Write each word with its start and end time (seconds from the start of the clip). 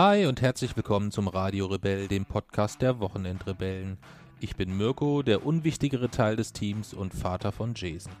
Hi 0.00 0.26
und 0.26 0.40
herzlich 0.42 0.76
willkommen 0.76 1.10
zum 1.10 1.26
Radio 1.26 1.66
Rebell, 1.66 2.06
dem 2.06 2.24
Podcast 2.24 2.80
der 2.82 3.00
Wochenendrebellen. 3.00 3.98
Ich 4.38 4.54
bin 4.54 4.76
Mirko, 4.76 5.24
der 5.24 5.44
unwichtigere 5.44 6.08
Teil 6.08 6.36
des 6.36 6.52
Teams 6.52 6.94
und 6.94 7.12
Vater 7.12 7.50
von 7.50 7.74
Jason. 7.74 8.12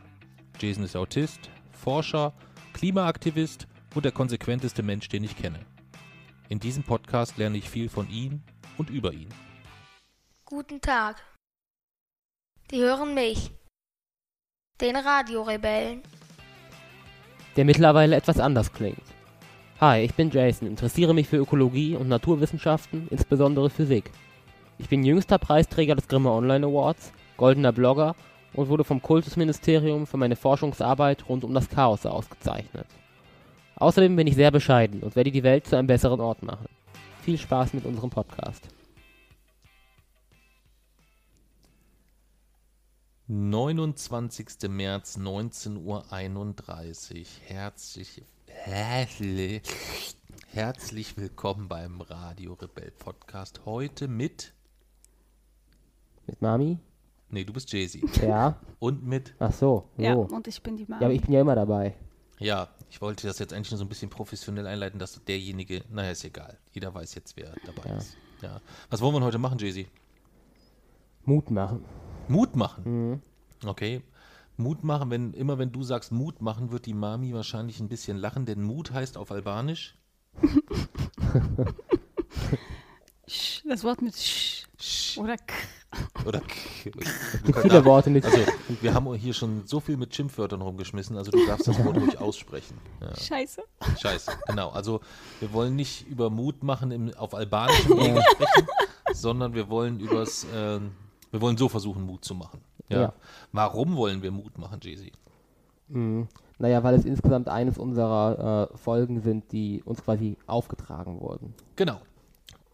Jason 0.58 0.82
ist 0.82 0.96
Autist, 0.96 1.38
Forscher, 1.70 2.32
Klimaaktivist 2.72 3.68
und 3.94 4.04
der 4.04 4.10
konsequenteste 4.10 4.82
Mensch, 4.82 5.08
den 5.08 5.22
ich 5.22 5.36
kenne. 5.36 5.60
In 6.48 6.58
diesem 6.58 6.82
Podcast 6.82 7.36
lerne 7.36 7.58
ich 7.58 7.70
viel 7.70 7.88
von 7.88 8.10
ihm 8.10 8.42
und 8.76 8.90
über 8.90 9.12
ihn. 9.12 9.28
Guten 10.46 10.80
Tag. 10.80 11.22
Die 12.72 12.80
hören 12.80 13.14
mich. 13.14 13.52
Den 14.80 14.96
Radiorebellen. 14.96 16.02
der 17.54 17.64
mittlerweile 17.64 18.16
etwas 18.16 18.40
anders 18.40 18.72
klingt. 18.72 19.17
Hi, 19.80 20.00
ich 20.00 20.14
bin 20.14 20.30
Jason, 20.30 20.66
interessiere 20.66 21.14
mich 21.14 21.28
für 21.28 21.36
Ökologie 21.36 21.94
und 21.94 22.08
Naturwissenschaften, 22.08 23.06
insbesondere 23.12 23.70
Physik. 23.70 24.10
Ich 24.76 24.88
bin 24.88 25.04
jüngster 25.04 25.38
Preisträger 25.38 25.94
des 25.94 26.08
Grimme 26.08 26.32
Online 26.32 26.66
Awards, 26.66 27.12
goldener 27.36 27.70
Blogger 27.70 28.16
und 28.54 28.70
wurde 28.70 28.82
vom 28.82 29.00
Kultusministerium 29.00 30.08
für 30.08 30.16
meine 30.16 30.34
Forschungsarbeit 30.34 31.28
rund 31.28 31.44
um 31.44 31.54
das 31.54 31.68
Chaos 31.68 32.04
ausgezeichnet. 32.06 32.88
Außerdem 33.76 34.16
bin 34.16 34.26
ich 34.26 34.34
sehr 34.34 34.50
bescheiden 34.50 35.00
und 35.00 35.14
werde 35.14 35.30
die 35.30 35.44
Welt 35.44 35.68
zu 35.68 35.76
einem 35.76 35.86
besseren 35.86 36.18
Ort 36.18 36.42
machen. 36.42 36.66
Viel 37.22 37.38
Spaß 37.38 37.72
mit 37.72 37.84
unserem 37.84 38.10
Podcast. 38.10 38.66
29. 43.28 44.68
März 44.70 45.18
19.31 45.18 45.76
Uhr. 45.84 47.26
Herzlich, 47.46 48.22
herzlich, 48.64 49.62
herzlich 50.52 51.16
willkommen 51.16 51.68
beim 51.68 52.00
Radio 52.00 52.54
Rebell 52.54 52.90
Podcast. 52.90 53.60
Heute 53.64 54.08
mit, 54.08 54.52
Mit 56.26 56.42
Mami? 56.42 56.78
nee, 57.30 57.44
du 57.44 57.52
bist 57.52 57.72
Jay-Z. 57.72 58.02
Ja. 58.22 58.58
Und 58.78 59.04
mit, 59.06 59.34
Ach 59.38 59.52
so. 59.52 59.88
Ja, 59.96 60.14
so. 60.14 60.22
und 60.22 60.46
ich 60.48 60.62
bin 60.62 60.76
die 60.76 60.84
Mama. 60.86 61.00
Ja, 61.00 61.06
aber 61.06 61.14
ich 61.14 61.22
bin 61.22 61.32
ja 61.32 61.40
immer 61.40 61.54
dabei. 61.54 61.94
ja, 62.38 62.68
ich 62.90 63.00
wollte 63.00 63.26
das 63.26 63.38
jetzt 63.38 63.52
eigentlich 63.52 63.70
nur 63.70 63.78
so 63.78 63.84
ein 63.84 63.88
bisschen 63.88 64.10
professionell 64.10 64.66
einleiten, 64.66 64.98
dass 64.98 65.22
derjenige, 65.24 65.82
naja, 65.90 66.10
ist 66.10 66.24
egal. 66.24 66.58
Jeder 66.72 66.92
weiß 66.94 67.14
jetzt, 67.14 67.36
wer 67.36 67.54
dabei 67.64 67.88
Ja. 67.90 67.96
ist. 67.96 68.16
Ja. 68.42 68.60
Was 68.90 69.00
wollen 69.00 69.14
wir 69.14 69.24
heute 69.24 69.38
machen, 69.38 69.58
Jay-Z? 69.58 69.86
Mut 71.24 71.50
machen. 71.50 71.84
Mut 72.28 72.54
machen. 72.56 72.84
Mhm. 73.12 73.22
Okay. 73.68 74.02
Mut 74.58 74.84
machen, 74.84 75.10
wenn, 75.10 75.34
immer 75.34 75.58
wenn 75.58 75.72
du 75.72 75.82
sagst 75.82 76.12
Mut 76.12 76.42
machen, 76.42 76.70
wird 76.72 76.86
die 76.86 76.94
Mami 76.94 77.32
wahrscheinlich 77.32 77.80
ein 77.80 77.88
bisschen 77.88 78.16
lachen, 78.16 78.44
denn 78.44 78.62
Mut 78.62 78.90
heißt 78.90 79.16
auf 79.16 79.30
Albanisch 79.30 79.96
Sch, 83.26 83.62
das 83.68 83.84
Wort 83.84 84.02
mit 84.02 84.16
Sch 84.16 84.66
Sch 84.80 85.18
oder 85.18 85.36
K. 85.36 85.54
oder 86.24 86.40
K. 86.40 86.54
Viele 87.62 87.84
Worte 87.84 88.10
mit. 88.10 88.24
Also, 88.24 88.38
wir 88.80 88.94
haben 88.94 89.12
hier 89.14 89.34
schon 89.34 89.66
so 89.66 89.80
viel 89.80 89.96
mit 89.96 90.14
Schimpfwörtern 90.14 90.62
rumgeschmissen, 90.62 91.16
also 91.16 91.32
du 91.32 91.44
darfst 91.46 91.66
das 91.66 91.84
Wort 91.84 91.96
ruhig 92.00 92.18
aussprechen. 92.18 92.78
Ja, 93.00 93.16
Scheiße. 93.16 93.62
scheiße, 93.98 94.32
genau. 94.46 94.68
Also, 94.70 95.00
wir 95.40 95.52
wollen 95.52 95.74
nicht 95.74 96.06
über 96.06 96.30
Mut 96.30 96.62
machen 96.62 96.92
im, 96.92 97.12
auf 97.14 97.34
albanischem 97.34 97.98
Wege 97.98 98.22
sprechen, 98.30 98.68
sondern 99.12 99.54
wir 99.54 99.68
wollen 99.68 99.98
übers, 99.98 100.46
ähm, 100.54 100.92
wir 101.32 101.40
wollen 101.40 101.56
so 101.56 101.68
versuchen, 101.68 102.02
Mut 102.04 102.24
zu 102.24 102.34
machen. 102.34 102.60
Ja. 102.88 103.00
Ja. 103.00 103.12
Warum 103.52 103.96
wollen 103.96 104.22
wir 104.22 104.30
Mut 104.30 104.58
machen, 104.58 104.80
Jay-Z? 104.82 105.12
Mhm. 105.88 106.28
Naja, 106.58 106.82
weil 106.82 106.94
es 106.94 107.04
insgesamt 107.04 107.48
eines 107.48 107.78
unserer 107.78 108.70
äh, 108.72 108.76
Folgen 108.76 109.20
sind, 109.20 109.52
die 109.52 109.82
uns 109.84 110.02
quasi 110.02 110.36
aufgetragen 110.46 111.20
wurden. 111.20 111.54
Genau. 111.76 112.00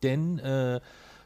Denn 0.02 0.38
äh, 0.38 0.80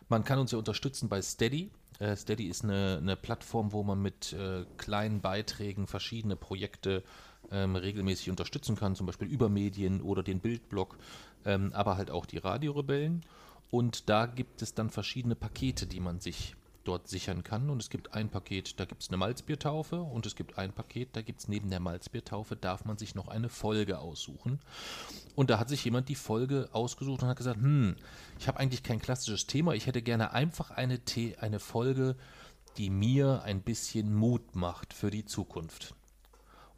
man 0.08 0.24
kann 0.24 0.38
uns 0.38 0.52
ja 0.52 0.58
unterstützen 0.58 1.08
bei 1.08 1.22
Steady. 1.22 1.70
Äh, 1.98 2.16
Steady 2.16 2.48
ist 2.48 2.64
eine, 2.64 2.98
eine 3.00 3.16
Plattform, 3.16 3.72
wo 3.72 3.82
man 3.82 4.00
mit 4.02 4.32
äh, 4.32 4.64
kleinen 4.76 5.20
Beiträgen 5.20 5.86
verschiedene 5.86 6.36
Projekte 6.36 7.04
ähm, 7.50 7.76
regelmäßig 7.76 8.30
unterstützen 8.30 8.76
kann, 8.76 8.94
zum 8.94 9.06
Beispiel 9.06 9.28
über 9.28 9.48
Medien 9.48 10.00
oder 10.02 10.22
den 10.22 10.40
Bildblog, 10.40 10.98
ähm, 11.44 11.72
aber 11.74 11.96
halt 11.96 12.10
auch 12.10 12.26
die 12.26 12.38
Radiorebellen. 12.38 13.22
Und 13.70 14.08
da 14.08 14.26
gibt 14.26 14.62
es 14.62 14.74
dann 14.74 14.90
verschiedene 14.90 15.34
Pakete, 15.34 15.86
die 15.86 16.00
man 16.00 16.20
sich 16.20 16.56
dort 16.88 17.06
sichern 17.06 17.44
kann. 17.44 17.70
Und 17.70 17.82
es 17.82 17.90
gibt 17.90 18.14
ein 18.14 18.30
Paket, 18.30 18.80
da 18.80 18.86
gibt 18.86 19.02
es 19.02 19.08
eine 19.08 19.18
Malzbiertaufe 19.18 20.00
und 20.00 20.26
es 20.26 20.34
gibt 20.34 20.58
ein 20.58 20.72
Paket, 20.72 21.10
da 21.12 21.22
gibt 21.22 21.40
es 21.40 21.48
neben 21.48 21.70
der 21.70 21.80
Malzbiertaufe, 21.80 22.56
darf 22.56 22.84
man 22.84 22.96
sich 22.96 23.14
noch 23.14 23.28
eine 23.28 23.48
Folge 23.48 23.98
aussuchen. 23.98 24.58
Und 25.36 25.50
da 25.50 25.58
hat 25.58 25.68
sich 25.68 25.84
jemand 25.84 26.08
die 26.08 26.14
Folge 26.14 26.68
ausgesucht 26.72 27.22
und 27.22 27.28
hat 27.28 27.36
gesagt, 27.36 27.60
hm, 27.60 27.94
ich 28.38 28.48
habe 28.48 28.58
eigentlich 28.58 28.82
kein 28.82 29.00
klassisches 29.00 29.46
Thema, 29.46 29.74
ich 29.74 29.86
hätte 29.86 30.02
gerne 30.02 30.32
einfach 30.32 30.70
eine, 30.70 30.98
The 31.06 31.36
eine 31.38 31.60
Folge, 31.60 32.16
die 32.76 32.90
mir 32.90 33.42
ein 33.42 33.60
bisschen 33.60 34.14
Mut 34.14 34.56
macht 34.56 34.94
für 34.94 35.10
die 35.10 35.24
Zukunft. 35.24 35.94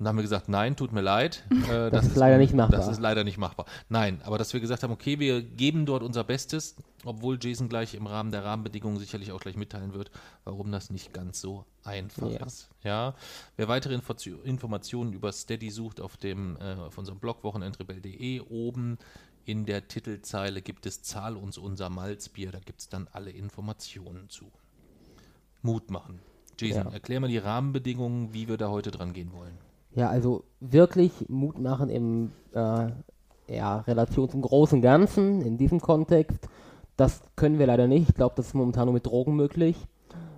Und 0.01 0.05
da 0.05 0.09
haben 0.09 0.17
wir 0.17 0.23
gesagt, 0.23 0.49
nein, 0.49 0.77
tut 0.77 0.93
mir 0.93 1.03
leid. 1.03 1.45
äh, 1.71 1.91
Das 1.91 2.07
ist 2.07 2.17
leider 2.17 2.39
nicht 2.39 2.55
machbar. 2.55 2.79
Das 2.79 2.89
ist 2.89 3.01
leider 3.01 3.23
nicht 3.23 3.37
machbar. 3.37 3.67
Nein, 3.91 4.23
aber 4.25 4.39
dass 4.39 4.55
wir 4.55 4.61
gesagt 4.61 4.83
haben, 4.83 4.93
okay, 4.93 5.19
wir 5.19 5.43
geben 5.43 5.85
dort 5.85 6.03
unser 6.03 6.25
Bestes, 6.25 6.75
obwohl 7.05 7.39
Jason 7.39 7.69
gleich 7.69 7.93
im 7.95 8.07
Rahmen 8.07 8.31
der 8.33 8.43
Rahmenbedingungen 8.43 8.99
sicherlich 8.99 9.31
auch 9.31 9.41
gleich 9.41 9.57
mitteilen 9.57 9.93
wird, 9.93 10.11
warum 10.45 10.73
das 10.73 10.89
nicht 10.89 11.13
ganz 11.13 11.39
so 11.43 11.67
einfach 11.85 12.31
Ja. 12.31 12.47
ist. 12.47 12.71
Ja, 12.83 13.15
wer 13.59 13.69
weitere 13.69 13.93
Info 13.93 14.15
Informationen 14.43 15.13
über 15.13 15.33
Steady 15.33 15.71
sucht, 15.71 16.01
auf 16.01 16.17
dem 16.17 16.57
äh, 16.57 16.77
auf 16.77 16.97
unserem 16.97 17.19
Blog 17.19 17.45
wochenendrebell.de 17.45 18.41
oben 18.49 18.97
in 19.45 19.67
der 19.67 19.87
Titelzeile 19.87 20.63
gibt 20.63 20.87
es 20.87 21.03
Zahl 21.03 21.37
uns 21.37 21.59
unser 21.59 21.91
Malzbier, 21.91 22.53
da 22.53 22.59
gibt 22.61 22.81
es 22.81 22.89
dann 22.89 23.07
alle 23.13 23.33
Informationen 23.33 24.31
zu. 24.31 24.51
Mut 25.61 25.91
machen. 25.91 26.21
Jason, 26.59 26.87
Ja. 26.87 26.93
erklär 26.93 27.21
mal 27.21 27.29
die 27.29 27.37
Rahmenbedingungen, 27.37 28.33
wie 28.33 28.49
wir 28.49 28.57
da 28.57 28.71
heute 28.71 28.91
dran 28.91 29.13
gehen 29.13 29.33
wollen. 29.33 29.59
Ja, 29.95 30.09
also 30.09 30.45
wirklich 30.61 31.13
Mut 31.29 31.59
machen 31.59 31.91
im 31.91 32.33
äh, 32.55 32.91
ja, 33.49 33.79
Relation 33.81 34.29
zum 34.31 34.43
großen 34.43 34.81
Ganzen, 34.81 35.43
in 35.43 35.59
diesem 35.59 35.81
Kontext. 35.81 36.39
Das 36.97 37.23
können 37.35 37.59
wir 37.59 37.67
leider 37.67 37.87
nicht. 37.87 38.09
Ich 38.09 38.15
glaube, 38.15 38.35
das 38.37 38.49
ist 38.49 38.55
momentan 38.55 38.87
nur 38.87 38.95
mit 38.95 39.07
Drogen 39.07 39.35
möglich. 39.35 39.77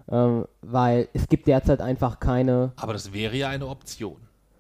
Ähm, 0.09 0.47
weil 0.63 1.09
es 1.13 1.29
gibt 1.29 1.47
derzeit 1.47 1.81
einfach 1.81 2.21
keine. 2.21 2.73
Aber 2.77 2.93
das 2.93 3.13
wäre 3.13 3.37
ja 3.37 3.49
eine 3.49 3.67
Option. 3.67 4.17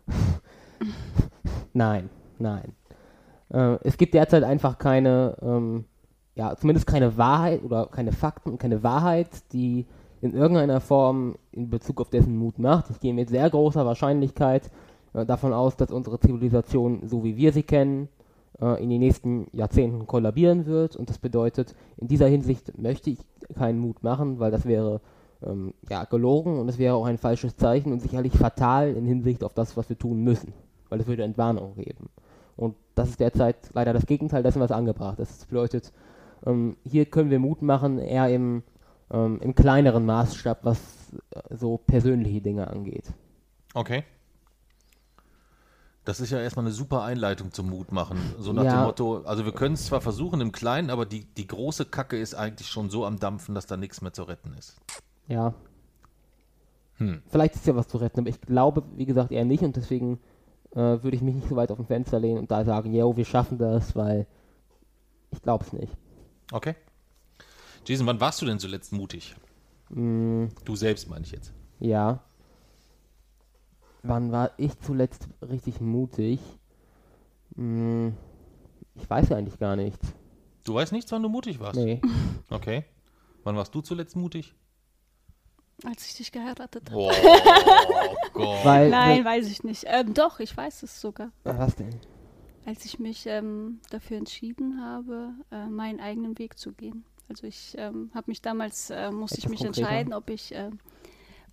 Nein, 1.73 2.11
nein. 2.39 2.75
Äh, 3.49 3.79
es 3.83 3.97
gibt 3.97 4.15
derzeit 4.15 4.45
einfach 4.45 4.79
keine, 4.79 5.37
ähm, 5.41 5.85
ja, 6.35 6.55
zumindest 6.57 6.87
keine 6.87 7.17
Wahrheit 7.17 7.63
oder 7.63 7.87
keine 7.87 8.13
Fakten 8.13 8.51
und 8.51 8.59
keine 8.59 8.83
Wahrheit, 8.83 9.29
die 9.53 9.87
in 10.23 10.35
irgendeiner 10.35 10.81
Form 10.81 11.35
in 11.51 11.69
Bezug 11.69 12.01
auf 12.01 12.09
dessen 12.09 12.37
Mut 12.37 12.59
macht. 12.59 12.89
Ich 12.91 13.01
gehe 13.01 13.13
mit 13.13 13.29
sehr 13.29 13.51
großer 13.51 13.85
Wahrscheinlichkeit 13.85 14.71
äh, 15.13 15.27
davon 15.27 15.53
aus, 15.53 15.77
dass 15.77 15.91
unsere 15.91 16.19
Zivilisation, 16.21 17.03
so 17.09 17.25
wie 17.25 17.37
wir 17.37 17.53
sie 17.53 17.65
kennen, 17.65 18.09
äh, 18.61 18.83
in 18.83 18.89
den 18.89 19.01
nächsten 19.01 19.49
Jahrzehnten 19.53 20.07
kollabieren 20.07 20.65
wird. 20.67 20.97
Und 20.97 21.11
das 21.11 21.19
bedeutet, 21.19 21.75
in 21.97 22.07
dieser 22.07 22.29
Hinsicht 22.29 22.79
möchte 22.79 23.11
ich 23.11 23.19
keinen 23.55 23.81
Mut 23.81 24.03
machen, 24.05 24.39
weil 24.39 24.53
das 24.53 24.65
wäre 24.65 25.01
ähm, 25.45 25.75
ja, 25.91 26.05
gelogen 26.05 26.59
und 26.59 26.69
es 26.69 26.79
wäre 26.79 26.95
auch 26.95 27.07
ein 27.07 27.19
falsches 27.19 27.57
Zeichen 27.57 27.93
und 27.93 28.01
sicherlich 28.01 28.33
fatal 28.33 28.95
in 28.95 29.05
Hinsicht 29.05 29.43
auf 29.43 29.55
das, 29.55 29.77
was 29.77 29.89
wir 29.89 29.99
tun 29.99 30.23
müssen, 30.23 30.53
weil 30.89 31.01
es 31.01 31.07
würde 31.09 31.25
Entwarnung 31.25 31.75
geben. 31.75 32.09
Und 32.57 32.77
das 32.95 33.09
ist 33.09 33.19
derzeit 33.21 33.57
leider 33.73 33.93
das 33.93 34.07
Gegenteil 34.07 34.45
dessen, 34.45 34.61
was 34.61 34.71
angebracht 34.71 35.19
ist. 35.19 35.41
Das 35.41 35.47
bedeutet, 35.47 35.93
ähm, 36.47 36.77
hier 36.85 37.07
können 37.07 37.31
wir 37.31 37.41
Mut 37.41 37.63
machen, 37.63 37.99
eher 37.99 38.29
im, 38.29 38.63
ähm, 39.13 39.39
im 39.41 39.55
kleineren 39.55 40.05
Maßstab, 40.07 40.65
was 40.65 40.79
äh, 41.31 41.57
so 41.57 41.77
persönliche 41.79 42.41
Dinge 42.41 42.67
angeht. 42.69 43.13
Okay. 43.75 44.05
Das 46.05 46.19
ist 46.19 46.31
ja 46.31 46.41
erstmal 46.41 46.65
eine 46.65 46.75
super 46.75 47.03
Einleitung 47.05 47.53
zum 47.53 47.71
Mut 47.71 47.93
machen. 47.93 48.19
So 48.39 48.53
nach 48.53 48.65
Ja. 48.65 48.81
dem 48.81 48.85
Motto, 48.87 49.19
also 49.19 49.45
wir 49.45 49.53
können 49.53 49.75
es 49.75 49.87
zwar 49.87 50.01
versuchen 50.01 50.41
im 50.41 50.51
Kleinen, 50.51 50.91
aber 50.91 51.07
die, 51.07 51.25
die 51.25 51.47
große 51.47 51.85
Kacke 51.85 52.19
ist 52.19 52.35
eigentlich 52.35 52.69
schon 52.69 52.91
so 52.91 53.07
am 53.07 53.21
Dampfen, 53.21 53.55
dass 53.55 53.67
da 53.67 53.77
nichts 53.77 54.01
mehr 54.01 54.13
zu 54.13 54.25
retten 54.25 54.53
ist. 54.59 54.77
Ja. 55.29 55.55
Hm. 56.97 57.23
Vielleicht 57.29 57.55
ist 57.55 57.67
ja 57.67 57.77
was 57.77 57.87
zu 57.87 57.99
retten, 57.99 58.21
aber 58.21 58.29
ich 58.31 58.41
glaube, 58.41 58.83
wie 58.97 59.07
gesagt, 59.07 59.31
eher 59.31 59.45
nicht 59.45 59.63
und 59.63 59.77
deswegen 59.77 60.19
äh, 60.73 60.77
würde 60.77 61.15
ich 61.15 61.23
mich 61.23 61.37
nicht 61.37 61.49
so 61.49 61.55
weit 61.55 61.71
auf 61.71 61.77
dem 61.79 61.87
Fenster 61.87 62.19
lehnen 62.19 62.39
und 62.39 62.51
da 62.51 62.65
sagen, 62.65 62.93
yo, 62.93 63.17
wir 63.17 63.25
schaffen 63.25 63.59
das, 63.59 63.95
weil 63.95 64.27
ich 65.31 65.41
glaube 65.41 65.65
es 65.65 65.73
nicht. 65.73 65.97
Okay. 66.51 66.75
Jason, 67.87 68.07
wann 68.07 68.21
warst 68.21 68.41
du 68.43 68.47
denn 68.47 68.59
zuletzt 68.59 68.93
mutig? 68.93 69.35
Mm, 69.91 70.47
Du 70.65 70.77
selbst 70.77 71.09
meine 71.09 71.25
ich 71.25 71.33
jetzt. 71.33 71.53
ja. 71.81 72.21
Wann 74.05 74.33
war 74.33 74.51
ich 74.57 74.77
zuletzt 74.81 75.29
richtig 75.49 75.81
mutig? 75.81 76.41
Mm, 77.55 78.09
ich 78.97 79.09
weiß 79.09 79.29
ja 79.29 79.37
eigentlich 79.37 79.61
gar 79.61 79.77
nicht. 79.77 79.97
Du 80.65 80.75
weißt 80.75 80.91
nichts, 80.91 81.13
wann 81.13 81.23
du 81.23 81.29
mutig 81.29 81.61
warst? 81.61 81.77
Nee. 81.79 82.01
Okay. 82.51 82.85
Wann 83.45 83.55
warst 83.57 83.73
du 83.75 83.81
zuletzt 83.81 84.17
mutig? 84.17 84.55
Als 85.85 86.05
ich 86.07 86.17
dich 86.17 86.33
geheiratet 86.33 86.91
habe. 86.91 86.99
Oh 87.01 87.11
Gott. 88.35 88.65
Weil, 88.65 88.91
Nein, 88.91 89.25
weiß 89.25 89.47
ich 89.49 89.63
nicht. 89.63 89.85
Ähm, 89.87 90.13
doch, 90.15 90.41
ich 90.41 90.55
weiß 90.57 90.83
es 90.83 91.01
sogar. 91.01 91.31
Was 91.45 91.77
denn? 91.77 91.95
als 92.67 92.85
ich 92.85 92.99
mich 92.99 93.27
ähm, 93.27 93.81
dafür 93.91 94.19
entschieden 94.19 94.81
habe, 94.85 95.31
äh, 95.51 95.67
meinen 95.67 95.99
eigenen 96.01 96.39
Weg 96.39 96.59
zu 96.59 96.73
gehen. 96.73 97.05
Also 97.29 97.47
ich 97.47 97.75
ähm, 97.79 98.11
habe 98.15 98.31
mich 98.31 98.43
damals, 98.43 98.91
äh, 98.91 99.11
musste 99.11 99.39
ich 99.39 99.49
mich 99.49 99.61
konkreter? 99.61 99.87
entscheiden, 99.89 100.13
ob 100.13 100.29
ich 100.31 100.55
äh, 100.55 100.71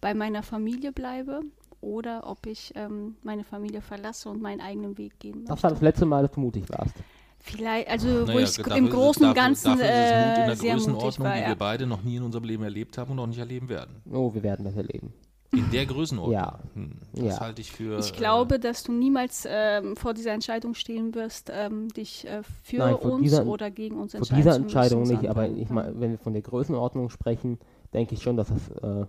bei 0.02 0.14
meiner 0.14 0.44
Familie 0.44 0.92
bleibe 0.92 1.42
oder 1.82 2.28
ob 2.28 2.46
ich 2.46 2.74
ähm, 2.76 3.16
meine 3.24 3.44
Familie 3.46 3.82
verlasse 3.82 4.30
und 4.30 4.42
meinen 4.42 4.60
eigenen 4.62 4.98
Weg 4.98 5.18
gehen 5.20 5.46
Das 5.46 5.64
war 5.64 5.70
das 5.70 5.78
möchte. 5.80 5.86
letzte 5.86 6.06
Mal, 6.06 6.24
dass 6.24 6.32
du 6.34 6.42
mutig 6.42 6.66
warst. 6.70 6.94
Vielleicht, 7.42 7.88
also 7.88 8.08
wo 8.24 8.26
Naja, 8.26 8.40
ich 8.42 8.58
dafür 8.58 8.76
im 8.76 8.90
Großen 8.90 9.24
und 9.24 9.30
dafür- 9.30 9.34
Ganzen 9.48 9.78
dafür 9.80 9.86
ist 9.86 9.92
es 9.92 9.96
Mut 9.96 10.38
in 10.38 10.44
äh, 10.44 10.46
der 10.48 10.56
sehr 10.58 10.74
mutig 10.74 10.86
Größenordnung, 10.88 11.28
war. 11.28 11.36
die 11.36 11.42
Ja. 11.42 11.48
wir 11.48 11.56
beide 11.56 11.88
noch 11.88 12.04
nie 12.04 12.18
in 12.18 12.24
unserem 12.24 12.44
Leben 12.44 12.64
erlebt 12.64 12.98
haben 12.98 13.12
und 13.12 13.20
auch 13.20 13.28
nicht 13.28 13.40
erleben 13.40 13.70
werden. 13.70 14.02
Oh, 14.12 14.34
wir 14.34 14.44
werden 14.44 14.66
das 14.66 14.76
erleben. 14.76 15.14
In 15.52 15.70
der 15.72 15.86
Größenordnung. 15.88 16.34
Ja. 16.40 16.60
Hm, 16.76 16.92
das 17.14 17.24
Ja. 17.26 17.40
halte 17.40 17.62
ich 17.62 17.72
für. 17.72 17.98
Ich 18.00 18.14
glaube, 18.14 18.60
dass 18.60 18.84
du 18.84 18.92
niemals 18.92 19.48
ähm, 19.50 19.96
vor 19.96 20.14
dieser 20.14 20.32
Entscheidung 20.34 20.76
stehen 20.76 21.16
wirst, 21.16 21.52
ähm, 21.52 21.88
dich 21.90 22.28
äh, 22.28 22.44
für 22.64 22.78
Nein, 22.78 22.98
vor 23.00 23.14
uns 23.14 23.24
dieser- 23.24 23.48
oder 23.48 23.72
gegen 23.72 23.98
uns 24.00 24.14
entscheiden 24.14 24.36
Also 24.38 24.50
dieser 24.52 24.64
Entscheidung 24.64 25.04
nicht, 25.04 25.28
aber 25.28 25.48
ich 25.50 25.70
mein, 25.70 26.00
wenn 26.00 26.12
wir 26.12 26.18
von 26.20 26.34
der 26.34 26.44
Größenordnung 26.44 27.10
sprechen, 27.10 27.58
denke 27.94 28.14
ich 28.14 28.22
schon, 28.22 28.38
dass 28.38 28.50
das 28.50 28.70
äh, 28.84 29.06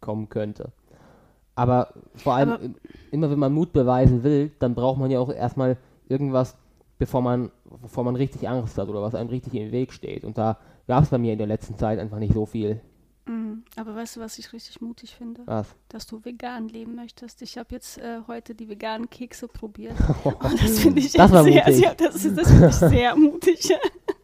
kommen 0.00 0.28
könnte. 0.28 0.72
Aber 1.54 1.94
vor 2.14 2.34
allem, 2.34 2.50
Aber- 2.50 2.62
im- 2.62 2.74
immer 3.12 3.30
wenn 3.30 3.38
man 3.38 3.52
Mut 3.52 3.72
beweisen 3.72 4.22
will, 4.24 4.50
dann 4.58 4.74
braucht 4.74 4.98
man 4.98 5.10
ja 5.10 5.18
auch 5.20 5.32
erstmal 5.32 5.78
irgendwas, 6.08 6.54
bevor 6.98 7.22
man, 7.22 7.50
bevor 7.80 8.04
man 8.04 8.14
richtig 8.16 8.46
Angst 8.48 8.76
hat 8.76 8.88
oder 8.88 9.00
was 9.02 9.14
einem 9.14 9.30
richtig 9.30 9.54
im 9.54 9.72
Weg 9.72 9.92
steht. 9.94 10.24
Und 10.24 10.36
da 10.36 10.58
gab 10.86 11.02
es 11.04 11.08
bei 11.10 11.16
mir 11.18 11.32
in 11.32 11.38
der 11.38 11.46
letzten 11.46 11.76
Zeit 11.78 11.98
einfach 11.98 12.18
nicht 12.18 12.34
so 12.34 12.44
viel. 12.44 12.80
Mhm. 13.26 13.64
Aber 13.76 13.94
weißt 13.96 14.16
du, 14.16 14.20
was 14.20 14.38
ich 14.38 14.52
richtig 14.52 14.80
mutig 14.80 15.14
finde? 15.16 15.42
Was? 15.46 15.68
Dass 15.88 16.06
du 16.06 16.24
vegan 16.24 16.68
leben 16.68 16.94
möchtest. 16.94 17.42
Ich 17.42 17.58
habe 17.58 17.74
jetzt 17.74 17.98
äh, 17.98 18.20
heute 18.28 18.54
die 18.54 18.68
veganen 18.68 19.10
Kekse 19.10 19.48
probiert. 19.48 19.96
Und 20.24 20.62
das 20.62 20.78
finde 20.78 21.00
ich 21.00 21.12
Das 21.12 21.30
war 21.32 21.42
sehr, 21.42 21.62
mutig. 21.64 21.76
sehr, 21.76 21.94
das, 21.94 22.24
ist- 22.24 22.38
das 22.38 22.48
finde 22.50 22.68
ich 22.68 22.74
sehr 22.74 23.16
mutig. 23.16 23.68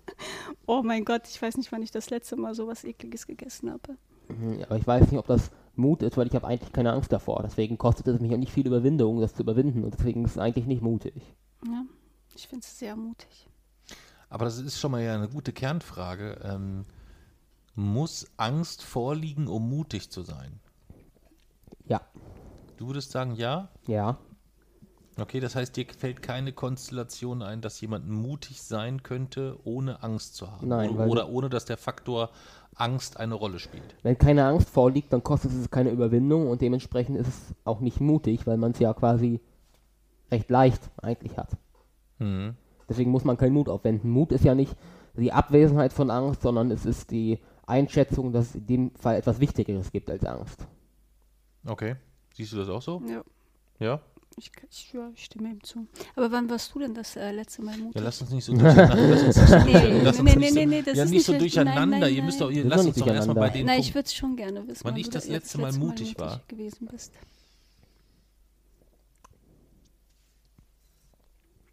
oh 0.66 0.82
mein 0.82 1.04
Gott, 1.04 1.22
ich 1.28 1.40
weiß 1.40 1.56
nicht, 1.56 1.72
wann 1.72 1.82
ich 1.82 1.90
das 1.90 2.10
letzte 2.10 2.37
Mal 2.37 2.54
so 2.54 2.66
was 2.66 2.84
Ekliges 2.84 3.26
gegessen 3.26 3.70
habe. 3.72 3.96
Mhm, 4.28 4.62
Aber 4.64 4.76
ich 4.76 4.87
weiß 4.87 5.10
nicht, 5.10 5.19
ob 5.19 5.26
das 5.26 5.50
Mut 5.75 6.02
ist, 6.02 6.16
weil 6.16 6.26
ich 6.28 6.34
habe 6.34 6.46
eigentlich 6.46 6.72
keine 6.72 6.93
Angst 6.93 7.12
davor. 7.12 7.43
Deswegen 7.43 7.78
kostet 7.78 8.06
es 8.06 8.20
mich 8.20 8.32
auch 8.32 8.37
nicht 8.38 8.52
viel 8.52 8.66
Überwindung, 8.66 9.20
das 9.20 9.34
zu 9.34 9.43
überwinden. 9.43 9.84
Und 9.84 9.94
deswegen 9.99 10.25
ist 10.25 10.32
es 10.32 10.38
eigentlich 10.38 10.66
nicht 10.66 10.82
mutig. 10.82 11.14
Ja, 11.66 11.84
ich 12.37 12.46
finde 12.46 12.64
es 12.64 12.78
sehr 12.78 12.94
mutig. 12.94 13.49
Aber 14.28 14.44
das 14.44 14.58
ist 14.58 14.78
schon 14.78 14.93
mal 14.93 15.02
ja 15.02 15.14
eine 15.14 15.28
gute 15.28 15.52
Kernfrage. 15.52 16.40
Ähm, 16.44 16.84
muss 17.75 18.27
Angst 18.37 18.83
vorliegen, 18.83 19.49
um 19.49 19.69
mutig 19.69 20.11
zu 20.11 20.23
sein? 20.23 20.61
Ja. 21.87 22.01
Du 22.77 22.89
würdest 22.89 23.11
sagen, 23.11 23.35
ja? 23.35 23.69
Ja. 23.87 24.19
Okay, 25.19 25.41
das 25.41 25.55
heißt, 25.55 25.77
dir 25.77 25.87
fällt 25.97 26.23
keine 26.23 26.53
Konstellation 26.53 27.43
ein, 27.43 27.61
dass 27.61 27.81
jemand 27.81 28.09
mutig 28.09 28.63
sein 28.63 29.03
könnte, 29.03 29.59
ohne 29.65 30.03
Angst 30.03 30.37
zu 30.37 30.51
haben. 30.51 30.69
Nein, 30.69 30.91
oder, 30.91 31.07
oder 31.07 31.29
ohne, 31.29 31.51
dass 31.51 31.67
der 31.67 31.77
Faktor 31.77 32.31
Angst 32.75 33.19
eine 33.19 33.35
Rolle 33.35 33.59
spielt. 33.59 33.95
Wenn 34.03 34.17
keine 34.17 34.47
Angst 34.47 34.71
vorliegt, 34.71 35.13
dann 35.13 35.23
kostet 35.23 35.53
es 35.53 35.71
keine 35.71 35.91
Überwindung 35.91 36.49
und 36.49 36.63
dementsprechend 36.63 37.19
ist 37.19 37.29
es 37.29 37.55
auch 37.65 37.81
nicht 37.81 38.01
mutig, 38.01 38.47
weil 38.47 38.57
man 38.57 38.73
es 38.73 38.79
ja 38.79 38.95
quasi 38.95 39.41
recht 40.31 40.49
leicht 40.49 40.91
eigentlich 41.03 41.37
hat. 41.37 41.51
Mhm. 42.19 42.55
Deswegen 42.89 43.11
muss 43.11 43.25
man 43.25 43.37
keinen 43.37 43.53
Mut 43.53 43.69
aufwenden. 43.69 44.11
Mut 44.11 44.33
ist 44.33 44.45
ja 44.45 44.55
nicht 44.55 44.75
die 45.15 45.33
Abwesenheit 45.33 45.93
von 45.93 46.11
Angst, 46.11 46.41
sondern 46.41 46.71
es 46.71 46.87
ist 46.87 47.11
die 47.11 47.39
Einschätzung, 47.67 48.32
dass 48.32 48.50
es 48.50 48.55
in 48.56 48.67
dem 48.67 48.91
Fall 48.94 49.17
etwas 49.17 49.38
Wichtigeres 49.41 49.91
gibt 49.93 50.11
als 50.11 50.25
Angst. 50.25 50.67
Okay. 51.64 51.97
Siehst 52.35 52.53
du 52.53 52.56
das 52.59 52.69
auch 52.69 52.82
so? 52.82 53.03
Ja, 53.09 53.23
Ja? 53.79 54.00
ich, 54.37 54.50
ich, 54.70 54.93
ja, 54.94 55.11
ich 55.14 55.25
stimme 55.26 55.50
ihm 55.50 55.62
zu. 55.62 55.87
Aber 56.17 56.32
wann 56.32 56.49
warst 56.50 56.75
du 56.75 56.79
denn 56.81 56.94
das 56.94 57.14
äh, 57.17 57.31
letzte 57.32 57.62
Mal 57.62 57.76
mutig? 57.76 57.94
Ja, 57.97 58.03
lass 58.03 58.20
uns 58.23 58.31
nicht 58.31 58.44
so 58.44 58.53
durcheinander. 58.55 58.97
lass 59.06 59.23
uns 59.23 59.37
nicht 59.38 60.17
so, 60.17 60.23
Nee, 60.23 60.37
nee, 60.37 60.50
nee, 60.50 60.67
nee, 60.67 60.82
das 60.82 60.97
ja, 60.97 61.05
ist 61.05 61.11
nicht 61.11 61.26
so 61.26 61.38
durcheinander. 61.38 61.87
Nein, 61.87 62.00
nein, 62.00 62.14
ihr 62.14 62.23
müsst 62.23 62.41
doch, 62.41 62.50
ihr, 62.50 62.64
lasst 62.64 62.87
uns 62.87 62.97
doch 62.97 63.06
erstmal 63.06 63.35
bei 63.37 63.41
durcheinander. 63.49 63.59
den 63.59 63.67
Nein, 63.67 63.81
ich 63.81 63.94
würde 63.94 64.06
es 64.06 64.14
schon 64.14 64.35
gerne 64.37 64.67
wissen, 64.67 64.85
Wann 64.85 64.97
ich 64.97 65.06
du 65.06 65.12
das 65.12 65.26
da- 65.26 65.32
letzte 65.32 65.59
Mal 65.61 65.73
mutig 65.75 66.19
war. 66.19 66.41
gewesen 66.49 66.88
bist. 66.91 67.12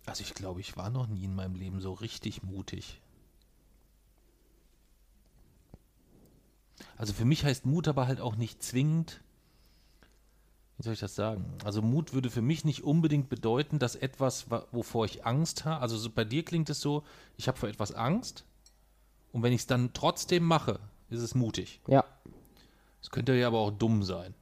Also 0.06 0.22
ich 0.24 0.34
glaube, 0.34 0.60
ich 0.60 0.76
war 0.76 0.90
noch 0.90 1.08
nie 1.08 1.24
in 1.24 1.36
meinem 1.36 1.56
Leben 1.56 1.82
so 1.82 1.94
richtig 1.94 2.44
mutig. 2.44 3.00
Also 7.00 7.14
für 7.14 7.24
mich 7.26 7.46
heißt 7.46 7.66
Mut 7.66 7.88
aber 7.88 8.08
halt 8.08 8.20
auch 8.20 8.36
nicht 8.36 8.62
zwingend, 8.62 9.22
wie 10.78 10.84
soll 10.84 10.94
ich 10.94 11.00
das 11.00 11.16
sagen? 11.16 11.46
Also 11.64 11.82
Mut 11.82 12.14
würde 12.14 12.30
für 12.30 12.42
mich 12.42 12.66
nicht 12.66 12.84
unbedingt 12.84 13.30
bedeuten, 13.30 13.80
dass 13.80 13.96
etwas, 13.96 14.52
wa- 14.52 14.66
wovor 14.74 15.06
ich 15.06 15.26
Angst 15.26 15.64
habe, 15.66 15.82
also 15.82 15.98
so 15.98 16.10
bei 16.10 16.26
dir 16.26 16.44
klingt 16.44 16.70
es 16.70 16.82
so, 16.82 17.04
ich 17.38 17.48
habe 17.48 17.58
vor 17.58 17.70
etwas 17.70 17.94
Angst 17.94 18.44
und 19.32 19.44
wenn 19.44 19.54
ich 19.54 19.62
es 19.62 19.68
dann 19.68 19.92
trotzdem 19.94 20.44
mache, 20.44 20.80
ist 21.10 21.22
es 21.22 21.36
mutig. 21.36 21.80
Ja. 21.88 22.04
Es 23.02 23.10
könnte 23.10 23.34
ja 23.34 23.48
aber 23.48 23.60
auch 23.60 23.72
dumm 23.72 24.04
sein. 24.04 24.34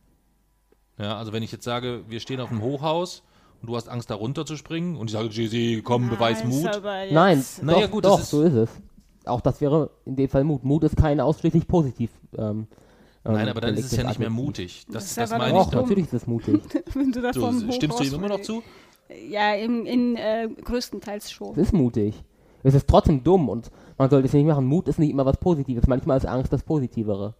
Ja, 0.97 1.15
also 1.17 1.31
wenn 1.33 1.43
ich 1.43 1.51
jetzt 1.51 1.63
sage, 1.63 2.03
wir 2.07 2.19
stehen 2.19 2.39
auf 2.39 2.49
einem 2.49 2.63
Hochhaus 2.63 3.21
und 3.61 3.67
du 3.69 3.75
hast 3.75 3.87
Angst, 3.87 4.09
da 4.09 4.15
runterzuspringen 4.15 4.95
und 4.97 5.07
ich 5.07 5.13
sage, 5.13 5.29
Jay, 5.29 5.83
komm, 5.83 6.09
beweis 6.09 6.43
Mut. 6.43 6.63
Nein, 7.13 7.45
Naja, 7.61 7.85
doch, 7.85 7.91
gut, 7.91 8.05
doch 8.05 8.19
ist- 8.19 8.31
so 8.31 8.41
ist 8.41 8.53
es. 8.53 8.69
Auch 9.27 9.41
das 9.41 9.61
wäre 9.61 9.89
in 10.05 10.15
dem 10.15 10.29
Fall 10.29 10.43
Mut. 10.43 10.63
Mut 10.63 10.83
ist 10.83 10.97
kein 10.97 11.19
ausschließlich 11.19 11.67
positiv. 11.67 12.11
Ähm, 12.37 12.67
Nein, 13.23 13.43
ähm, 13.43 13.49
aber 13.49 13.61
dann 13.61 13.75
ist 13.75 13.91
es 13.91 13.97
ja 13.97 14.07
nicht 14.07 14.19
mehr 14.19 14.29
mutig. 14.29 14.85
Das, 14.87 14.93
Das 14.93 15.05
ist 15.05 15.17
das 15.17 15.29
meine 15.31 15.45
ich 15.45 15.51
Doch, 15.65 15.71
doch. 15.71 15.81
natürlich 15.81 16.05
ist 16.05 16.13
es 16.13 16.27
mutig. 16.27 16.61
Wenn 16.93 17.11
du 17.11 17.21
da 17.21 17.33
So, 17.33 17.41
vom 17.41 17.71
stimmst 17.71 17.99
du 17.99 18.03
ihm 18.03 18.13
immer 18.13 18.29
noch 18.29 18.41
zu? 18.41 18.63
Ja, 19.29 19.53
in, 19.53 19.85
in 19.85 20.15
äh, 20.15 20.49
größtenteils 20.63 21.25
Es 21.25 21.31
schon. 21.31 21.55
ist 21.55 21.73
mutig. 21.73 22.23
Es 22.63 22.73
ist 22.73 22.87
trotzdem 22.87 23.23
dumm 23.23 23.49
und 23.49 23.71
man 23.97 24.09
sollte 24.09 24.27
es 24.27 24.33
nicht 24.33 24.45
machen. 24.45 24.65
Mut 24.65 24.87
ist 24.87 24.99
nicht 24.99 25.11
immer 25.11 25.25
was 25.25 25.37
Positives. 25.37 25.87
Manchmal 25.87 26.17
ist 26.17 26.25
Angst 26.25 26.51
das 26.51 26.63
Positivere. 26.63 27.33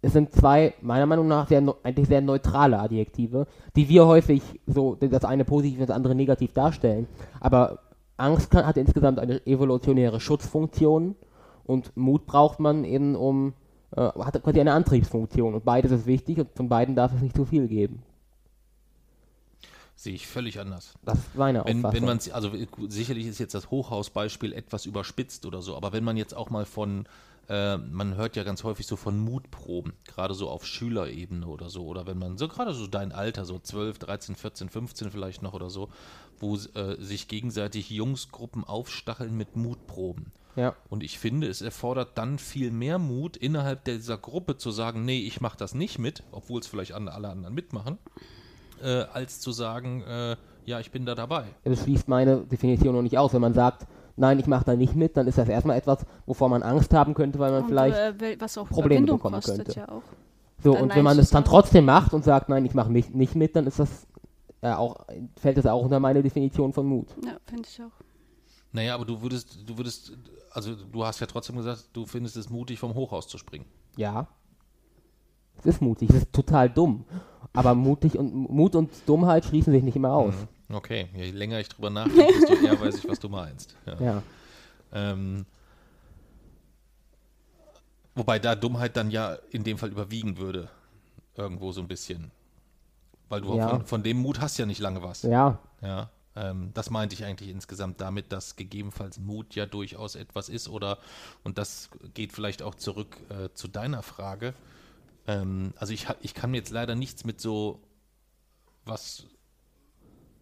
Es 0.00 0.12
sind 0.12 0.32
zwei, 0.32 0.74
meiner 0.80 1.06
Meinung 1.06 1.26
nach, 1.26 1.48
sehr, 1.48 1.62
eigentlich 1.82 2.06
sehr 2.06 2.20
neutrale 2.20 2.78
Adjektive, 2.78 3.46
die 3.74 3.88
wir 3.88 4.06
häufig 4.06 4.42
so, 4.66 4.94
das 4.94 5.24
eine 5.24 5.44
positiv 5.44 5.80
und 5.80 5.88
das 5.88 5.96
andere 5.96 6.14
negativ 6.14 6.52
darstellen. 6.52 7.08
Aber 7.40 7.80
Angst 8.18 8.50
kann, 8.50 8.66
hat 8.66 8.76
insgesamt 8.76 9.18
eine 9.18 9.44
evolutionäre 9.46 10.20
Schutzfunktion 10.20 11.16
und 11.64 11.96
Mut 11.96 12.26
braucht 12.26 12.60
man 12.60 12.84
eben 12.84 13.14
um, 13.14 13.54
äh, 13.92 14.00
hat 14.00 14.42
quasi 14.42 14.60
eine 14.60 14.72
Antriebsfunktion 14.72 15.54
und 15.54 15.64
beides 15.64 15.92
ist 15.92 16.06
wichtig 16.06 16.38
und 16.38 16.48
von 16.54 16.68
beiden 16.68 16.94
darf 16.94 17.12
es 17.14 17.22
nicht 17.22 17.36
zu 17.36 17.44
viel 17.44 17.68
geben. 17.68 18.02
Sehe 19.94 20.14
ich 20.14 20.28
völlig 20.28 20.60
anders. 20.60 20.94
Das 21.04 21.18
ist 21.18 21.34
meine 21.34 21.64
Wenn, 21.64 21.78
Auffassung. 21.78 21.96
wenn 21.96 22.04
man 22.04 22.20
also 22.32 22.50
gut, 22.50 22.92
sicherlich 22.92 23.26
ist 23.26 23.38
jetzt 23.40 23.54
das 23.54 23.70
Hochhausbeispiel 23.70 24.52
etwas 24.52 24.86
überspitzt 24.86 25.44
oder 25.44 25.60
so, 25.60 25.76
aber 25.76 25.92
wenn 25.92 26.04
man 26.04 26.16
jetzt 26.16 26.36
auch 26.36 26.50
mal 26.50 26.64
von, 26.66 27.06
äh, 27.48 27.78
man 27.78 28.16
hört 28.16 28.36
ja 28.36 28.42
ganz 28.44 28.62
häufig 28.62 28.86
so 28.86 28.96
von 28.96 29.18
Mutproben, 29.18 29.94
gerade 30.06 30.34
so 30.34 30.50
auf 30.50 30.66
Schülerebene 30.66 31.46
oder 31.46 31.70
so, 31.70 31.86
oder 31.86 32.06
wenn 32.06 32.18
man 32.18 32.36
so 32.36 32.46
gerade 32.46 32.74
so 32.74 32.86
dein 32.86 33.12
Alter, 33.12 33.44
so 33.44 33.58
12, 33.58 33.98
13, 33.98 34.36
14, 34.36 34.68
15 34.68 35.10
vielleicht 35.10 35.42
noch 35.42 35.54
oder 35.54 35.70
so, 35.70 35.88
wo 36.38 36.56
äh, 36.56 36.96
sich 36.98 37.26
gegenseitig 37.26 37.90
Jungsgruppen 37.90 38.64
aufstacheln 38.64 39.36
mit 39.36 39.56
Mutproben. 39.56 40.32
ja. 40.56 40.74
Und 40.90 41.02
ich 41.02 41.18
finde, 41.18 41.48
es 41.48 41.62
erfordert 41.62 42.18
dann 42.18 42.38
viel 42.38 42.70
mehr 42.70 42.98
Mut, 42.98 43.36
innerhalb 43.36 43.84
dieser 43.84 44.18
Gruppe 44.18 44.58
zu 44.58 44.70
sagen, 44.70 45.04
nee, 45.04 45.20
ich 45.20 45.40
mache 45.40 45.56
das 45.56 45.74
nicht 45.74 45.98
mit, 45.98 46.22
obwohl 46.32 46.60
es 46.60 46.66
vielleicht 46.66 46.92
alle 46.92 47.28
anderen 47.28 47.54
mitmachen, 47.54 47.98
äh, 48.82 49.04
als 49.12 49.40
zu 49.40 49.52
sagen, 49.52 50.02
äh, 50.02 50.36
ja, 50.66 50.80
ich 50.80 50.90
bin 50.90 51.06
da 51.06 51.14
dabei. 51.14 51.46
Das 51.64 51.82
schließt 51.82 52.08
meine 52.08 52.42
Definition 52.42 52.94
noch 52.94 53.02
nicht 53.02 53.16
aus. 53.16 53.32
Wenn 53.32 53.40
man 53.40 53.54
sagt, 53.54 53.86
nein, 54.18 54.38
ich 54.38 54.46
mache 54.46 54.64
da 54.64 54.76
nicht 54.76 54.94
mit, 54.94 55.16
dann 55.16 55.26
ist 55.26 55.38
das 55.38 55.48
erstmal 55.48 55.76
etwas, 55.78 56.04
wovor 56.26 56.48
man 56.48 56.62
Angst 56.62 56.92
haben 56.94 57.14
könnte, 57.14 57.38
weil 57.38 57.50
man 57.52 57.62
Und, 57.62 57.68
vielleicht 57.68 57.96
äh, 57.96 58.14
wel- 58.18 58.40
was 58.40 58.58
auch 58.58 58.68
Probleme 58.68 58.86
Überwindung 58.86 59.18
bekommen 59.18 59.34
kostet 59.36 59.56
könnte. 59.66 59.80
ja 59.80 59.88
auch. 59.88 60.02
so 60.62 60.74
dann 60.74 60.82
und 60.84 60.94
wenn 60.94 61.04
man 61.04 61.18
es 61.18 61.30
dann 61.30 61.44
trotzdem 61.44 61.84
macht 61.84 62.12
und 62.14 62.24
sagt, 62.24 62.48
nein, 62.48 62.64
ich 62.64 62.74
mache 62.74 62.90
mich 62.90 63.10
nicht 63.10 63.34
mit, 63.34 63.56
dann 63.56 63.66
ist 63.66 63.78
das 63.78 64.06
ja 64.62 64.76
auch 64.76 65.06
fällt 65.40 65.56
das 65.56 65.66
auch 65.66 65.82
unter 65.82 66.00
meine 66.00 66.22
Definition 66.22 66.72
von 66.72 66.86
Mut. 66.86 67.08
Ja, 67.24 67.36
finde 67.46 67.68
ich 67.68 67.80
auch. 67.80 67.92
Naja, 68.72 68.94
aber 68.94 69.04
du 69.04 69.22
würdest, 69.22 69.58
du 69.66 69.78
würdest, 69.78 70.12
also 70.50 70.74
du 70.74 71.04
hast 71.04 71.20
ja 71.20 71.26
trotzdem 71.26 71.56
gesagt, 71.56 71.88
du 71.92 72.04
findest 72.06 72.36
es 72.36 72.50
mutig, 72.50 72.78
vom 72.78 72.94
Hochhaus 72.94 73.28
zu 73.28 73.38
springen. 73.38 73.64
Ja. 73.96 74.26
Es 75.58 75.66
ist 75.66 75.80
mutig, 75.80 76.10
es 76.10 76.16
ist 76.16 76.32
total 76.32 76.68
dumm. 76.68 77.04
Aber 77.54 77.74
mutig 77.74 78.18
und 78.18 78.32
Mut 78.50 78.74
und 78.76 78.90
Dummheit 79.06 79.44
schließen 79.44 79.72
sich 79.72 79.82
nicht 79.82 79.96
immer 79.96 80.12
aus. 80.12 80.34
Okay, 80.70 81.08
je 81.14 81.30
länger 81.30 81.60
ich 81.60 81.68
drüber 81.68 81.90
nachdenke, 81.90 82.32
desto 82.40 82.54
eher 82.54 82.78
weiß 82.80 82.98
ich, 82.98 83.08
was 83.08 83.18
du 83.20 83.28
meinst. 83.28 83.74
Ja. 83.86 84.00
Ja. 84.00 84.22
Ähm, 84.92 85.46
wobei 88.14 88.38
da 88.38 88.54
Dummheit 88.54 88.96
dann 88.96 89.10
ja 89.10 89.34
in 89.50 89.64
dem 89.64 89.78
Fall 89.78 89.90
überwiegen 89.90 90.36
würde. 90.38 90.68
Irgendwo 91.36 91.72
so 91.72 91.80
ein 91.80 91.88
bisschen. 91.88 92.30
Weil 93.28 93.40
du 93.42 93.56
Ja. 93.56 93.68
von, 93.68 93.86
von 93.86 94.02
dem 94.02 94.18
Mut 94.18 94.40
hast 94.40 94.58
ja 94.58 94.66
nicht 94.66 94.80
lange 94.80 95.02
was. 95.02 95.22
Ja. 95.22 95.58
Ja, 95.80 96.10
ähm, 96.34 96.70
das 96.74 96.90
meinte 96.90 97.14
ich 97.14 97.24
eigentlich 97.24 97.48
insgesamt 97.50 98.00
damit, 98.00 98.32
dass 98.32 98.56
gegebenenfalls 98.56 99.18
Mut 99.18 99.54
ja 99.54 99.66
durchaus 99.66 100.16
etwas 100.16 100.48
ist 100.48 100.68
oder, 100.68 100.98
und 101.44 101.58
das 101.58 101.90
geht 102.14 102.32
vielleicht 102.32 102.62
auch 102.62 102.74
zurück 102.74 103.16
äh, 103.30 103.50
zu 103.54 103.68
deiner 103.68 104.02
Frage. 104.02 104.54
Ähm, 105.26 105.72
also 105.76 105.92
ich, 105.92 106.06
ich 106.20 106.34
kann 106.34 106.50
mir 106.50 106.56
jetzt 106.58 106.70
leider 106.70 106.94
nichts 106.94 107.24
mit 107.24 107.40
so 107.40 107.80
was 108.84 109.26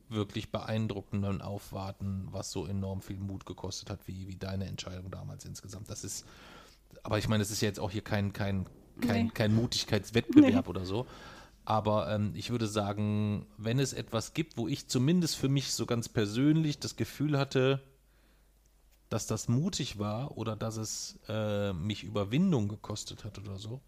wirklich 0.09 0.51
beeindruckenden 0.51 1.43
Aufwarten, 1.43 2.29
was 2.31 2.51
so 2.53 2.67
enorm 2.67 3.03
viel 3.03 3.19
Mut 3.19 3.47
gekostet 3.47 3.91
hat, 3.91 4.07
wie, 4.07 4.29
wie 4.29 4.37
deine 4.37 4.67
Entscheidung 4.67 5.11
damals 5.11 5.45
insgesamt. 5.45 5.91
Das 5.91 6.05
ist, 6.05 6.25
aber 7.03 7.19
ich 7.19 7.29
meine, 7.29 7.43
es 7.43 7.51
ist 7.51 7.61
ja 7.61 7.69
jetzt 7.69 7.81
auch 7.81 7.91
hier 7.91 8.03
kein, 8.03 8.33
kein, 8.33 8.67
kein, 9.01 9.27
Nee. 9.27 9.33
kein 9.35 9.55
Mutigkeitswettbewerb 9.55 10.69
oder 10.69 10.85
so. 10.85 11.07
Aber 11.65 12.09
ähm, 12.15 12.31
ich 12.35 12.51
würde 12.51 12.69
sagen, 12.69 13.47
wenn 13.59 13.81
es 13.81 13.93
etwas 13.93 14.35
gibt, 14.35 14.57
wo 14.57 14.69
ich 14.69 14.87
zumindest 14.87 15.37
für 15.37 15.49
mich 15.49 15.73
so 15.73 15.85
ganz 15.85 16.09
persönlich 16.09 16.79
das 16.79 16.95
Gefühl 16.95 17.37
hatte, 17.39 17.83
dass 19.09 19.27
das 19.27 19.49
mutig 19.49 19.99
war 19.99 20.37
oder 20.39 20.57
dass 20.57 20.77
es 20.77 21.19
äh, 21.29 21.73
mich 21.73 22.05
Überwindung 22.05 22.69
gekostet 22.69 23.25
hat 23.25 23.39
oder 23.39 23.57
so, 23.59 23.81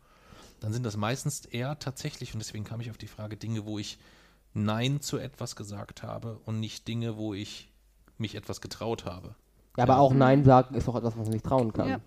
dann 0.60 0.72
sind 0.72 0.84
das 0.84 0.96
meistens 0.96 1.44
eher 1.44 1.78
tatsächlich, 1.78 2.32
und 2.32 2.40
deswegen 2.40 2.64
kam 2.64 2.80
ich 2.80 2.90
auf 2.90 2.98
die 2.98 3.06
Frage, 3.06 3.36
Dinge, 3.36 3.64
wo 3.64 3.78
ich 3.78 3.98
Nein 4.58 5.00
zu 5.00 5.18
etwas 5.18 5.56
gesagt 5.56 6.02
habe 6.02 6.40
und 6.44 6.60
nicht 6.60 6.88
Dinge, 6.88 7.16
wo 7.16 7.34
ich 7.34 7.70
mich 8.18 8.34
etwas 8.34 8.60
getraut 8.60 9.04
habe. 9.04 9.34
Ja, 9.76 9.84
aber 9.84 9.98
auch 9.98 10.12
Nein 10.12 10.44
sagen 10.44 10.74
ist 10.74 10.88
doch 10.88 10.96
etwas, 10.96 11.16
was 11.16 11.24
man 11.24 11.32
sich 11.32 11.42
trauen 11.42 11.72
kann. 11.72 11.88
Ja. 11.88 12.00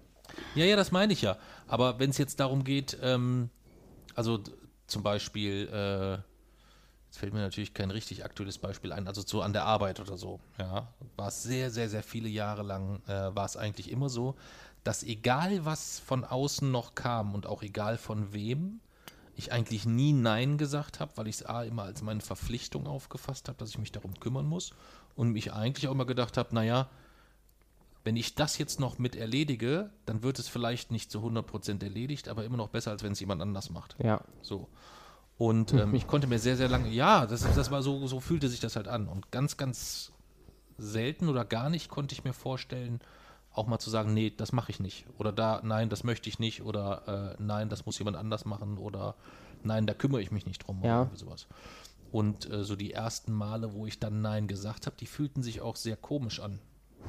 Ja, 0.55 0.65
ja, 0.65 0.75
das 0.75 0.91
meine 0.91 1.13
ich 1.13 1.22
ja. 1.22 1.38
Aber 1.67 2.00
wenn 2.00 2.10
es 2.10 2.17
jetzt 2.17 2.39
darum 2.39 2.63
geht, 2.63 2.98
ähm, 3.01 3.50
also 4.15 4.39
zum 4.88 5.03
Beispiel, 5.03 5.70
äh, 5.72 6.13
jetzt 7.08 7.17
fällt 7.17 7.34
mir 7.34 7.39
natürlich 7.39 7.74
kein 7.74 7.91
richtig 7.91 8.25
aktuelles 8.25 8.58
Beispiel 8.58 8.91
ein, 8.91 9.08
also 9.08 9.22
so 9.22 9.41
an 9.41 9.53
der 9.53 9.65
Arbeit 9.65 10.00
oder 10.00 10.17
so, 10.17 10.39
ja, 10.58 10.88
war 11.17 11.27
es 11.27 11.43
sehr, 11.43 11.72
sehr, 11.72 11.89
sehr 11.89 12.03
viele 12.03 12.29
Jahre 12.29 12.63
lang, 12.63 13.01
äh, 13.08 13.36
war 13.36 13.46
es 13.46 13.58
eigentlich 13.58 13.91
immer 13.91 14.10
so, 14.10 14.36
dass 14.84 15.03
egal 15.03 15.65
was 15.65 16.00
von 16.00 16.24
außen 16.24 16.70
noch 16.72 16.96
kam 16.96 17.36
und 17.36 17.46
auch 17.46 17.62
egal 17.63 17.98
von 17.98 18.34
wem, 18.34 18.79
ich 19.41 19.51
eigentlich 19.51 19.86
nie 19.86 20.13
Nein 20.13 20.57
gesagt 20.57 21.00
habe, 21.00 21.12
weil 21.15 21.27
ich 21.27 21.36
es 21.36 21.45
A 21.45 21.63
immer 21.63 21.83
als 21.83 22.01
meine 22.01 22.21
Verpflichtung 22.21 22.88
aufgefasst 22.88 23.48
habe, 23.48 23.57
dass 23.57 23.69
ich 23.69 23.77
mich 23.77 23.91
darum 23.91 24.19
kümmern 24.19 24.45
muss 24.45 24.71
und 25.15 25.31
mich 25.31 25.53
eigentlich 25.53 25.88
auch 25.88 25.91
immer 25.91 26.05
gedacht 26.05 26.38
habe, 26.38 26.53
naja, 26.55 26.89
wenn 28.03 28.15
ich 28.15 28.36
das 28.36 28.57
jetzt 28.57 28.79
noch 28.79 28.98
mit 28.98 29.15
erledige, 29.15 29.91
dann 30.05 30.24
wird 30.24 30.39
es 30.39 30.48
vielleicht 30.48 30.91
nicht 30.91 31.12
zu 31.12 31.19
100% 31.19 31.83
erledigt, 31.83 32.29
aber 32.29 32.45
immer 32.45 32.57
noch 32.57 32.69
besser, 32.69 32.91
als 32.91 33.03
wenn 33.03 33.12
es 33.12 33.19
jemand 33.19 33.41
anders 33.41 33.69
macht. 33.69 33.95
Ja. 34.03 34.21
So. 34.41 34.67
Und 35.38 35.74
ähm, 35.74 35.93
ich 35.95 36.07
konnte 36.07 36.27
mir 36.27 36.39
sehr, 36.39 36.57
sehr 36.57 36.69
lange, 36.69 36.89
ja, 36.89 37.25
das, 37.25 37.41
das 37.41 37.71
war 37.71 37.83
so, 37.83 38.07
so 38.07 38.19
fühlte 38.19 38.50
sich 38.50 38.60
das 38.60 38.75
halt 38.75 38.88
an. 38.88 39.07
Und 39.07 39.31
ganz, 39.31 39.57
ganz 39.57 40.12
selten 40.77 41.29
oder 41.29 41.45
gar 41.45 41.69
nicht 41.69 41.89
konnte 41.89 42.13
ich 42.13 42.24
mir 42.24 42.33
vorstellen, 42.33 43.01
auch 43.53 43.67
mal 43.67 43.79
zu 43.79 43.89
sagen, 43.89 44.13
nee, 44.13 44.31
das 44.36 44.51
mache 44.51 44.72
ich 44.72 44.79
nicht. 44.79 45.05
Oder 45.17 45.31
da, 45.31 45.62
nein, 45.63 45.89
das 45.89 46.03
möchte 46.03 46.29
ich 46.29 46.39
nicht. 46.39 46.63
Oder 46.63 47.36
äh, 47.38 47.41
nein, 47.41 47.70
das 47.70 47.86
muss 47.86 48.00
jemand 48.00 48.17
anders 48.17 48.46
machen. 48.46 48.77
Oder 48.77 49.15
nein, 49.63 49.86
da 49.86 49.93
kümmere 49.93 50.22
ich 50.22 50.31
mich 50.31 50.46
nicht 50.46 50.65
drum. 50.65 50.81
Ja. 50.84 50.84
Oder 50.84 51.00
irgendwie 51.01 51.20
sowas. 51.20 51.48
Und 52.12 52.50
äh, 52.50 52.63
so 52.63 52.75
die 52.75 52.93
ersten 52.93 53.31
Male, 53.31 53.74
wo 53.74 53.86
ich 53.86 54.00
dann 54.00 54.22
Nein 54.22 54.48
gesagt 54.48 54.86
habe, 54.86 54.96
die 54.98 55.05
fühlten 55.05 55.43
sich 55.43 55.62
auch 55.62 55.75
sehr 55.75 55.98
komisch 55.98 56.39
an 56.39 56.60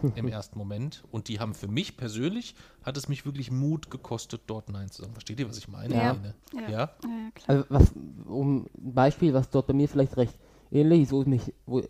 im 0.16 0.26
ersten 0.26 0.58
Moment. 0.58 1.04
Und 1.12 1.28
die 1.28 1.38
haben 1.38 1.54
für 1.54 1.68
mich 1.68 1.96
persönlich, 1.96 2.56
hat 2.82 2.96
es 2.96 3.08
mich 3.08 3.25
wirklich 3.25 3.50
Mut 3.50 3.90
gekostet, 3.90 4.42
dort 4.46 4.68
Nein 4.68 4.90
zu 4.90 5.02
sagen. 5.02 5.12
Versteht 5.12 5.38
ihr, 5.38 5.49
was 5.49 5.58
ich 5.58 5.68
meine? 5.68 5.94
Ja. 5.94 6.00
Helene? 6.00 6.34
Ja. 6.54 6.61
ja? 6.61 6.68
Ja, 6.68 6.88
ja, 7.04 7.30
klar. 7.34 7.49
Also 7.49 7.64
was, 7.68 7.92
um 8.26 8.64
ein 8.64 8.94
Beispiel, 8.94 9.32
was 9.32 9.49
dort 9.50 9.68
bei 9.68 9.75
mir 9.75 9.88
vielleicht 9.88 10.16
recht 10.16 10.34
ähnlich 10.72 11.02
ist, 11.02 11.12
wo 11.12 11.22
mich, 11.22 11.54
wo 11.66 11.82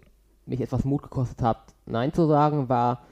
mich 0.45 0.61
etwas 0.61 0.85
Mut 0.85 1.03
gekostet 1.03 1.41
hat, 1.41 1.75
Nein 1.87 2.13
zu 2.13 2.27
sagen, 2.27 2.69
war 2.69 3.03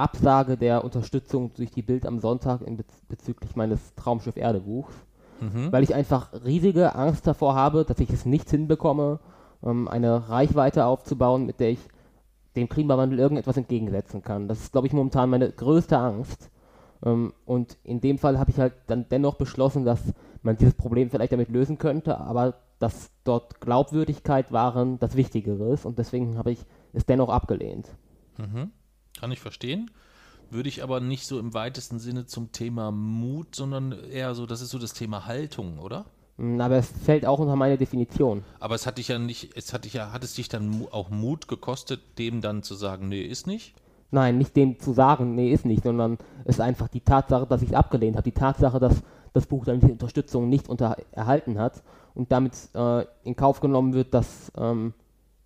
Absage 0.00 0.56
der 0.56 0.84
Unterstützung 0.84 1.52
durch 1.54 1.70
die 1.70 1.82
Bild 1.82 2.06
am 2.06 2.18
Sonntag 2.18 2.62
in 2.62 2.76
bez 2.76 2.88
bezüglich 3.08 3.56
meines 3.56 3.94
Traumschiff 3.94 4.36
Erde 4.36 4.60
Buchs. 4.60 4.94
Mhm. 5.40 5.72
weil 5.72 5.82
ich 5.82 5.94
einfach 5.94 6.32
riesige 6.44 6.94
Angst 6.94 7.26
davor 7.26 7.54
habe, 7.54 7.84
dass 7.84 7.98
ich 7.98 8.10
es 8.10 8.26
nicht 8.26 8.50
hinbekomme, 8.50 9.20
ähm, 9.64 9.88
eine 9.88 10.28
Reichweite 10.28 10.84
aufzubauen, 10.84 11.46
mit 11.46 11.60
der 11.60 11.70
ich 11.70 11.78
dem 12.56 12.68
Klimawandel 12.68 13.18
irgendetwas 13.18 13.56
entgegensetzen 13.56 14.22
kann. 14.22 14.48
Das 14.48 14.60
ist, 14.60 14.72
glaube 14.72 14.86
ich, 14.86 14.92
momentan 14.92 15.30
meine 15.30 15.50
größte 15.50 15.96
Angst. 15.96 16.50
Ähm, 17.04 17.32
und 17.46 17.78
in 17.84 18.00
dem 18.00 18.18
Fall 18.18 18.38
habe 18.38 18.50
ich 18.50 18.58
halt 18.58 18.74
dann 18.86 19.06
dennoch 19.08 19.36
beschlossen, 19.36 19.84
dass 19.84 20.00
man 20.42 20.56
dieses 20.56 20.74
Problem 20.74 21.10
vielleicht 21.10 21.32
damit 21.32 21.48
lösen 21.48 21.78
könnte, 21.78 22.18
aber 22.18 22.54
dass 22.78 23.10
dort 23.24 23.60
Glaubwürdigkeit 23.60 24.52
waren 24.52 24.98
das 24.98 25.14
Wichtigere 25.14 25.72
ist 25.72 25.84
und 25.84 25.98
deswegen 25.98 26.38
habe 26.38 26.50
ich 26.50 26.64
es 26.92 27.06
dennoch 27.06 27.28
abgelehnt. 27.28 27.88
Mhm. 28.38 28.72
Kann 29.18 29.32
ich 29.32 29.40
verstehen. 29.40 29.90
Würde 30.50 30.68
ich 30.68 30.82
aber 30.82 31.00
nicht 31.00 31.26
so 31.26 31.38
im 31.38 31.54
weitesten 31.54 31.98
Sinne 31.98 32.26
zum 32.26 32.50
Thema 32.52 32.90
Mut, 32.90 33.54
sondern 33.54 33.92
eher 34.10 34.34
so, 34.34 34.46
das 34.46 34.60
ist 34.60 34.70
so 34.70 34.78
das 34.78 34.94
Thema 34.94 35.26
Haltung, 35.26 35.78
oder? 35.78 36.06
Mm, 36.38 36.60
Aber 36.60 36.76
es 36.76 36.90
fällt 37.04 37.24
auch 37.24 37.38
unter 37.38 37.54
meine 37.54 37.78
Definition. 37.78 38.42
Aber 38.58 38.74
es 38.74 38.86
hat 38.86 38.98
dich 38.98 39.08
ja 39.08 39.18
nicht, 39.18 39.56
es 39.56 39.72
hat 39.72 39.84
dich 39.84 39.92
ja, 39.92 40.12
hat 40.12 40.24
es 40.24 40.34
dich 40.34 40.48
dann 40.48 40.86
auch 40.90 41.10
Mut 41.10 41.46
gekostet, 41.46 42.00
dem 42.18 42.40
dann 42.40 42.62
zu 42.62 42.74
sagen, 42.74 43.08
nee, 43.08 43.22
ist 43.22 43.46
nicht? 43.46 43.74
Nein, 44.10 44.38
nicht 44.38 44.56
dem 44.56 44.80
zu 44.80 44.92
sagen, 44.92 45.36
nee, 45.36 45.52
ist 45.52 45.64
nicht, 45.64 45.84
sondern 45.84 46.18
es 46.44 46.56
ist 46.56 46.60
einfach 46.60 46.88
die 46.88 47.00
Tatsache, 47.00 47.46
dass 47.46 47.62
ich 47.62 47.68
es 47.68 47.74
abgelehnt 47.74 48.16
habe. 48.16 48.28
Die 48.28 48.36
Tatsache, 48.36 48.80
dass 48.80 49.02
das 49.32 49.46
Buch 49.46 49.64
dann 49.64 49.78
die 49.78 49.92
Unterstützung 49.92 50.48
nicht 50.48 50.68
unter 50.68 50.96
erhalten 51.12 51.58
hat 51.58 51.84
und 52.14 52.32
damit 52.32 52.54
äh, 52.74 53.04
in 53.22 53.36
Kauf 53.36 53.60
genommen 53.60 53.94
wird, 53.94 54.12
dass 54.14 54.50
ähm, 54.56 54.94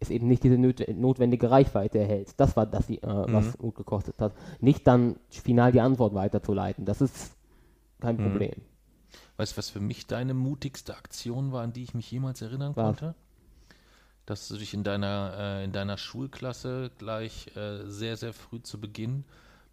es 0.04 0.10
eben 0.10 0.28
nicht 0.28 0.42
diese 0.44 0.56
notwendige 0.58 1.50
Reichweite 1.50 1.98
erhält. 1.98 2.34
Das 2.38 2.56
war 2.56 2.66
das, 2.66 2.88
äh, 2.90 2.98
was 3.02 3.58
Mut 3.58 3.74
gekostet 3.74 4.20
hat. 4.20 4.32
Nicht 4.60 4.86
dann 4.86 5.16
final 5.28 5.72
die 5.72 5.80
Antwort 5.80 6.14
weiterzuleiten. 6.14 6.84
Das 6.84 7.00
ist 7.00 7.36
kein 8.00 8.16
Mhm. 8.16 8.22
Problem. 8.30 8.62
Weißt 9.36 9.52
du, 9.52 9.56
was 9.58 9.70
für 9.70 9.80
mich 9.80 10.06
deine 10.06 10.34
mutigste 10.34 10.96
Aktion 10.96 11.50
war, 11.52 11.62
an 11.62 11.72
die 11.72 11.82
ich 11.82 11.94
mich 11.94 12.10
jemals 12.10 12.40
erinnern 12.42 12.72
Was? 12.76 12.84
konnte? 12.84 13.14
Dass 14.26 14.48
du 14.48 14.56
dich 14.56 14.72
in 14.74 14.84
deiner, 14.84 15.34
äh, 15.36 15.64
in 15.64 15.72
deiner 15.72 15.98
Schulklasse 15.98 16.90
gleich 16.98 17.54
äh, 17.56 17.84
sehr, 17.90 18.16
sehr 18.16 18.32
früh 18.32 18.62
zu 18.62 18.80
Beginn 18.80 19.24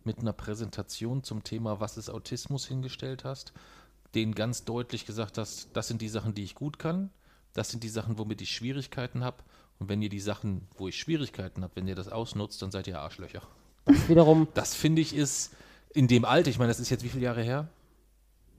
mit 0.03 0.19
einer 0.19 0.33
Präsentation 0.33 1.23
zum 1.23 1.43
Thema 1.43 1.79
Was 1.79 1.97
ist 1.97 2.09
Autismus 2.09 2.65
hingestellt 2.67 3.23
hast, 3.23 3.53
denen 4.15 4.33
ganz 4.35 4.65
deutlich 4.65 5.05
gesagt 5.05 5.37
hast, 5.37 5.69
das 5.73 5.87
sind 5.87 6.01
die 6.01 6.09
Sachen, 6.09 6.33
die 6.33 6.43
ich 6.43 6.55
gut 6.55 6.79
kann, 6.79 7.11
das 7.53 7.69
sind 7.69 7.83
die 7.83 7.89
Sachen, 7.89 8.17
womit 8.17 8.41
ich 8.41 8.49
Schwierigkeiten 8.51 9.23
habe. 9.23 9.37
Und 9.81 9.89
wenn 9.89 9.99
ihr 10.03 10.09
die 10.09 10.19
Sachen, 10.19 10.67
wo 10.77 10.87
ich 10.87 10.95
Schwierigkeiten 10.99 11.63
habe, 11.63 11.75
wenn 11.75 11.87
ihr 11.87 11.95
das 11.95 12.07
ausnutzt, 12.07 12.61
dann 12.61 12.69
seid 12.69 12.85
ihr 12.85 12.99
Arschlöcher. 12.99 13.41
Das 13.85 14.07
wiederum, 14.07 14.47
Das 14.53 14.75
finde 14.75 15.01
ich 15.01 15.15
ist 15.15 15.55
in 15.91 16.07
dem 16.07 16.23
Alter, 16.23 16.51
ich 16.51 16.59
meine, 16.59 16.67
das 16.69 16.79
ist 16.79 16.91
jetzt 16.91 17.03
wie 17.03 17.09
viele 17.09 17.23
Jahre 17.23 17.41
her? 17.41 17.67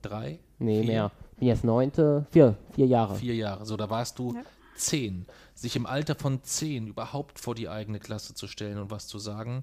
Drei? 0.02 0.40
nee, 0.58 0.80
Vier? 0.82 0.86
mehr. 0.92 1.10
Bin 1.38 1.46
jetzt 1.46 1.62
neunte, 1.62 2.26
vier, 2.32 2.56
vier 2.74 2.86
Jahre. 2.86 3.14
Vier 3.14 3.36
Jahre. 3.36 3.64
So, 3.66 3.76
da 3.76 3.88
warst 3.88 4.18
du 4.18 4.34
Ja. 4.34 4.42
zehn. 4.74 5.24
Sich 5.54 5.76
im 5.76 5.86
Alter 5.86 6.16
von 6.16 6.42
zehn 6.42 6.88
überhaupt 6.88 7.38
vor 7.38 7.54
die 7.54 7.68
eigene 7.68 8.00
Klasse 8.00 8.34
zu 8.34 8.48
stellen 8.48 8.78
und 8.78 8.90
was 8.90 9.06
zu 9.06 9.20
sagen, 9.20 9.62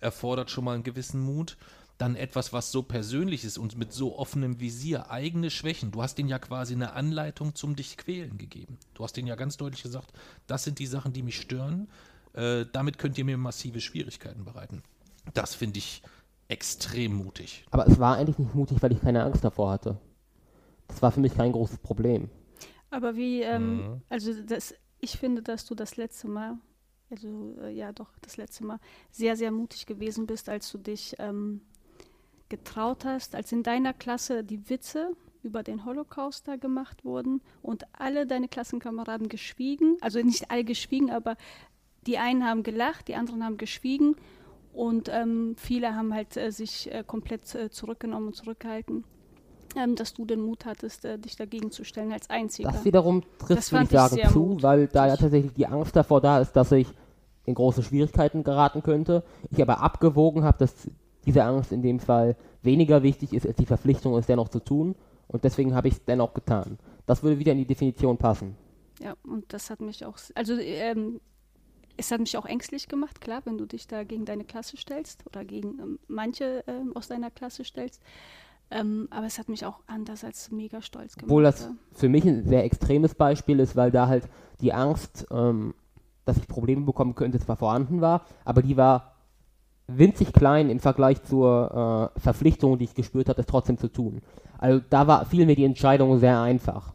erfordert 0.00 0.50
schon 0.50 0.64
mal 0.64 0.74
einen 0.74 0.82
gewissen 0.82 1.20
Mut. 1.20 1.56
Dann 1.98 2.16
etwas, 2.16 2.52
was 2.52 2.72
so 2.72 2.82
persönlich 2.82 3.44
ist 3.44 3.56
und 3.56 3.78
mit 3.78 3.92
so 3.92 4.18
offenem 4.18 4.58
Visier, 4.60 5.10
eigene 5.10 5.50
Schwächen. 5.50 5.92
Du 5.92 6.02
hast 6.02 6.16
denen 6.16 6.28
ja 6.28 6.38
quasi 6.40 6.74
eine 6.74 6.92
Anleitung 6.94 7.54
zum 7.54 7.76
dich 7.76 7.96
quälen 7.96 8.36
gegeben. 8.36 8.78
Du 8.94 9.04
hast 9.04 9.16
denen 9.16 9.28
ja 9.28 9.36
ganz 9.36 9.56
deutlich 9.56 9.82
gesagt, 9.84 10.12
das 10.48 10.64
sind 10.64 10.80
die 10.80 10.86
Sachen, 10.86 11.12
die 11.12 11.22
mich 11.22 11.40
stören. 11.40 11.88
Äh, 12.32 12.66
damit 12.72 12.98
könnt 12.98 13.16
ihr 13.16 13.24
mir 13.24 13.36
massive 13.38 13.80
Schwierigkeiten 13.80 14.44
bereiten. 14.44 14.82
Das 15.34 15.54
finde 15.54 15.78
ich 15.78 16.02
extrem 16.48 17.14
mutig. 17.14 17.64
Aber 17.70 17.86
es 17.86 17.98
war 17.98 18.16
eigentlich 18.16 18.38
nicht 18.38 18.54
mutig, 18.54 18.82
weil 18.82 18.92
ich 18.92 19.00
keine 19.00 19.22
Angst 19.22 19.44
davor 19.44 19.70
hatte. 19.70 19.96
Das 20.88 21.00
war 21.00 21.12
für 21.12 21.20
mich 21.20 21.34
kein 21.34 21.52
großes 21.52 21.78
Problem. 21.78 22.28
Aber 22.90 23.16
wie, 23.16 23.42
ähm, 23.42 23.76
Mhm. 23.76 24.02
also 24.08 24.32
das, 24.42 24.74
ich 25.00 25.16
finde, 25.16 25.42
dass 25.42 25.64
du 25.64 25.74
das 25.74 25.96
letzte 25.96 26.28
Mal, 26.28 26.58
also 27.10 27.56
äh, 27.62 27.70
ja 27.70 27.92
doch, 27.92 28.10
das 28.20 28.36
letzte 28.36 28.64
Mal 28.64 28.78
sehr, 29.10 29.36
sehr 29.36 29.50
mutig 29.50 29.86
gewesen 29.86 30.26
bist, 30.26 30.48
als 30.48 30.70
du 30.70 30.78
dich 30.78 31.14
ähm, 31.18 31.60
getraut 32.48 33.04
hast, 33.04 33.34
als 33.34 33.52
in 33.52 33.62
deiner 33.62 33.92
Klasse 33.92 34.44
die 34.44 34.68
Witze 34.68 35.12
über 35.42 35.62
den 35.62 35.84
Holocaust 35.84 36.48
da 36.48 36.56
gemacht 36.56 37.04
wurden 37.04 37.42
und 37.62 37.84
alle 37.92 38.26
deine 38.26 38.48
Klassenkameraden 38.48 39.28
geschwiegen, 39.28 39.96
also 40.00 40.20
nicht 40.20 40.50
alle 40.50 40.64
geschwiegen, 40.64 41.10
aber 41.10 41.36
die 42.06 42.18
einen 42.18 42.44
haben 42.44 42.62
gelacht, 42.62 43.08
die 43.08 43.14
anderen 43.14 43.44
haben 43.44 43.56
geschwiegen 43.56 44.16
und 44.72 45.08
ähm, 45.12 45.54
viele 45.56 45.94
haben 45.94 46.12
halt 46.14 46.36
äh, 46.36 46.50
sich 46.50 46.92
äh, 46.92 47.04
komplett 47.06 47.54
äh, 47.54 47.70
zurückgenommen 47.70 48.28
und 48.28 48.36
zurückgehalten. 48.36 49.04
Ähm, 49.76 49.96
dass 49.96 50.14
du 50.14 50.24
den 50.24 50.40
Mut 50.40 50.66
hattest, 50.66 51.04
äh, 51.04 51.18
dich 51.18 51.34
dagegen 51.34 51.72
zu 51.72 51.82
stellen 51.82 52.12
als 52.12 52.30
Einziger. 52.30 52.70
Das 52.70 52.84
wiederum 52.84 53.24
trifft, 53.40 53.72
würde 53.72 53.84
ich 53.84 53.90
sagen, 53.90 54.28
zu, 54.28 54.38
mutig. 54.40 54.62
weil 54.62 54.86
da 54.86 55.08
ja 55.08 55.16
tatsächlich 55.16 55.52
die 55.54 55.66
Angst 55.66 55.96
davor 55.96 56.20
da 56.20 56.40
ist, 56.40 56.52
dass 56.52 56.70
ich 56.70 56.86
in 57.44 57.56
große 57.56 57.82
Schwierigkeiten 57.82 58.44
geraten 58.44 58.84
könnte. 58.84 59.24
Ich 59.50 59.60
aber 59.60 59.80
abgewogen 59.80 60.44
habe, 60.44 60.58
dass 60.58 60.88
diese 61.24 61.44
Angst 61.44 61.72
in 61.72 61.82
dem 61.82 62.00
Fall 62.00 62.36
weniger 62.62 63.02
wichtig 63.02 63.32
ist, 63.32 63.46
als 63.46 63.56
die 63.56 63.66
Verpflichtung, 63.66 64.16
es 64.16 64.26
dennoch 64.26 64.48
zu 64.48 64.60
tun. 64.60 64.94
Und 65.28 65.44
deswegen 65.44 65.74
habe 65.74 65.88
ich 65.88 65.94
es 65.94 66.04
dennoch 66.04 66.34
getan. 66.34 66.78
Das 67.06 67.22
würde 67.22 67.38
wieder 67.38 67.52
in 67.52 67.58
die 67.58 67.66
Definition 67.66 68.16
passen. 68.16 68.56
Ja, 69.00 69.14
und 69.24 69.52
das 69.52 69.70
hat 69.70 69.80
mich 69.80 70.04
auch, 70.04 70.18
also 70.34 70.54
ähm, 70.54 71.20
es 71.96 72.10
hat 72.10 72.20
mich 72.20 72.36
auch 72.36 72.46
ängstlich 72.46 72.88
gemacht, 72.88 73.20
klar, 73.20 73.42
wenn 73.44 73.58
du 73.58 73.66
dich 73.66 73.86
da 73.86 74.04
gegen 74.04 74.24
deine 74.24 74.44
Klasse 74.44 74.76
stellst 74.76 75.26
oder 75.26 75.44
gegen 75.44 75.78
ähm, 75.80 75.98
manche 76.06 76.64
ähm, 76.66 76.92
aus 76.94 77.08
deiner 77.08 77.30
Klasse 77.30 77.64
stellst. 77.64 78.00
Ähm, 78.70 79.08
aber 79.10 79.26
es 79.26 79.38
hat 79.38 79.48
mich 79.48 79.66
auch 79.66 79.80
andererseits 79.86 80.50
mega 80.50 80.80
stolz 80.80 81.16
gemacht. 81.16 81.30
Obwohl 81.30 81.42
das 81.42 81.68
für 81.92 82.08
mich 82.08 82.24
ein 82.24 82.46
sehr 82.46 82.64
extremes 82.64 83.14
Beispiel 83.14 83.60
ist, 83.60 83.76
weil 83.76 83.90
da 83.90 84.08
halt 84.08 84.28
die 84.60 84.72
Angst 84.72 85.26
ähm, 85.30 85.74
dass 86.24 86.36
ich 86.36 86.48
Probleme 86.48 86.82
bekommen 86.82 87.14
könnte, 87.14 87.38
zwar 87.38 87.56
vorhanden 87.56 88.00
war, 88.00 88.24
aber 88.44 88.62
die 88.62 88.76
war 88.76 89.13
winzig 89.86 90.32
klein 90.32 90.70
im 90.70 90.80
Vergleich 90.80 91.22
zur 91.24 92.10
äh, 92.16 92.20
Verpflichtung, 92.20 92.78
die 92.78 92.84
ich 92.84 92.94
gespürt 92.94 93.28
habe, 93.28 93.40
es 93.40 93.46
trotzdem 93.46 93.78
zu 93.78 93.88
tun. 93.88 94.22
Also 94.58 94.82
da 94.90 95.06
war 95.06 95.24
fiel 95.26 95.46
mir 95.46 95.56
die 95.56 95.64
Entscheidung 95.64 96.18
sehr 96.18 96.40
einfach. 96.40 96.94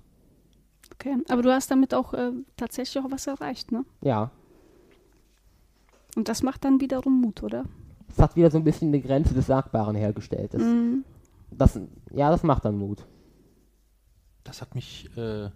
Okay, 0.96 1.16
aber 1.30 1.42
du 1.44 1.52
hast 1.54 1.70
damit 1.72 1.94
auch 1.94 2.14
äh, 2.14 2.32
tatsächlich 2.58 3.04
auch 3.04 3.12
was 3.12 3.28
erreicht, 3.28 3.72
ne? 3.72 3.86
Ja. 4.02 4.32
Und 6.16 6.28
das 6.28 6.44
macht 6.44 6.66
dann 6.66 6.82
wiederum 6.82 7.22
Mut, 7.22 7.44
oder? 7.44 7.64
Es 8.10 8.18
hat 8.20 8.36
wieder 8.36 8.50
so 8.52 8.58
ein 8.58 8.64
bisschen 8.64 8.92
die 8.92 9.02
Grenze 9.02 9.34
des 9.34 9.46
Sagbaren 9.48 9.96
hergestellt. 9.96 10.54
Das, 10.54 10.62
Mhm. 10.64 11.06
das, 11.52 11.80
ja, 12.12 12.30
das 12.32 12.44
macht 12.44 12.66
dann 12.66 12.78
Mut. 12.78 13.06
Das 14.44 14.62
hat 14.62 14.74
mich, 14.76 15.10
äh, 15.16 15.50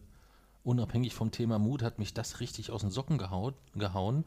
unabhängig 0.63 1.15
vom 1.15 1.31
Thema 1.31 1.57
Mut, 1.59 1.81
hat 1.81 1.99
mich 1.99 2.13
das 2.13 2.39
richtig 2.39 2.71
aus 2.71 2.81
den 2.81 2.91
Socken 2.91 3.17
gehauen. 3.17 3.55
gehauen. 3.75 4.23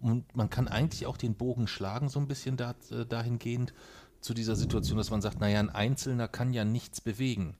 Und 0.00 0.24
man 0.36 0.48
kann 0.50 0.68
eigentlich 0.68 1.06
auch 1.06 1.16
den 1.16 1.34
Bogen 1.34 1.66
schlagen, 1.66 2.08
so 2.08 2.20
ein 2.20 2.28
bisschen 2.28 2.56
da, 2.56 2.74
äh, 2.90 3.04
dahingehend 3.04 3.72
zu 4.20 4.34
dieser 4.34 4.56
Situation, 4.56 4.98
dass 4.98 5.10
man 5.10 5.22
sagt, 5.22 5.40
naja, 5.40 5.58
ein 5.60 5.70
Einzelner 5.70 6.28
kann 6.28 6.52
ja 6.52 6.64
nichts 6.64 7.00
bewegen. 7.00 7.56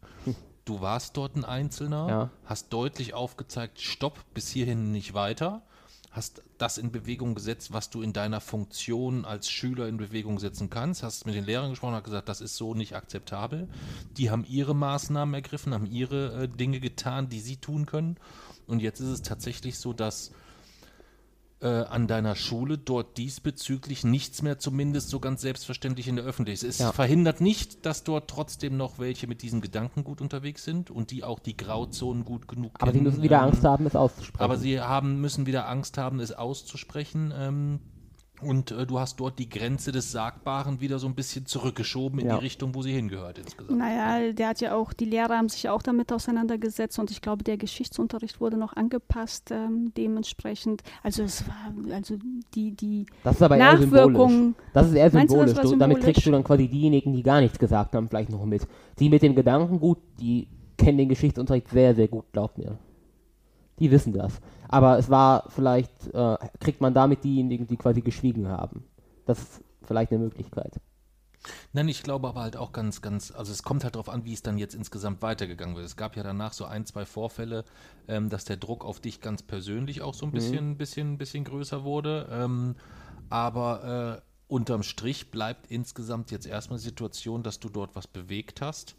Du 0.65 0.81
warst 0.81 1.17
dort 1.17 1.37
ein 1.37 1.45
Einzelner, 1.45 2.09
Ja. 2.09 2.31
hast 2.45 2.73
deutlich 2.73 3.15
aufgezeigt, 3.15 3.81
stopp, 3.81 4.19
bis 4.35 4.49
hierhin 4.51 4.93
nicht 4.93 5.15
weiter, 5.15 5.63
hast 6.11 6.43
das 6.59 6.79
in 6.79 6.91
Bewegung 6.91 7.35
gesetzt, 7.35 7.73
was 7.73 7.91
du 7.91 8.03
in 8.03 8.13
deiner 8.13 8.41
Funktion 8.41 9.25
als 9.25 9.49
Schüler 9.49 9.87
in 9.89 9.97
Bewegung 9.99 10.39
setzen 10.39 10.69
kannst, 10.69 11.03
hast 11.03 11.27
mit 11.27 11.35
den 11.35 11.45
Lehrern 11.45 11.71
gesprochen, 11.71 11.95
hast 11.95 12.05
gesagt, 12.05 12.29
das 12.29 12.41
ist 12.41 12.57
so 12.57 12.75
nicht 12.75 12.97
akzeptabel. 12.97 13.69
Die 14.17 14.31
haben 14.31 14.45
ihre 14.49 14.75
Maßnahmen 14.75 15.35
ergriffen, 15.35 15.73
haben 15.75 15.87
ihre 15.87 16.45
äh, 16.45 16.49
Dinge 16.49 16.81
getan, 16.81 17.29
die 17.29 17.41
sie 17.41 17.57
tun 17.57 17.87
können. 17.87 18.17
Und 18.67 18.81
jetzt 18.81 19.01
ist 19.01 19.09
es 19.09 19.23
tatsächlich 19.23 19.79
so, 19.79 19.93
dass 19.93 20.33
äh, 21.61 21.67
an 21.67 22.07
deiner 22.07 22.37
Schule 22.37 22.79
dort 22.79 23.19
diesbezüglich 23.19 24.05
nichts 24.05 24.43
mehr 24.43 24.59
zumindest 24.59 25.09
so 25.09 25.19
ganz 25.19 25.41
selbstverständlich 25.41 26.07
in 26.07 26.15
der 26.17 26.25
Öffentlichkeit 26.25 26.69
ist. 26.69 26.77
Es 26.77 26.79
Ja. 26.79 26.93
verhindert 26.93 27.41
nicht, 27.41 27.85
dass 27.85 28.05
dort 28.05 28.31
trotzdem 28.31 28.77
noch 28.77 28.99
welche 29.01 29.27
mit 29.27 29.43
diesem 29.43 29.61
Gedanken 29.61 30.05
gut 30.05 30.21
unterwegs 30.21 30.63
sind 30.65 30.91
und 30.91 31.11
die 31.11 31.25
auch 31.25 31.41
die 31.41 31.57
Grauzonen 31.57 32.25
gut 32.25 32.47
genug 32.47 32.73
Aber 32.79 32.93
sie 32.93 32.99
kennen. 32.99 33.11
müssen 33.11 33.23
wieder 33.23 33.39
ähm, 33.39 33.45
Angst 33.45 33.65
haben, 33.65 33.87
es 33.87 33.97
auszusprechen. 33.97 34.41
aber 34.45 34.57
sie 34.57 34.81
haben, 34.81 35.21
müssen 35.21 35.47
wieder 35.47 35.69
Angst 35.69 35.99
haben, 35.99 36.21
es 36.21 36.33
auszusprechen. 36.33 37.33
Ähm, 37.37 37.81
und 38.41 38.71
äh, 38.71 38.87
du 38.87 38.99
hast 38.99 39.19
dort 39.21 39.39
die 39.39 39.49
Grenze 39.49 39.93
des 39.93 40.13
Sagbaren 40.13 40.81
wieder 40.81 40.99
so 40.99 41.07
ein 41.07 41.15
bisschen 41.15 41.47
zurückgeschoben 41.47 42.21
in 42.21 42.27
Ja. 42.29 42.37
die 42.37 42.45
Richtung, 42.45 42.75
wo 42.75 42.83
sie 42.83 42.93
hingehört 42.93 43.39
insgesamt. 43.39 43.79
Naja, 43.79 44.33
der 44.33 44.49
hat 44.49 44.61
ja 44.61 44.75
auch, 44.75 44.93
die 44.93 45.05
Lehrer 45.07 45.37
haben 45.37 45.49
sich 45.49 45.69
auch 45.69 45.83
damit 45.83 46.13
auseinandergesetzt 46.13 46.99
und 46.99 47.11
ich 47.11 47.21
glaube, 47.21 47.45
der 47.45 47.57
Geschichtsunterricht 47.57 48.41
wurde 48.41 48.57
noch 48.57 48.75
angepasst 48.75 49.51
ähm, 49.51 49.93
dementsprechend. 49.97 50.83
Also 51.03 51.23
es 51.23 51.45
war, 51.49 51.95
also 51.95 52.17
die, 52.55 52.73
die 52.73 53.07
das 53.25 53.37
ist 53.37 53.43
aber 53.43 53.57
eher 53.57 53.77
symbolisch. 53.79 53.93
Nachwirkungen. 54.07 54.55
Das 54.73 54.87
ist 54.89 54.95
eher 54.95 55.13
Meinst 55.13 55.35
du, 55.35 55.39
das 55.39 55.51
symbolisch. 55.51 55.79
damit 55.79 55.97
symbolisch? 55.97 56.05
kriegst 56.05 56.27
du 56.27 56.31
dann 56.31 56.45
quasi 56.45 56.69
diejenigen, 56.69 57.13
die 57.13 57.23
gar 57.23 57.41
nichts 57.41 57.59
gesagt 57.59 57.95
haben, 57.95 58.09
vielleicht 58.09 58.31
noch 58.31 58.45
mit. 58.45 58.67
Die 58.99 59.09
mit 59.09 59.23
dem 59.23 59.35
Gedanken 59.35 59.81
gut, 59.81 59.99
die 60.21 60.49
kennen 60.77 60.99
den 60.99 61.09
Geschichtsunterricht 61.09 61.69
sehr, 61.71 61.95
sehr 61.95 62.09
gut, 62.09 62.25
glaubt 62.33 62.57
mir. 62.59 62.79
Die 63.79 63.91
wissen 63.91 64.13
das. 64.13 64.41
Aber 64.69 64.99
es 64.99 65.09
war 65.09 65.45
vielleicht, 65.49 66.13
äh, 66.13 66.37
kriegt 66.61 66.81
man 66.81 66.95
damit 66.95 67.25
diejenigen, 67.25 67.67
die 67.67 67.77
quasi 67.77 68.01
geschwiegen 68.01 68.49
haben. 68.49 68.85
Das 69.27 69.39
ist 69.39 69.65
vielleicht 69.83 70.13
eine 70.13 70.21
Möglichkeit. 70.21 70.81
Nein, 71.73 71.89
ich 71.89 72.03
glaube 72.03 72.29
aber 72.29 72.43
halt 72.43 72.57
auch 72.57 72.73
ganz, 72.73 73.01
ganz, 73.01 73.31
also 73.31 73.53
es 73.53 73.63
kommt 73.63 73.85
halt 73.85 73.95
darauf 73.95 74.09
an, 74.09 74.25
wie 74.25 74.33
es 74.33 74.43
dann 74.43 74.59
jetzt 74.59 74.75
insgesamt 74.75 75.23
weitergegangen 75.23 75.77
wird. 75.77 75.87
Es 75.87 75.97
gab 75.97 76.17
ja 76.17 76.23
danach 76.23 76.53
so 76.53 76.65
ein, 76.65 76.85
zwei 76.85 77.07
Vorfälle, 77.07 77.65
ähm, 78.09 78.29
dass 78.29 78.45
der 78.45 78.57
Druck 78.57 78.85
auf 78.85 79.01
dich 79.01 79.21
ganz 79.21 79.43
persönlich 79.43 80.03
auch 80.03 80.15
so 80.15 80.27
ein 80.27 80.33
bisschen, 80.33 80.77
bisschen, 80.77 81.17
bisschen 81.17 81.45
größer 81.45 81.85
wurde. 81.85 82.29
Ähm, 82.31 82.75
aber 83.31 84.19
äh, 84.19 84.53
unterm 84.53 84.83
Strich 84.83 85.31
bleibt 85.31 85.71
insgesamt 85.71 86.31
jetzt 86.31 86.47
erstmal 86.47 86.79
die 86.79 86.85
Situation, 86.85 87.43
dass 87.43 87.61
du 87.61 87.69
dort 87.69 87.95
was 87.95 88.07
bewegt 88.07 88.61
hast 88.61 88.97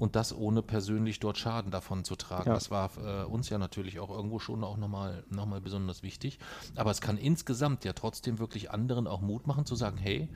und 0.00 0.16
das 0.16 0.34
ohne 0.34 0.62
persönlich 0.62 1.20
dort 1.20 1.36
Schaden 1.36 1.70
davon 1.70 2.04
zu 2.04 2.16
tragen. 2.16 2.48
Ja. 2.48 2.54
Das 2.54 2.70
war 2.70 2.90
äh, 2.96 3.24
uns 3.24 3.50
ja 3.50 3.58
natürlich 3.58 4.00
auch 4.00 4.08
irgendwo 4.08 4.38
schon 4.38 4.64
auch 4.64 4.78
nochmal 4.78 5.24
noch 5.28 5.44
mal 5.44 5.60
besonders 5.60 6.02
wichtig. 6.02 6.38
Aber 6.74 6.90
es 6.90 7.02
kann 7.02 7.18
insgesamt 7.18 7.84
ja 7.84 7.92
trotzdem 7.92 8.38
wirklich 8.38 8.70
anderen 8.70 9.06
auch 9.06 9.20
Mut 9.20 9.46
machen 9.46 9.66
zu 9.66 9.76
sagen, 9.76 9.98
hey, 9.98 10.30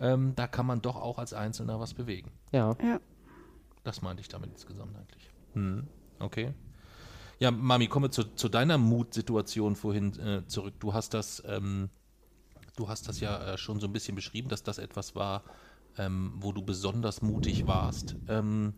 ähm, 0.00 0.32
da 0.36 0.46
kann 0.46 0.64
man 0.64 0.80
doch 0.80 0.96
auch 0.96 1.18
als 1.18 1.34
Einzelner 1.34 1.78
was 1.78 1.92
bewegen. 1.92 2.32
Ja. 2.50 2.74
Ja. 2.82 2.98
Das 3.84 4.00
meinte 4.00 4.22
ich 4.22 4.28
damit 4.28 4.50
insgesamt 4.52 4.96
eigentlich. 4.96 5.30
Hm, 5.52 5.86
okay. 6.18 6.54
Ja, 7.38 7.50
Mami, 7.50 7.88
kommen 7.88 8.06
wir 8.06 8.10
zu, 8.10 8.24
zu 8.24 8.48
deiner 8.48 8.78
Mutsituation 8.78 9.76
vorhin 9.76 10.18
äh, 10.18 10.46
zurück. 10.46 10.74
Du 10.80 10.94
hast 10.94 11.12
das, 11.12 11.42
ähm, 11.46 11.90
du 12.76 12.88
hast 12.88 13.06
das 13.06 13.20
ja 13.20 13.52
äh, 13.52 13.58
schon 13.58 13.80
so 13.80 13.86
ein 13.86 13.92
bisschen 13.92 14.14
beschrieben, 14.14 14.48
dass 14.48 14.62
das 14.62 14.78
etwas 14.78 15.14
war, 15.14 15.44
ähm, 15.98 16.32
wo 16.36 16.52
du 16.52 16.62
besonders 16.62 17.20
mutig 17.20 17.66
warst. 17.66 18.16
Ähm, 18.28 18.72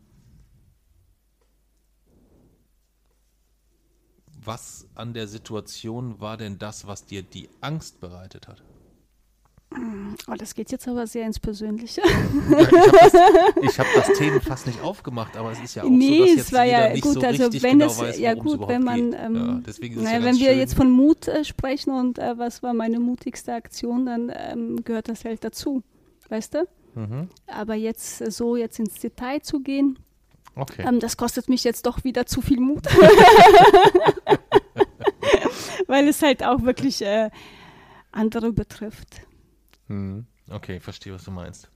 was 4.44 4.86
an 4.94 5.14
der 5.14 5.26
Situation 5.28 6.20
war 6.20 6.36
denn 6.36 6.58
das, 6.58 6.86
was 6.86 7.04
dir 7.04 7.22
die 7.22 7.48
Angst 7.60 8.00
bereitet 8.00 8.48
hat? 8.48 8.62
Oh, 10.28 10.34
das 10.36 10.54
geht 10.54 10.70
jetzt 10.70 10.86
aber 10.86 11.06
sehr 11.06 11.26
ins 11.26 11.40
Persönliche. 11.40 12.02
Ich 13.62 13.78
habe 13.78 13.88
das 13.94 14.12
Themenfass 14.18 14.66
nicht 14.66 14.82
aufgemacht, 14.82 15.36
aber 15.36 15.52
es 15.52 15.60
ist 15.60 15.74
ja 15.76 15.84
auch 15.84 15.88
Nee, 15.88 16.18
so, 16.18 16.24
dass 16.24 16.30
es 16.30 16.36
jetzt 16.36 16.52
war 16.52 16.64
jeder 16.64 16.86
ja 16.88 16.92
nicht 16.92 17.02
gut, 17.02 17.14
so 17.14 17.20
also 17.22 17.44
richtig 17.44 17.62
wenn 17.62 17.78
genau 17.78 17.90
es, 17.90 17.98
weiß, 17.98 18.18
ja 18.18 18.32
es 18.32 18.38
gut, 18.38 18.68
wenn 18.68 18.82
man, 18.82 19.14
ähm, 19.14 19.34
ja, 19.34 19.60
deswegen 19.66 19.94
ist 19.94 20.00
es 20.00 20.04
naja, 20.04 20.18
ja 20.18 20.24
wenn 20.24 20.36
wir 20.36 20.50
schön. 20.50 20.58
jetzt 20.58 20.74
von 20.74 20.90
Mut 20.90 21.28
äh, 21.28 21.44
sprechen 21.44 21.92
und 21.92 22.18
äh, 22.18 22.36
was 22.36 22.62
war 22.62 22.74
meine 22.74 23.00
mutigste 23.00 23.54
Aktion, 23.54 24.06
dann 24.06 24.32
ähm, 24.34 24.84
gehört 24.84 25.08
das 25.08 25.24
halt 25.24 25.42
dazu, 25.42 25.82
weißt 26.28 26.54
du? 26.54 26.68
Mhm. 26.94 27.28
Aber 27.46 27.74
jetzt 27.74 28.20
äh, 28.20 28.30
so 28.30 28.56
jetzt 28.56 28.78
ins 28.78 28.94
Detail 28.94 29.40
zu 29.40 29.60
gehen, 29.60 29.98
Okay. 30.54 30.84
ähm, 30.86 31.00
das 31.00 31.16
kostet 31.16 31.48
mich 31.48 31.64
jetzt 31.64 31.86
doch 31.86 32.04
wieder 32.04 32.26
zu 32.26 32.42
viel 32.42 32.60
Mut. 32.60 32.84
Weil 35.86 36.08
es 36.08 36.20
halt 36.22 36.44
auch 36.44 36.62
wirklich 36.62 37.02
äh, 37.02 37.30
andere 38.10 38.52
betrifft. 38.52 39.22
Mhm. 39.88 40.26
Okay, 40.50 40.80
verstehe, 40.80 41.14
was 41.14 41.24
du 41.24 41.30
meinst. 41.30 41.70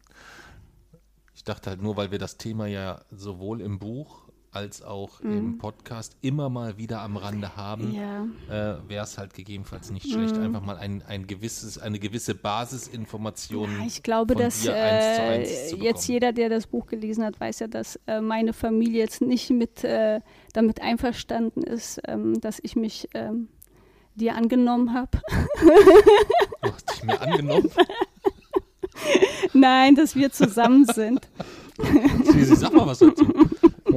Ich 1.34 1.44
dachte 1.44 1.70
halt 1.70 1.80
nur, 1.80 1.96
weil 1.96 2.10
wir 2.10 2.18
das 2.18 2.36
Thema 2.38 2.66
ja 2.66 3.02
sowohl 3.10 3.60
im 3.60 3.78
Buch 3.78 4.25
als 4.56 4.82
auch 4.82 5.20
im 5.20 5.58
Podcast 5.58 6.16
immer 6.22 6.48
mal 6.48 6.78
wieder 6.78 7.02
am 7.02 7.16
Rande 7.16 7.56
haben, 7.56 7.90
Mhm. 7.90 7.94
Ja. 7.94 8.74
äh, 8.74 8.88
wäre 8.88 9.04
es 9.04 9.18
halt 9.18 9.34
gegebenenfalls 9.34 9.90
nicht 9.90 10.10
schlecht, 10.10 10.36
Mhm. 10.36 10.44
einfach 10.44 10.62
mal 10.62 10.76
ein, 10.78 11.02
ein 11.06 11.26
gewisses, 11.26 11.78
eine 11.78 11.98
gewisse 11.98 12.34
Basisinformation. 12.34 13.70
Ja, 13.80 13.86
ich 13.86 14.02
glaube, 14.02 14.34
von 14.34 14.42
dass 14.42 14.62
dir 14.62 14.74
eins 14.74 15.04
zu 15.16 15.22
äh, 15.22 15.28
eins 15.28 15.68
zu 15.70 15.76
jetzt 15.76 16.06
jeder, 16.08 16.32
der 16.32 16.48
das 16.48 16.66
Buch 16.66 16.86
gelesen 16.86 17.24
hat, 17.24 17.38
weiß 17.38 17.60
ja, 17.60 17.66
dass 17.68 17.98
äh, 18.06 18.20
meine 18.20 18.52
Familie 18.52 19.00
jetzt 19.00 19.20
nicht 19.20 19.50
mit 19.50 19.84
äh, 19.84 20.20
damit 20.52 20.80
einverstanden 20.80 21.62
ist, 21.62 22.00
ähm, 22.08 22.40
dass 22.40 22.58
ich 22.62 22.74
mich 22.76 23.08
ähm, 23.14 23.48
dir 24.14 24.34
angenommen 24.34 24.94
habe. 24.94 25.18
Du 26.62 26.72
hast 26.72 26.90
dich 26.90 27.04
mir 27.04 27.20
angenommen. 27.20 27.70
Nein, 29.52 29.94
dass 29.94 30.16
wir 30.16 30.32
zusammen 30.32 30.84
sind. 30.86 31.28
Susi, 32.24 32.56
sag 32.56 32.72
mal 32.72 32.86
was 32.86 32.98
dazu. 32.98 33.26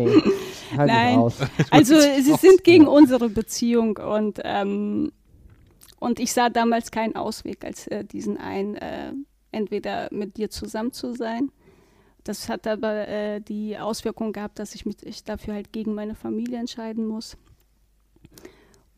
Nee, 0.06 0.78
halt 0.78 0.88
Nein. 0.88 1.32
Also 1.72 2.00
sie 2.00 2.36
sind 2.36 2.64
gegen 2.64 2.88
unsere 2.88 3.30
Beziehung 3.30 3.98
und 3.98 4.40
ähm, 4.44 5.12
und 6.00 6.20
ich 6.20 6.32
sah 6.32 6.50
damals 6.50 6.92
keinen 6.92 7.16
Ausweg, 7.16 7.66
als 7.66 7.88
äh, 7.88 8.06
diesen 8.06 8.38
einen 8.38 8.76
äh, 8.76 9.12
entweder 9.52 10.08
mit 10.12 10.38
dir 10.38 10.50
zusammen 10.50 10.94
zu 10.94 11.14
sein. 11.14 11.52
Das 12.24 12.48
hat 12.50 12.68
aber 12.68 13.08
äh, 13.08 13.42
die 13.42 13.78
Auswirkung 13.78 14.34
gehabt, 14.34 14.60
dass 14.60 14.76
ich 14.76 14.86
mich 14.86 14.98
ich 15.04 15.24
dafür 15.24 15.56
halt 15.56 15.74
gegen 15.74 15.94
meine 15.94 16.16
Familie 16.16 16.60
entscheiden 16.60 17.06
muss. 17.06 17.38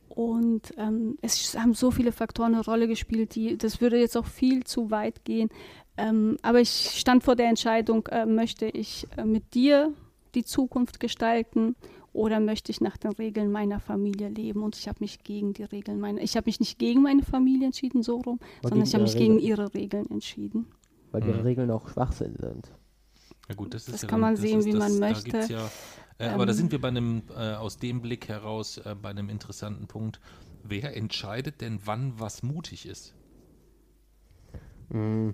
Und 0.10 0.74
ähm, 0.78 1.18
es 1.22 1.58
haben 1.58 1.74
so 1.74 1.90
viele 1.90 2.12
Faktoren 2.12 2.54
eine 2.54 2.66
Rolle 2.66 2.88
gespielt, 2.88 3.36
die 3.36 3.58
das 3.58 3.80
würde 3.80 4.00
jetzt 4.00 4.18
auch 4.18 4.26
viel 4.26 4.64
zu 4.64 4.92
weit 4.92 5.24
gehen. 5.24 5.50
Ähm, 5.98 6.38
aber 6.42 6.60
ich 6.60 6.92
stand 6.96 7.24
vor 7.24 7.36
der 7.36 7.48
Entscheidung, 7.48 8.06
äh, 8.08 8.26
möchte 8.26 8.66
ich 8.66 9.08
äh, 9.18 9.24
mit 9.24 9.54
dir 9.54 9.94
die 10.36 10.44
Zukunft 10.44 11.00
gestalten 11.00 11.76
oder 12.14 12.40
möchte 12.40 12.72
ich 12.72 12.82
nach 12.82 12.98
den 12.98 13.12
Regeln 13.14 13.52
meiner 13.52 13.80
Familie 13.80 14.30
leben? 14.30 14.64
Und 14.64 14.76
ich 14.78 14.88
habe 14.88 14.98
mich 15.02 15.24
gegen 15.24 15.54
die 15.54 15.64
Regeln 15.64 16.00
meiner, 16.00 16.22
ich 16.22 16.36
habe 16.38 16.48
mich 16.48 16.60
nicht 16.60 16.80
gegen 16.80 17.02
meine 17.02 17.24
Familie 17.24 17.68
entschieden, 17.68 18.04
so 18.04 18.18
rum, 18.18 18.40
Aber 18.60 18.70
sondern 18.70 18.88
ich 18.88 18.94
habe 18.94 19.04
mich 19.04 19.18
gegen 19.18 19.40
ihre 19.40 19.74
Regeln 19.74 20.10
entschieden. 20.10 20.68
Weil 21.12 21.24
Mhm. 21.24 21.30
ihre 21.30 21.44
Regeln 21.46 21.72
auch 21.72 21.88
Schwachsinn 21.90 22.36
sind. 22.40 22.72
Ja 23.50 23.56
gut, 23.56 23.74
das, 23.74 23.88
ist 23.88 23.94
Das 23.94 24.02
ja 24.04 24.08
kann 24.08 24.20
man 24.20 24.36
das 24.36 24.42
sehen, 24.42 24.60
ist, 24.60 24.66
wie 24.66 24.72
das, 24.72 24.80
man 24.80 25.00
möchte. 25.00 25.48
Ja, 25.50 25.72
äh, 26.18 26.28
aber 26.30 26.46
da 26.46 26.52
Ähm, 26.52 26.58
sind 26.58 26.72
wir 26.72 26.80
bei 26.80 26.88
einem, 26.90 27.24
äh, 27.36 27.54
aus 27.56 27.78
dem 27.78 28.02
Blick 28.02 28.28
heraus, 28.30 28.78
äh, 28.78 28.96
bei 29.02 29.10
einem 29.10 29.30
interessanten 29.30 29.88
Punkt. 29.88 30.20
Wer 30.64 30.96
entscheidet 30.96 31.62
denn, 31.62 31.80
wann 31.86 32.14
was 32.20 32.44
mutig 32.44 32.86
ist? 32.86 33.14
Mm. 34.90 35.32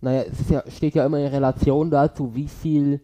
Naja, 0.00 0.22
es 0.22 0.40
ist 0.40 0.50
ja, 0.50 0.64
steht 0.70 0.94
ja 0.94 1.06
immer 1.06 1.18
in 1.18 1.26
Relation 1.26 1.90
dazu, 1.90 2.34
wie 2.34 2.48
viel 2.48 3.00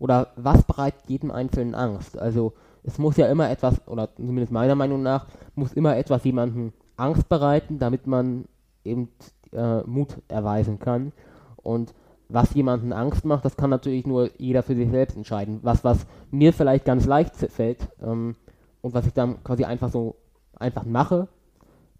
oder 0.00 0.28
was 0.34 0.64
bereitet 0.64 1.02
jedem 1.06 1.30
Einzelnen 1.30 1.76
Angst. 1.76 2.18
Also 2.18 2.54
es 2.82 2.98
muss 2.98 3.16
ja 3.16 3.26
immer 3.26 3.48
etwas, 3.50 3.86
oder 3.86 4.08
zumindest 4.16 4.50
meiner 4.50 4.74
Meinung 4.74 5.02
nach, 5.02 5.26
muss 5.54 5.74
immer 5.74 5.96
etwas 5.96 6.24
jemanden 6.24 6.72
Angst 6.96 7.28
bereiten, 7.28 7.78
damit 7.78 8.06
man 8.06 8.46
eben 8.82 9.10
äh, 9.52 9.82
Mut 9.82 10.16
erweisen 10.28 10.78
kann. 10.80 11.12
Und 11.56 11.94
was 12.28 12.54
jemanden 12.54 12.92
Angst 12.92 13.24
macht, 13.24 13.44
das 13.44 13.56
kann 13.56 13.70
natürlich 13.70 14.06
nur 14.06 14.30
jeder 14.38 14.62
für 14.62 14.74
sich 14.74 14.90
selbst 14.90 15.16
entscheiden. 15.16 15.60
Was, 15.62 15.84
was 15.84 16.06
mir 16.30 16.52
vielleicht 16.52 16.86
ganz 16.86 17.06
leicht 17.06 17.36
fällt 17.36 17.88
ähm, 18.02 18.36
und 18.80 18.94
was 18.94 19.06
ich 19.06 19.12
dann 19.12 19.44
quasi 19.44 19.64
einfach 19.64 19.90
so 19.90 20.16
einfach 20.56 20.84
mache, 20.84 21.28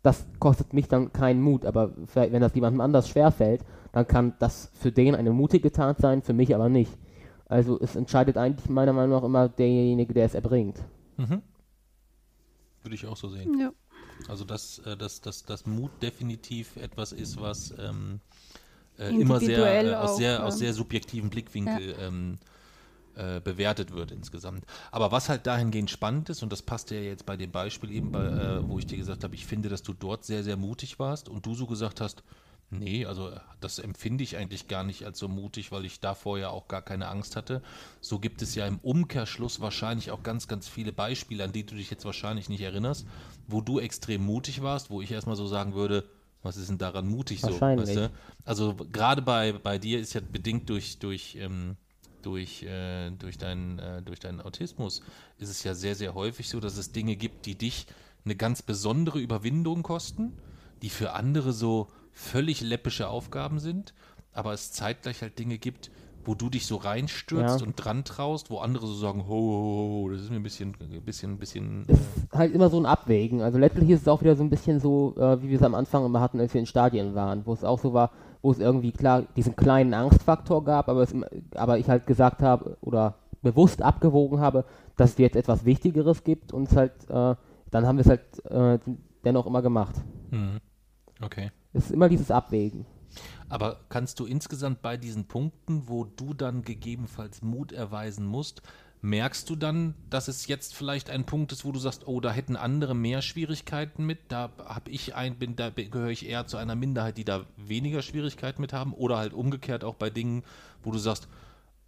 das 0.02 0.24
kostet 0.38 0.72
mich 0.72 0.88
dann 0.88 1.12
keinen 1.12 1.42
Mut. 1.42 1.66
Aber 1.66 1.90
wenn 2.14 2.40
das 2.40 2.54
jemandem 2.54 2.80
anders 2.80 3.08
schwerfällt, 3.10 3.62
dann 3.92 4.06
kann 4.06 4.34
das 4.38 4.70
für 4.72 4.90
den 4.90 5.14
eine 5.14 5.32
mutige 5.32 5.72
Tat 5.72 5.98
sein, 5.98 6.22
für 6.22 6.32
mich 6.32 6.54
aber 6.54 6.70
nicht. 6.70 6.96
Also 7.50 7.80
es 7.80 7.96
entscheidet 7.96 8.36
eigentlich 8.36 8.70
meiner 8.70 8.92
Meinung 8.92 9.10
nach 9.10 9.24
immer 9.24 9.48
derjenige, 9.48 10.14
der 10.14 10.24
es 10.24 10.34
erbringt. 10.34 10.78
Mhm. 11.16 11.42
Würde 12.82 12.94
ich 12.94 13.06
auch 13.06 13.16
so 13.16 13.28
sehen. 13.28 13.58
Ja. 13.58 13.72
Also 14.28 14.44
dass, 14.44 14.78
äh, 14.80 14.96
dass, 14.96 15.20
dass, 15.20 15.44
dass 15.44 15.66
Mut 15.66 15.90
definitiv 16.00 16.76
etwas 16.76 17.10
ist, 17.10 17.40
was 17.40 17.74
ähm, 17.76 18.20
äh, 18.98 19.08
immer 19.08 19.40
sehr, 19.40 19.84
äh, 19.84 19.94
aus, 19.94 20.16
sehr, 20.16 20.46
aus 20.46 20.58
sehr 20.58 20.72
subjektiven 20.72 21.28
Blickwinkel 21.28 21.90
ja. 21.90 22.06
ähm, 22.06 22.38
äh, 23.16 23.40
bewertet 23.40 23.92
wird 23.92 24.12
insgesamt. 24.12 24.64
Aber 24.92 25.10
was 25.10 25.28
halt 25.28 25.44
dahingehend 25.48 25.90
spannend 25.90 26.28
ist, 26.28 26.44
und 26.44 26.52
das 26.52 26.62
passt 26.62 26.92
ja 26.92 26.98
jetzt 26.98 27.26
bei 27.26 27.36
dem 27.36 27.50
Beispiel 27.50 27.90
eben, 27.90 28.12
bei, 28.12 28.26
äh, 28.26 28.68
wo 28.68 28.78
ich 28.78 28.86
dir 28.86 28.96
gesagt 28.96 29.24
habe, 29.24 29.34
ich 29.34 29.44
finde, 29.44 29.68
dass 29.68 29.82
du 29.82 29.92
dort 29.92 30.24
sehr, 30.24 30.44
sehr 30.44 30.56
mutig 30.56 31.00
warst 31.00 31.28
und 31.28 31.44
du 31.46 31.54
so 31.56 31.66
gesagt 31.66 32.00
hast, 32.00 32.22
Nee, 32.70 33.04
also 33.04 33.32
das 33.60 33.80
empfinde 33.80 34.22
ich 34.22 34.36
eigentlich 34.36 34.68
gar 34.68 34.84
nicht 34.84 35.04
als 35.04 35.18
so 35.18 35.26
mutig, 35.26 35.72
weil 35.72 35.84
ich 35.84 35.98
davor 35.98 36.38
ja 36.38 36.50
auch 36.50 36.68
gar 36.68 36.82
keine 36.82 37.08
Angst 37.08 37.34
hatte. 37.34 37.62
So 38.00 38.20
gibt 38.20 38.42
es 38.42 38.54
ja 38.54 38.64
im 38.66 38.78
Umkehrschluss 38.78 39.60
wahrscheinlich 39.60 40.12
auch 40.12 40.22
ganz, 40.22 40.46
ganz 40.46 40.68
viele 40.68 40.92
Beispiele, 40.92 41.42
an 41.42 41.52
die 41.52 41.66
du 41.66 41.74
dich 41.74 41.90
jetzt 41.90 42.04
wahrscheinlich 42.04 42.48
nicht 42.48 42.60
erinnerst, 42.60 43.06
wo 43.48 43.60
du 43.60 43.80
extrem 43.80 44.24
mutig 44.24 44.62
warst, 44.62 44.88
wo 44.90 45.02
ich 45.02 45.10
erstmal 45.10 45.34
so 45.34 45.48
sagen 45.48 45.74
würde, 45.74 46.04
was 46.42 46.56
ist 46.56 46.70
denn 46.70 46.78
daran 46.78 47.08
mutig 47.08 47.40
so? 47.40 47.48
Weißt 47.80 47.96
du? 47.96 48.10
Also 48.44 48.74
gerade 48.74 49.20
bei, 49.20 49.52
bei 49.52 49.78
dir 49.78 49.98
ist 49.98 50.14
ja 50.14 50.20
bedingt 50.20 50.68
durch, 50.70 50.98
durch, 51.00 51.36
ähm, 51.40 51.76
durch, 52.22 52.62
äh, 52.62 53.10
durch, 53.10 53.36
deinen, 53.36 53.78
äh, 53.80 54.00
durch 54.02 54.20
deinen 54.20 54.40
Autismus, 54.40 55.02
ist 55.38 55.48
es 55.50 55.64
ja 55.64 55.74
sehr, 55.74 55.96
sehr 55.96 56.14
häufig 56.14 56.48
so, 56.48 56.60
dass 56.60 56.76
es 56.76 56.92
Dinge 56.92 57.16
gibt, 57.16 57.46
die 57.46 57.56
dich 57.56 57.86
eine 58.24 58.36
ganz 58.36 58.62
besondere 58.62 59.18
Überwindung 59.18 59.82
kosten, 59.82 60.34
die 60.82 60.90
für 60.90 61.12
andere 61.12 61.52
so 61.52 61.88
völlig 62.20 62.60
läppische 62.60 63.08
Aufgaben 63.08 63.58
sind, 63.58 63.94
aber 64.32 64.52
es 64.52 64.72
zeitgleich 64.72 65.22
halt 65.22 65.38
Dinge 65.38 65.58
gibt, 65.58 65.90
wo 66.24 66.34
du 66.34 66.50
dich 66.50 66.66
so 66.66 66.76
reinstürzt 66.76 67.60
ja. 67.60 67.66
und 67.66 67.76
dran 67.76 68.04
traust, 68.04 68.50
wo 68.50 68.58
andere 68.58 68.86
so 68.86 68.94
sagen, 68.94 69.26
ho, 69.26 69.34
ho, 69.34 70.02
ho, 70.02 70.10
das 70.10 70.20
ist 70.20 70.30
mir 70.30 70.36
ein 70.36 70.42
bisschen, 70.42 70.76
ein 70.78 71.02
bisschen, 71.02 71.32
ein 71.32 71.38
bisschen. 71.38 71.84
Es 71.88 71.98
ist 71.98 72.32
halt 72.32 72.54
immer 72.54 72.68
so 72.68 72.78
ein 72.78 72.84
Abwägen. 72.84 73.40
Also 73.40 73.58
letztlich 73.58 73.88
ist 73.88 74.02
es 74.02 74.08
auch 74.08 74.20
wieder 74.20 74.36
so 74.36 74.44
ein 74.44 74.50
bisschen 74.50 74.80
so, 74.80 75.14
äh, 75.16 75.42
wie 75.42 75.48
wir 75.48 75.56
es 75.56 75.62
am 75.62 75.74
Anfang 75.74 76.04
immer 76.04 76.20
hatten, 76.20 76.38
als 76.38 76.52
wir 76.52 76.60
in 76.60 76.66
Stadien 76.66 77.14
waren, 77.14 77.46
wo 77.46 77.54
es 77.54 77.64
auch 77.64 77.78
so 77.78 77.94
war, 77.94 78.10
wo 78.42 78.52
es 78.52 78.58
irgendwie 78.58 78.92
klar 78.92 79.22
diesen 79.34 79.56
kleinen 79.56 79.94
Angstfaktor 79.94 80.62
gab, 80.62 80.88
aber, 80.88 81.02
es, 81.02 81.14
aber 81.54 81.78
ich 81.78 81.88
halt 81.88 82.06
gesagt 82.06 82.42
habe 82.42 82.76
oder 82.82 83.14
bewusst 83.42 83.80
abgewogen 83.80 84.40
habe, 84.40 84.66
dass 84.96 85.12
es 85.12 85.18
jetzt 85.18 85.36
etwas 85.36 85.64
Wichtigeres 85.64 86.22
gibt 86.22 86.52
und 86.52 86.68
es 86.68 86.76
halt, 86.76 86.92
äh, 87.08 87.34
dann 87.70 87.86
haben 87.86 87.96
wir 87.96 88.02
es 88.02 88.10
halt 88.10 88.44
äh, 88.44 88.78
dennoch 89.24 89.46
immer 89.46 89.62
gemacht. 89.62 89.94
Mhm. 90.30 90.60
Okay. 91.22 91.50
Es 91.72 91.86
ist 91.86 91.92
immer 91.92 92.08
dieses 92.08 92.30
Abwägen. 92.30 92.86
Aber 93.48 93.80
kannst 93.88 94.20
du 94.20 94.26
insgesamt 94.26 94.82
bei 94.82 94.96
diesen 94.96 95.26
Punkten, 95.26 95.88
wo 95.88 96.04
du 96.04 96.34
dann 96.34 96.62
gegebenenfalls 96.62 97.42
Mut 97.42 97.72
erweisen 97.72 98.26
musst, 98.26 98.62
merkst 99.02 99.48
du 99.48 99.56
dann, 99.56 99.94
dass 100.10 100.28
es 100.28 100.46
jetzt 100.46 100.74
vielleicht 100.74 101.10
ein 101.10 101.24
Punkt 101.24 101.52
ist, 101.52 101.64
wo 101.64 101.72
du 101.72 101.78
sagst, 101.78 102.06
oh, 102.06 102.20
da 102.20 102.32
hätten 102.32 102.56
andere 102.56 102.94
mehr 102.94 103.22
Schwierigkeiten 103.22 104.04
mit, 104.04 104.18
da 104.28 104.50
habe 104.64 104.90
ich 104.90 105.14
ein, 105.14 105.36
bin, 105.36 105.56
da 105.56 105.70
gehöre 105.70 106.10
ich 106.10 106.28
eher 106.28 106.46
zu 106.46 106.58
einer 106.58 106.74
Minderheit, 106.74 107.16
die 107.16 107.24
da 107.24 107.46
weniger 107.56 108.02
Schwierigkeiten 108.02 108.60
mit 108.60 108.72
haben, 108.72 108.92
oder 108.92 109.16
halt 109.16 109.32
umgekehrt 109.32 109.84
auch 109.84 109.94
bei 109.94 110.10
Dingen, 110.10 110.44
wo 110.82 110.90
du 110.90 110.98
sagst, 110.98 111.28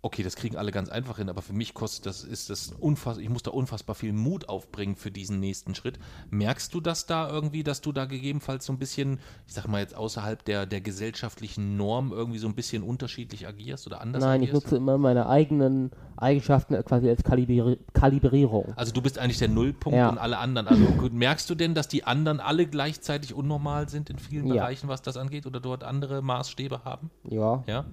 okay, 0.04 0.24
das 0.24 0.34
kriegen 0.34 0.56
alle 0.56 0.72
ganz 0.72 0.88
einfach 0.88 1.18
hin, 1.18 1.28
aber 1.28 1.42
für 1.42 1.52
mich 1.52 1.74
kostet 1.74 2.06
das, 2.06 2.24
ist 2.24 2.50
das 2.50 2.74
unfassbar, 2.80 3.22
ich 3.22 3.30
muss 3.30 3.44
da 3.44 3.52
unfassbar 3.52 3.94
viel 3.94 4.12
Mut 4.12 4.48
aufbringen 4.48 4.96
für 4.96 5.12
diesen 5.12 5.38
nächsten 5.38 5.76
Schritt. 5.76 6.00
Merkst 6.30 6.74
du 6.74 6.80
das 6.80 7.06
da 7.06 7.30
irgendwie, 7.30 7.62
dass 7.62 7.80
du 7.82 7.92
da 7.92 8.06
gegebenenfalls 8.06 8.66
so 8.66 8.72
ein 8.72 8.80
bisschen, 8.80 9.20
ich 9.46 9.54
sag 9.54 9.68
mal 9.68 9.80
jetzt 9.80 9.94
außerhalb 9.94 10.44
der, 10.44 10.66
der 10.66 10.80
gesellschaftlichen 10.80 11.76
Norm 11.76 12.10
irgendwie 12.12 12.40
so 12.40 12.48
ein 12.48 12.56
bisschen 12.56 12.82
unterschiedlich 12.82 13.46
agierst 13.46 13.86
oder 13.86 14.00
anders 14.00 14.24
Nein, 14.24 14.42
agierst? 14.42 14.48
ich 14.48 14.64
nutze 14.64 14.76
immer 14.76 14.98
meine 14.98 15.28
eigenen 15.28 15.92
Eigenschaften 16.16 16.74
quasi 16.84 17.08
als 17.08 17.22
Kalibri 17.22 17.78
Kalibrierung. 17.92 18.72
Also 18.74 18.92
du 18.92 19.02
bist 19.02 19.20
eigentlich 19.20 19.38
der 19.38 19.48
Nullpunkt 19.48 19.96
ja. 19.96 20.08
und 20.08 20.18
alle 20.18 20.38
anderen. 20.38 20.66
Also 20.66 20.84
merkst 21.12 21.48
du 21.48 21.54
denn, 21.54 21.74
dass 21.74 21.86
die 21.86 22.04
anderen 22.04 22.40
alle 22.40 22.66
gleichzeitig 22.66 23.34
unnormal 23.34 23.88
sind 23.88 24.10
in 24.10 24.18
vielen 24.18 24.48
ja. 24.48 24.54
Bereichen, 24.54 24.88
was 24.88 25.00
das 25.00 25.16
angeht, 25.16 25.46
oder 25.46 25.60
dort 25.60 25.84
andere 25.84 26.22
Maßstäbe 26.22 26.84
haben? 26.84 27.10
Ja. 27.24 27.62
Ja. 27.68 27.84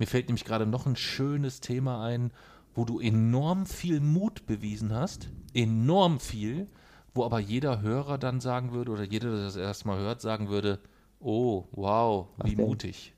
Mir 0.00 0.06
fällt 0.06 0.28
nämlich 0.28 0.46
gerade 0.46 0.64
noch 0.64 0.86
ein 0.86 0.96
schönes 0.96 1.60
Thema 1.60 2.02
ein, 2.02 2.32
wo 2.74 2.86
du 2.86 3.00
enorm 3.00 3.66
viel 3.66 4.00
Mut 4.00 4.46
bewiesen 4.46 4.94
hast, 4.94 5.28
enorm 5.52 6.20
viel, 6.20 6.68
wo 7.12 7.22
aber 7.22 7.38
jeder 7.38 7.82
Hörer 7.82 8.16
dann 8.16 8.40
sagen 8.40 8.72
würde 8.72 8.92
oder 8.92 9.04
jeder, 9.04 9.30
der 9.30 9.44
das 9.44 9.56
erstmal 9.56 9.98
hört, 9.98 10.22
sagen 10.22 10.48
würde, 10.48 10.80
oh, 11.20 11.66
wow, 11.72 12.28
wie 12.42 12.56
mutig. 12.56 13.12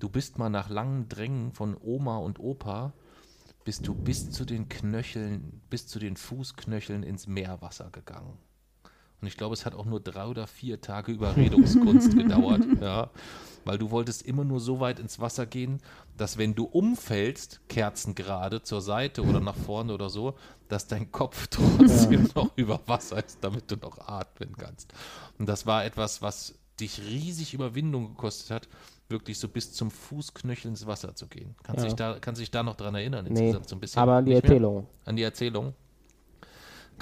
Du 0.00 0.08
bist 0.08 0.38
mal 0.38 0.50
nach 0.50 0.68
langen 0.68 1.08
Drängen 1.08 1.52
von 1.52 1.76
Oma 1.80 2.16
und 2.16 2.40
Opa, 2.40 2.94
bist 3.62 3.86
du 3.86 3.94
bis 3.94 4.32
zu 4.32 4.44
den 4.44 4.68
Knöcheln, 4.68 5.60
bis 5.70 5.86
zu 5.86 6.00
den 6.00 6.16
Fußknöcheln 6.16 7.04
ins 7.04 7.28
Meerwasser 7.28 7.90
gegangen. 7.90 8.38
Und 9.22 9.28
ich 9.28 9.36
glaube, 9.36 9.54
es 9.54 9.64
hat 9.64 9.74
auch 9.74 9.86
nur 9.86 10.00
drei 10.00 10.26
oder 10.26 10.46
vier 10.46 10.80
Tage 10.80 11.12
Überredungskunst 11.12 12.16
gedauert. 12.16 12.66
Ja 12.80 13.10
weil 13.64 13.78
du 13.78 13.90
wolltest 13.90 14.22
immer 14.22 14.44
nur 14.44 14.60
so 14.60 14.80
weit 14.80 14.98
ins 14.98 15.20
Wasser 15.20 15.46
gehen, 15.46 15.80
dass 16.16 16.38
wenn 16.38 16.54
du 16.54 16.64
umfällst, 16.64 17.60
kerzengerade 17.68 18.62
zur 18.62 18.80
Seite 18.80 19.22
oder 19.22 19.40
nach 19.40 19.56
vorne 19.56 19.94
oder 19.94 20.10
so, 20.10 20.34
dass 20.68 20.86
dein 20.86 21.10
Kopf 21.12 21.46
trotzdem 21.50 22.28
noch 22.34 22.50
über 22.56 22.80
Wasser 22.86 23.24
ist, 23.24 23.38
damit 23.42 23.70
du 23.70 23.76
noch 23.76 23.98
atmen 23.98 24.56
kannst. 24.56 24.92
Und 25.38 25.48
das 25.48 25.66
war 25.66 25.84
etwas, 25.84 26.22
was 26.22 26.54
dich 26.80 27.00
riesig 27.00 27.54
Überwindung 27.54 28.08
gekostet 28.08 28.50
hat, 28.50 28.68
wirklich 29.08 29.38
so 29.38 29.46
bis 29.48 29.72
zum 29.72 29.90
Fußknöchel 29.90 30.70
ins 30.70 30.86
Wasser 30.86 31.14
zu 31.14 31.26
gehen. 31.26 31.54
Kannst, 31.62 31.82
ja. 31.82 31.88
dich, 31.88 31.94
da, 31.94 32.16
kannst 32.18 32.40
dich 32.40 32.50
da 32.50 32.62
noch 32.62 32.76
dran 32.76 32.94
erinnern, 32.94 33.26
insgesamt 33.26 33.64
nee, 33.64 33.68
so 33.68 33.76
ein 33.76 33.80
bisschen? 33.80 34.02
Aber 34.02 34.14
an 34.14 34.24
die 34.24 34.32
Erzählung. 34.32 34.86
An 35.04 35.16
die 35.16 35.22
Erzählung 35.22 35.74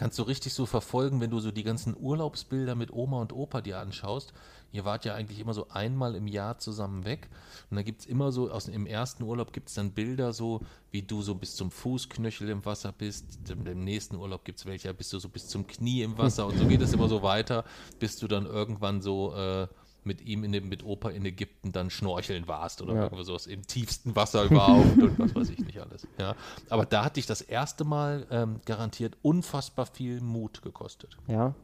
kannst 0.01 0.19
du 0.19 0.23
richtig 0.23 0.55
so 0.55 0.65
verfolgen, 0.65 1.21
wenn 1.21 1.29
du 1.29 1.41
so 1.41 1.51
die 1.51 1.63
ganzen 1.63 1.95
Urlaubsbilder 1.95 2.75
mit 2.75 2.91
Oma 2.91 3.21
und 3.21 3.35
Opa 3.35 3.61
dir 3.61 3.81
anschaust. 3.81 4.33
Ihr 4.73 4.87
wart 4.87 5.05
ja 5.05 5.15
eigentlich 5.15 5.39
immer 5.39 5.53
so 5.53 5.69
einmal 5.69 6.15
im 6.15 6.27
Jahr 6.27 6.57
zusammen 6.57 7.05
weg. 7.05 7.29
Und 7.69 7.77
da 7.77 7.83
gibt 7.83 8.01
es 8.01 8.07
immer 8.07 8.33
so, 8.33 8.51
aus, 8.51 8.67
im 8.69 8.87
ersten 8.87 9.25
Urlaub 9.25 9.53
gibt 9.53 9.69
es 9.69 9.75
dann 9.75 9.91
Bilder 9.93 10.33
so, 10.33 10.63
wie 10.91 11.03
du 11.03 11.21
so 11.21 11.35
bis 11.35 11.55
zum 11.55 11.71
Fußknöchel 11.71 12.49
im 12.49 12.65
Wasser 12.65 12.93
bist. 12.93 13.27
Im, 13.51 13.67
im 13.67 13.85
nächsten 13.85 14.17
Urlaub 14.17 14.43
gibt 14.43 14.61
es 14.61 14.65
welche, 14.65 14.95
bist 14.95 15.13
du 15.13 15.19
so 15.19 15.29
bis 15.29 15.49
zum 15.49 15.67
Knie 15.67 16.01
im 16.01 16.17
Wasser. 16.17 16.47
Und 16.47 16.57
so 16.57 16.65
geht 16.65 16.81
es 16.81 16.95
immer 16.95 17.11
so 17.11 17.23
weiter, 17.23 17.67
bis 17.99 18.17
du 18.17 18.27
dann 18.27 18.47
irgendwann 18.47 19.03
so 19.03 19.35
äh, 19.35 19.69
mit 20.05 20.21
ihm 20.21 20.45
in 20.45 20.53
dem, 20.53 20.69
mit 20.69 20.85
Opa 20.85 21.11
in 21.11 21.25
Ägypten 21.25 21.73
dann 21.73 21.91
schnorcheln 21.91 22.49
warst 22.49 22.83
oder 22.83 22.95
ja. 22.95 23.03
irgendwas 23.05 23.27
sowas 23.27 23.47
im 23.47 23.67
tiefsten 23.67 24.17
Wasser 24.17 24.45
überhaupt 24.45 24.99
und 24.99 25.19
was 25.19 25.35
weiß 25.35 25.51
ich 25.51 25.61
nicht 25.61 25.81
alles. 25.81 26.07
Ja. 26.19 26.35
Aber 26.69 26.87
da 26.87 27.05
hat 27.05 27.17
dich 27.17 27.27
das 27.27 27.41
erste 27.41 27.85
Mal 27.85 28.27
ähm, 28.31 28.61
garantiert 28.65 29.17
unfassbar 29.23 29.87
viel 29.87 30.21
Mut 30.21 30.63
gekostet. 30.63 31.17
Ja. 31.27 31.55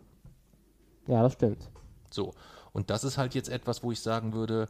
Ja, 1.06 1.22
das 1.22 1.34
stimmt. 1.34 1.68
So. 2.10 2.32
Und 2.72 2.90
das 2.90 3.04
ist 3.04 3.16
halt 3.16 3.34
jetzt 3.34 3.48
etwas, 3.48 3.82
wo 3.82 3.92
ich 3.92 4.00
sagen 4.00 4.32
würde, 4.32 4.68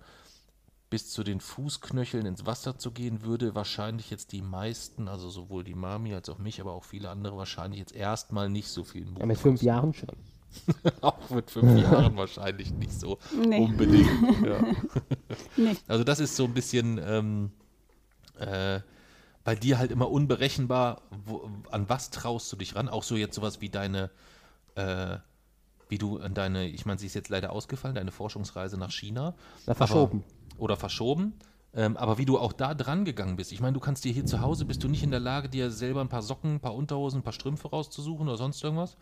bis 0.91 1.11
zu 1.11 1.25
den 1.25 1.41
Fußknöcheln 1.41 2.27
ins 2.27 2.47
Wasser 2.47 2.79
zu 2.79 2.93
gehen, 2.93 3.23
würde 3.23 3.55
wahrscheinlich 3.55 4.11
jetzt 4.11 4.33
die 4.33 4.43
meisten, 4.43 5.09
also 5.09 5.29
sowohl 5.29 5.65
die 5.65 5.75
Mami 5.75 6.15
als 6.15 6.29
auch 6.29 6.39
mich, 6.39 6.61
aber 6.61 6.73
auch 6.73 6.85
viele 6.85 7.11
andere 7.11 7.37
wahrscheinlich 7.37 7.81
jetzt 7.81 7.95
erstmal 7.95 8.49
nicht 8.49 8.69
so 8.69 8.85
viel 8.85 9.05
Mut. 9.05 9.19
Ja, 9.19 9.27
mit 9.27 9.39
fünf 9.39 9.63
Jahren 9.63 9.93
schon. 9.93 10.11
auch 11.01 11.31
mit 11.31 11.51
fünf 11.51 11.81
Jahren 11.81 12.17
wahrscheinlich 12.17 12.73
nicht 12.73 12.93
so 12.93 13.19
nee. 13.47 13.61
unbedingt. 13.61 14.09
Ja. 14.47 14.65
nee. 15.57 15.77
Also 15.89 16.05
das 16.05 16.21
ist 16.21 16.37
so 16.37 16.45
ein 16.45 16.55
bisschen 16.55 17.01
ähm, 17.05 17.51
äh, 18.39 18.81
bei 19.45 19.55
dir 19.55 19.79
halt 19.79 19.91
immer 19.91 20.11
unberechenbar, 20.11 21.03
wo, 21.25 21.49
an 21.71 21.89
was 21.89 22.11
traust 22.11 22.53
du 22.53 22.57
dich 22.57 22.75
ran? 22.75 22.89
Auch 22.89 23.03
so 23.03 23.17
jetzt 23.17 23.35
sowas 23.35 23.61
wie 23.61 23.69
deine 23.69 24.11
äh, 24.75 25.19
wie 25.89 25.99
du 25.99 26.19
an 26.19 26.35
deine, 26.35 26.67
ich 26.67 26.87
meine, 26.87 26.99
sie 26.99 27.07
ist 27.07 27.15
jetzt 27.15 27.29
leider 27.29 27.53
ausgefallen, 27.53 27.95
deine 27.95 28.11
Forschungsreise 28.11 28.77
nach 28.77 28.91
China. 28.91 29.35
Ja, 29.67 29.75
verschoben. 29.75 30.25
Aber, 30.53 30.61
oder 30.61 30.77
verschoben. 30.77 31.35
Ähm, 31.75 31.97
aber 31.97 32.19
wie 32.19 32.25
du 32.25 32.39
auch 32.39 32.53
da 32.53 32.75
dran 32.75 33.05
gegangen 33.05 33.37
bist. 33.37 33.53
Ich 33.53 33.61
meine, 33.61 33.75
du 33.75 33.81
kannst 33.81 34.05
dir 34.05 34.13
hier 34.13 34.25
zu 34.25 34.41
Hause, 34.41 34.65
bist 34.65 34.83
du 34.83 34.89
nicht 34.89 35.03
in 35.03 35.11
der 35.11 35.21
Lage, 35.21 35.49
dir 35.49 35.71
selber 35.71 36.01
ein 36.01 36.09
paar 36.09 36.23
Socken, 36.23 36.55
ein 36.55 36.61
paar 36.61 36.75
Unterhosen, 36.75 37.21
ein 37.21 37.23
paar 37.23 37.35
Strümpfe 37.35 37.69
rauszusuchen 37.69 38.27
oder 38.27 38.39
sonst 38.39 38.65
irgendwas. 38.65 38.97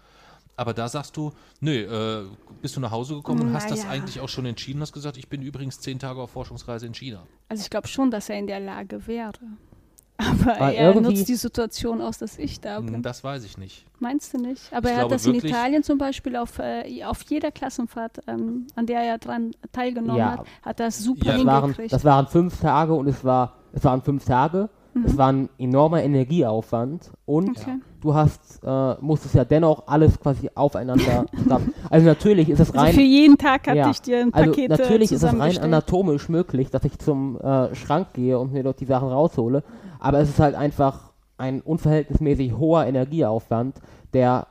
Aber 0.57 0.73
da 0.73 0.89
sagst 0.89 1.17
du, 1.17 1.33
nö, 1.61 1.73
äh, 1.73 2.27
bist 2.63 2.77
du 2.77 2.81
nach 2.81 2.91
Hause 2.93 3.15
gekommen 3.17 3.43
und 3.43 3.53
hast 3.55 3.71
das 3.71 3.87
eigentlich 3.87 4.21
auch 4.21 4.29
schon 4.29 4.47
entschieden, 4.47 4.81
hast 4.81 4.93
gesagt, 4.93 5.17
ich 5.17 5.29
bin 5.29 5.43
übrigens 5.43 5.81
zehn 5.81 5.99
Tage 5.99 6.21
auf 6.21 6.31
Forschungsreise 6.31 6.87
in 6.87 6.95
China. 6.95 7.27
Also 7.49 7.63
ich 7.63 7.71
glaube 7.71 7.89
schon, 7.89 8.11
dass 8.11 8.29
er 8.29 8.39
in 8.39 8.47
der 8.47 8.61
Lage 8.61 9.07
wäre. 9.07 9.33
Aber 10.17 10.53
Aber 10.55 10.73
er 10.73 10.95
nutzt 11.01 11.29
die 11.29 11.35
Situation 11.35 12.01
aus, 12.01 12.19
dass 12.19 12.39
ich 12.39 12.61
da 12.61 12.79
bin. 12.81 12.95
Hm, 12.95 13.03
Das 13.03 13.25
weiß 13.25 13.43
ich 13.45 13.59
nicht. 13.59 13.85
Meinst 13.99 14.33
du 14.33 14.39
nicht? 14.39 14.73
Aber 14.73 14.89
Ich 14.91 14.97
er 14.97 15.03
hat 15.03 15.11
das 15.11 15.27
in 15.27 15.35
Italien 15.35 15.83
zum 15.83 15.99
Beispiel 15.99 16.37
auf, 16.37 16.61
äh, 16.61 17.03
auf 17.05 17.23
jeder 17.23 17.51
Klassenfahrt, 17.51 18.21
ähm, 18.29 18.69
an 18.77 18.87
der 18.87 19.01
er 19.01 19.19
dran 19.19 19.51
teilgenommen 19.73 20.19
Ja. 20.19 20.31
hat, 20.39 20.47
hat 20.63 20.79
er 20.81 20.87
das 20.87 21.01
super 21.03 21.27
Ja, 21.27 21.33
Das 21.39 21.47
waren, 21.47 21.63
hingekriegt. 21.65 21.93
das 21.93 22.05
waren 22.05 22.27
fünf 22.29 22.61
Tage 22.61 22.95
und 22.95 23.09
es 23.09 23.25
war, 23.25 23.55
es 23.73 23.83
waren 23.83 24.03
fünf 24.03 24.25
Tage. 24.25 24.71
Mhm. 24.95 25.05
Es 25.05 25.17
war 25.17 25.33
ein 25.33 25.49
enormer 25.59 26.05
Energieaufwand 26.05 27.11
und 27.27 27.59
okay. 27.59 27.81
Du 28.05 28.15
hast, 28.15 28.61
äh, 28.63 28.95
musstest 29.01 29.35
ja 29.35 29.45
dennoch 29.45 29.85
alles 29.87 30.21
quasi 30.21 30.51
aufeinander 30.55 31.25
zusammen. 31.43 31.73
Also 31.91 32.07
natürlich 32.07 32.51
ist 32.51 32.61
es 32.61 32.71
Also 32.71 32.81
rein 32.85 32.95
für 32.95 33.01
jeden 33.01 33.39
Tag 33.39 33.67
hatte 33.67 33.79
Ja. 33.79 33.91
ich 33.91 34.03
dir 34.03 34.19
ein 34.21 34.33
Also 34.35 34.51
Paket 34.51 34.69
natürlich 34.71 35.11
äh, 35.11 35.15
ist 35.15 35.23
es 35.23 35.33
rein 35.41 35.59
anatomisch 35.59 36.29
möglich, 36.29 36.71
dass 36.71 36.85
ich 36.85 36.99
zum 36.99 37.41
äh, 37.41 37.75
Schrank 37.75 38.09
gehe 38.13 38.39
und 38.39 38.53
mir 38.53 38.63
dort 38.63 38.79
die 38.81 38.85
Sachen 38.85 39.09
raushole, 39.09 39.65
aber 39.99 40.19
es 40.21 40.29
ist 40.29 40.39
halt 40.39 40.55
einfach 40.55 41.13
ein 41.39 41.63
unverhältnismäßig 41.63 42.57
hoher 42.59 42.85
Energieaufwand, 42.87 43.81
der 44.13 44.47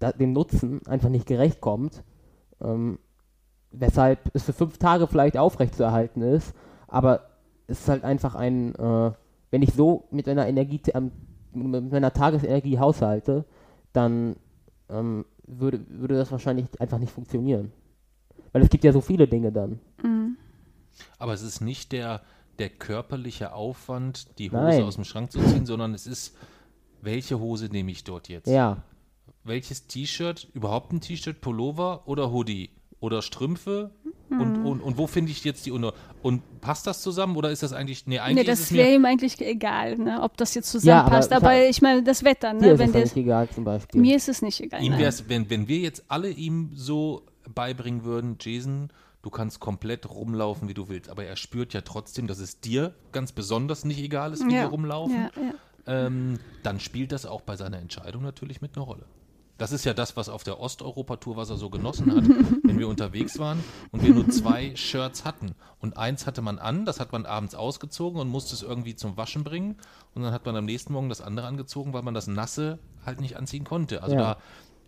da, 0.00 0.12
dem 0.12 0.32
Nutzen 0.32 0.80
einfach 0.86 1.08
nicht 1.08 1.26
gerecht 1.26 1.60
kommt, 1.60 2.02
ähm, 2.62 2.98
weshalb 3.70 4.18
es 4.34 4.42
für 4.42 4.52
fünf 4.52 4.78
Tage 4.78 5.06
vielleicht 5.06 5.36
aufrechtzuerhalten 5.38 6.22
ist, 6.22 6.52
aber 6.88 7.20
es 7.68 7.80
ist 7.80 7.88
halt 7.88 8.02
einfach 8.04 8.34
ein, 8.34 8.74
äh, 8.74 9.12
wenn 9.50 9.62
ich 9.62 9.72
so 9.72 10.04
mit 10.10 10.26
meiner 10.26 10.46
Energie, 10.48 10.80
ähm, 10.94 11.12
mit 11.58 11.92
meiner 11.92 12.12
Tagesenergie 12.12 12.78
haushalte, 12.78 13.44
dann 13.92 14.36
ähm, 14.88 15.24
würde, 15.46 15.80
würde 15.88 16.16
das 16.16 16.30
wahrscheinlich 16.30 16.66
einfach 16.80 16.98
nicht 16.98 17.12
funktionieren. 17.12 17.72
Weil 18.52 18.62
es 18.62 18.70
gibt 18.70 18.84
ja 18.84 18.92
so 18.92 19.00
viele 19.00 19.26
Dinge 19.28 19.52
dann. 19.52 19.80
Mhm. 20.02 20.36
Aber 21.18 21.32
es 21.32 21.42
ist 21.42 21.60
nicht 21.60 21.92
der, 21.92 22.22
der 22.58 22.70
körperliche 22.70 23.52
Aufwand, 23.52 24.38
die 24.38 24.50
Hose 24.50 24.62
Nein. 24.62 24.82
aus 24.82 24.96
dem 24.96 25.04
Schrank 25.04 25.32
zu 25.32 25.40
ziehen, 25.40 25.66
sondern 25.66 25.94
es 25.94 26.06
ist, 26.06 26.36
welche 27.00 27.38
Hose 27.38 27.66
nehme 27.66 27.90
ich 27.90 28.04
dort 28.04 28.28
jetzt? 28.28 28.48
Ja, 28.48 28.82
Welches 29.44 29.86
T-Shirt, 29.86 30.48
überhaupt 30.52 30.92
ein 30.92 31.00
T-Shirt, 31.00 31.40
Pullover 31.40 32.06
oder 32.06 32.32
Hoodie? 32.32 32.70
Oder 33.00 33.22
Strümpfe? 33.22 33.90
Und, 34.30 34.66
und, 34.66 34.80
und 34.80 34.98
wo 34.98 35.06
finde 35.06 35.30
ich 35.32 35.42
jetzt 35.44 35.64
die 35.66 35.70
Unter... 35.72 35.94
Und 36.22 36.60
passt 36.60 36.86
das 36.86 37.00
zusammen 37.00 37.36
oder 37.36 37.50
ist 37.50 37.62
das 37.62 37.72
eigentlich... 37.72 38.06
Nee, 38.06 38.16
Nee, 38.16 38.20
eigentlich 38.20 38.48
ist 38.48 38.62
das 38.64 38.70
mir... 38.72 38.78
wäre 38.78 38.94
ihm 38.94 39.04
eigentlich 39.04 39.40
egal, 39.40 39.96
ne, 39.96 40.20
ob 40.20 40.36
das 40.36 40.54
jetzt 40.54 40.74
Ja, 40.84 41.00
aber 41.06 41.20
zusammenpasst. 41.20 41.30
ich 41.30 41.36
aber, 41.36 41.48
hab- 41.64 41.70
ich 41.70 41.82
meine, 41.82 42.02
das 42.02 42.24
Wetter, 42.24 42.52
ne, 42.52 42.70
ist 42.72 42.78
wenn 42.78 42.90
es 42.94 43.14
nicht 43.14 43.16
egal 43.24 43.48
zum 43.48 43.64
Beispiel. 43.64 44.00
mir 44.00 44.16
ist 44.16 44.28
es 44.28 44.42
nicht 44.42 44.60
egal. 44.60 44.82
Ihm 44.82 44.98
wär's, 44.98 45.28
wenn, 45.28 45.48
wenn 45.48 45.68
wir 45.68 45.78
jetzt 45.78 46.04
alle 46.08 46.28
ihm 46.28 46.70
so 46.74 47.22
beibringen 47.54 48.04
würden, 48.04 48.36
Jason, 48.40 48.90
du 49.22 49.30
kannst 49.30 49.60
komplett 49.60 50.10
rumlaufen, 50.10 50.68
wie 50.68 50.74
du 50.74 50.88
willst, 50.88 51.08
aber 51.08 51.24
er 51.24 51.36
spürt 51.36 51.72
ja 51.72 51.80
trotzdem, 51.80 52.26
dass 52.26 52.38
es 52.40 52.60
dir 52.60 52.92
ganz 53.12 53.32
besonders 53.32 53.84
nicht 53.84 54.00
egal 54.00 54.32
ist, 54.32 54.44
wie 54.46 54.54
ja. 54.54 54.62
wir 54.62 54.66
rumlaufen, 54.68 55.14
Ja, 55.16 55.30
ja. 55.86 56.06
ähm, 56.06 56.38
dann 56.64 56.80
spielt 56.80 57.12
das 57.12 57.24
auch 57.24 57.40
bei 57.42 57.56
seiner 57.56 57.78
Entscheidung 57.78 58.22
natürlich 58.22 58.60
mit 58.60 58.76
einer 58.76 58.84
Rolle. 58.84 59.04
Das 59.58 59.72
ist 59.72 59.84
ja 59.84 59.92
das, 59.92 60.16
was 60.16 60.28
auf 60.28 60.44
der 60.44 60.60
Osteuropa-Tour, 60.60 61.36
was 61.36 61.50
er 61.50 61.56
so 61.56 61.68
genossen 61.68 62.14
hat, 62.14 62.24
wenn 62.64 62.78
wir 62.78 62.88
unterwegs 62.88 63.38
waren 63.38 63.62
und 63.90 64.04
wir 64.04 64.14
nur 64.14 64.28
zwei 64.30 64.74
Shirts 64.76 65.24
hatten. 65.24 65.56
Und 65.80 65.96
eins 65.96 66.26
hatte 66.26 66.42
man 66.42 66.58
an, 66.58 66.86
das 66.86 67.00
hat 67.00 67.10
man 67.12 67.26
abends 67.26 67.54
ausgezogen 67.56 68.20
und 68.20 68.28
musste 68.28 68.54
es 68.54 68.62
irgendwie 68.62 68.94
zum 68.94 69.16
Waschen 69.16 69.42
bringen. 69.42 69.76
Und 70.14 70.22
dann 70.22 70.32
hat 70.32 70.46
man 70.46 70.54
am 70.56 70.64
nächsten 70.64 70.92
Morgen 70.92 71.08
das 71.08 71.20
andere 71.20 71.46
angezogen, 71.48 71.92
weil 71.92 72.02
man 72.02 72.14
das 72.14 72.28
Nasse 72.28 72.78
halt 73.04 73.20
nicht 73.20 73.36
anziehen 73.36 73.64
konnte. 73.64 74.02
Also 74.02 74.14
Ja. 74.14 74.20
da, 74.34 74.36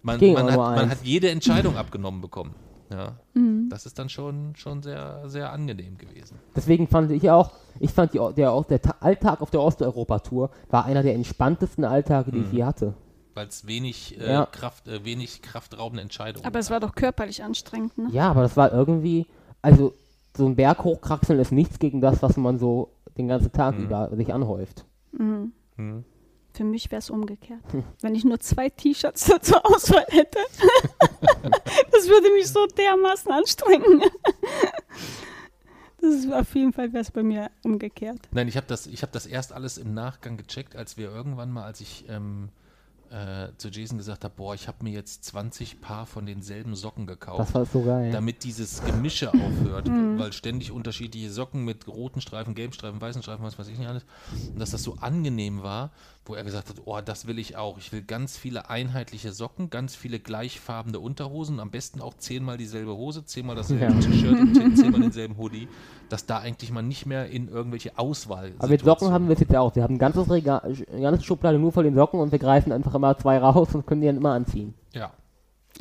man, 0.03 0.21
man, 0.21 0.51
hat, 0.51 0.57
man 0.57 0.91
hat 0.91 0.99
jede 1.03 1.31
Entscheidung 1.31 1.77
abgenommen 1.77 2.21
bekommen. 2.21 2.55
Ja. 2.91 3.17
Mhm. 3.35 3.69
Das 3.71 3.87
ist 3.87 3.99
dann 3.99 4.09
schon, 4.09 4.55
schon 4.57 4.83
sehr, 4.83 5.29
sehr 5.29 5.53
angenehm 5.53 5.97
gewesen. 5.99 6.39
Deswegen 6.57 6.89
fand 6.89 7.11
ich 7.13 7.31
auch, 7.31 7.53
ich 7.79 7.93
fand 7.93 8.15
die, 8.15 8.21
der, 8.37 8.65
der 8.69 8.83
Ta 8.83 8.97
Alltag 9.01 9.41
auf 9.41 9.51
der 9.51 9.61
Osteuropa-Tour 9.61 10.51
war 10.71 10.85
einer 10.85 11.03
der 11.03 11.15
entspanntesten 11.15 11.85
Alltage, 11.85 12.33
die 12.33 12.39
ich 12.39 12.53
je 12.53 12.65
hatte. 12.65 12.95
Weil 13.41 13.49
es 13.49 13.67
wenig, 13.67 14.21
äh, 14.21 14.33
Ja. 14.33 14.45
Kraft, 14.45 14.87
äh, 14.87 15.03
wenig 15.03 15.41
kraftraubende 15.41 16.03
Entscheidungen 16.03 16.45
Aber 16.45 16.59
es 16.59 16.69
war 16.69 16.79
doch 16.79 16.95
körperlich 16.95 17.43
anstrengend, 17.43 17.97
ne? 17.97 18.09
Ja, 18.13 18.31
aber 18.31 18.43
das 18.43 18.55
war 18.55 18.71
irgendwie, 18.71 19.25
also 19.63 19.95
so 20.37 20.45
ein 20.45 20.57
Berg 20.57 20.85
hochkraxeln 20.85 21.41
ist 21.41 21.51
nichts 21.51 21.79
gegen 21.79 22.03
das, 22.03 22.23
was 22.23 22.37
man 22.37 22.59
so 22.59 22.93
den 23.17 23.29
ganzen 23.29 23.51
Tag 23.51 23.79
Mhm. 23.79 23.85
über 23.85 24.15
sich 24.15 24.35
anhäuft. 24.35 24.85
Mhm. 25.13 25.53
Hm. 25.77 26.05
Für 26.53 26.65
mich 26.65 26.91
wäre 26.91 26.99
es 26.99 27.09
umgekehrt. 27.09 27.63
Wenn 28.03 28.15
ich 28.15 28.25
nur 28.27 28.41
zwei 28.41 28.69
T-Shirts 28.69 29.25
zur 29.41 29.65
Auswahl 29.65 30.05
hätte, 30.11 30.39
das 31.91 32.07
würde 32.09 32.31
mich 32.35 32.47
so 32.49 32.67
dermaßen 32.67 33.33
anstrengen. 33.33 34.03
Das 36.03 36.15
ist 36.15 36.31
auf 36.31 36.55
jeden 36.55 36.75
Fall 36.75 36.93
wäre 36.93 37.01
es 37.03 37.11
bei 37.11 37.23
mir 37.23 37.51
umgekehrt. 37.65 38.21
Nein, 38.33 38.49
ich 38.49 38.59
habe 38.59 38.67
das, 38.67 38.87
ich 38.87 39.03
hab 39.03 39.13
das 39.13 39.25
erst 39.25 39.55
alles 39.55 39.79
im 39.79 39.95
Nachgang 39.95 40.37
gecheckt, 40.37 40.77
als 40.77 40.99
wir 40.99 41.11
irgendwann 41.11 41.51
mal, 41.51 41.65
als 41.65 41.81
ich 41.81 42.05
ähm, 42.11 42.51
äh, 43.11 43.49
zu 43.57 43.69
Jason 43.69 43.99
gesagt 43.99 44.23
habe, 44.25 44.35
boah, 44.37 44.55
ich 44.55 44.69
habe 44.69 44.85
mir 44.85 44.93
jetzt 44.93 45.25
20 45.25 45.81
Paar 45.81 46.07
von 46.07 46.27
denselben 46.27 46.75
Socken 46.77 47.07
gekauft. 47.07 47.41
Das 47.41 47.55
war 47.55 47.67
so 47.67 47.83
geil. 47.83 48.13
damit 48.13 48.45
dieses 48.45 48.83
Gemische 48.85 49.33
aufhört, 49.35 49.89
Mhm. 49.89 50.19
weil 50.19 50.33
ständig 50.33 50.71
unterschiedliche 50.71 51.31
Socken 51.31 51.65
mit 51.65 51.89
roten 51.89 52.21
Streifen, 52.21 52.55
gelben 52.55 52.73
Streifen, 52.73 53.01
weißen 53.01 53.23
Streifen, 53.23 53.45
was 53.45 53.59
weiß 53.59 53.69
ich 53.69 53.79
nicht 53.79 53.89
alles, 53.89 54.05
und 54.53 54.59
dass 54.61 54.71
das 54.71 54.83
so 54.83 54.95
angenehm 55.01 55.63
war, 55.63 55.91
wo 56.27 56.35
er 56.35 56.45
gesagt 56.45 56.69
hat, 56.69 56.77
oh, 56.85 57.01
das 57.01 57.27
will 57.27 57.39
ich 57.39 57.57
auch. 57.57 57.79
Ich 57.79 57.93
will 57.93 58.03
ganz 58.03 58.37
viele 58.37 58.69
einheitliche 58.71 59.33
Socken, 59.33 59.71
ganz 59.71 59.97
viele 59.97 60.21
gleichfarbene 60.21 61.01
Unterhosen, 61.01 61.59
am 61.61 61.71
besten 61.71 62.01
auch 62.01 62.15
zehnmal 62.15 62.57
dieselbe 62.59 62.95
Hose, 62.97 63.25
zehnmal 63.25 63.57
dasselbe 63.57 63.85
Ja. 63.87 63.91
T-Shirt 64.01 64.39
und 64.39 64.55
zehn- 64.55 64.77
zehnmal 64.77 65.01
denselben 65.03 65.39
Hoodie, 65.39 65.67
dass 66.09 66.27
da 66.27 66.39
eigentlich 66.39 66.71
man 66.73 66.87
nicht 66.89 67.07
mehr 67.07 67.31
in 67.31 67.49
irgendwelche 67.49 67.99
Auswahl 67.99 68.53
aber 68.59 68.69
mit 68.69 68.83
Socken 68.83 69.11
haben 69.11 69.29
wir 69.29 69.35
es 69.35 69.41
jetzt 69.41 69.53
ja 69.53 69.61
auch. 69.61 69.75
Wir 69.75 69.83
haben 69.83 69.95
ein 69.95 69.99
ganzes 69.99 70.31
Regal, 70.31 70.61
eine 70.93 71.01
ganze 71.01 71.25
Schublade 71.25 71.59
nur 71.59 71.73
von 71.73 71.85
den 71.85 71.95
Socken 71.95 72.21
und 72.21 72.31
wir 72.33 72.39
greifen 72.39 72.71
einfach 72.73 72.95
immer 72.95 73.17
zwei 73.19 73.39
raus 73.39 73.75
und 73.75 73.87
können 73.87 74.03
die 74.03 74.07
dann 74.07 74.17
immer 74.19 74.33
anziehen. 74.33 74.75
Ja. 74.93 75.13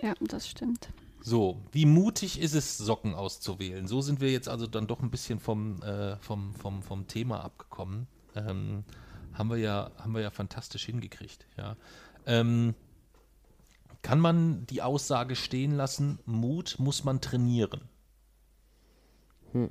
Ja, 0.02 0.14
das 0.22 0.48
stimmt. 0.48 0.90
So, 1.22 1.58
wie 1.74 1.86
mutig 1.86 2.40
ist 2.42 2.56
es, 2.56 2.78
Socken 2.78 3.14
auszuwählen? 3.14 3.88
So 3.88 4.00
sind 4.02 4.22
wir 4.22 4.32
jetzt 4.32 4.48
also 4.48 4.68
dann 4.68 4.88
doch 4.88 5.02
ein 5.02 5.12
bisschen 5.12 5.40
vom, 5.40 5.82
äh, 5.84 6.16
vom, 6.18 6.54
vom, 6.56 6.82
vom 6.82 7.08
Thema 7.08 7.44
abgekommen. 7.44 8.08
Ähm, 8.36 8.86
haben, 9.40 9.50
wir 9.50 9.58
ja, 9.58 9.92
haben 9.98 10.14
wir 10.14 10.22
ja 10.22 10.30
fantastisch 10.30 10.86
hingekriegt. 10.86 11.48
Ja. 11.58 11.76
Ähm, 12.26 12.76
kann 14.02 14.20
man 14.20 14.66
die 14.68 14.82
Aussage 14.82 15.36
stehen 15.36 15.76
lassen, 15.76 16.20
Mut 16.26 16.76
muss 16.78 17.04
man 17.04 17.22
trainieren? 17.22 17.82
Hm. 19.52 19.70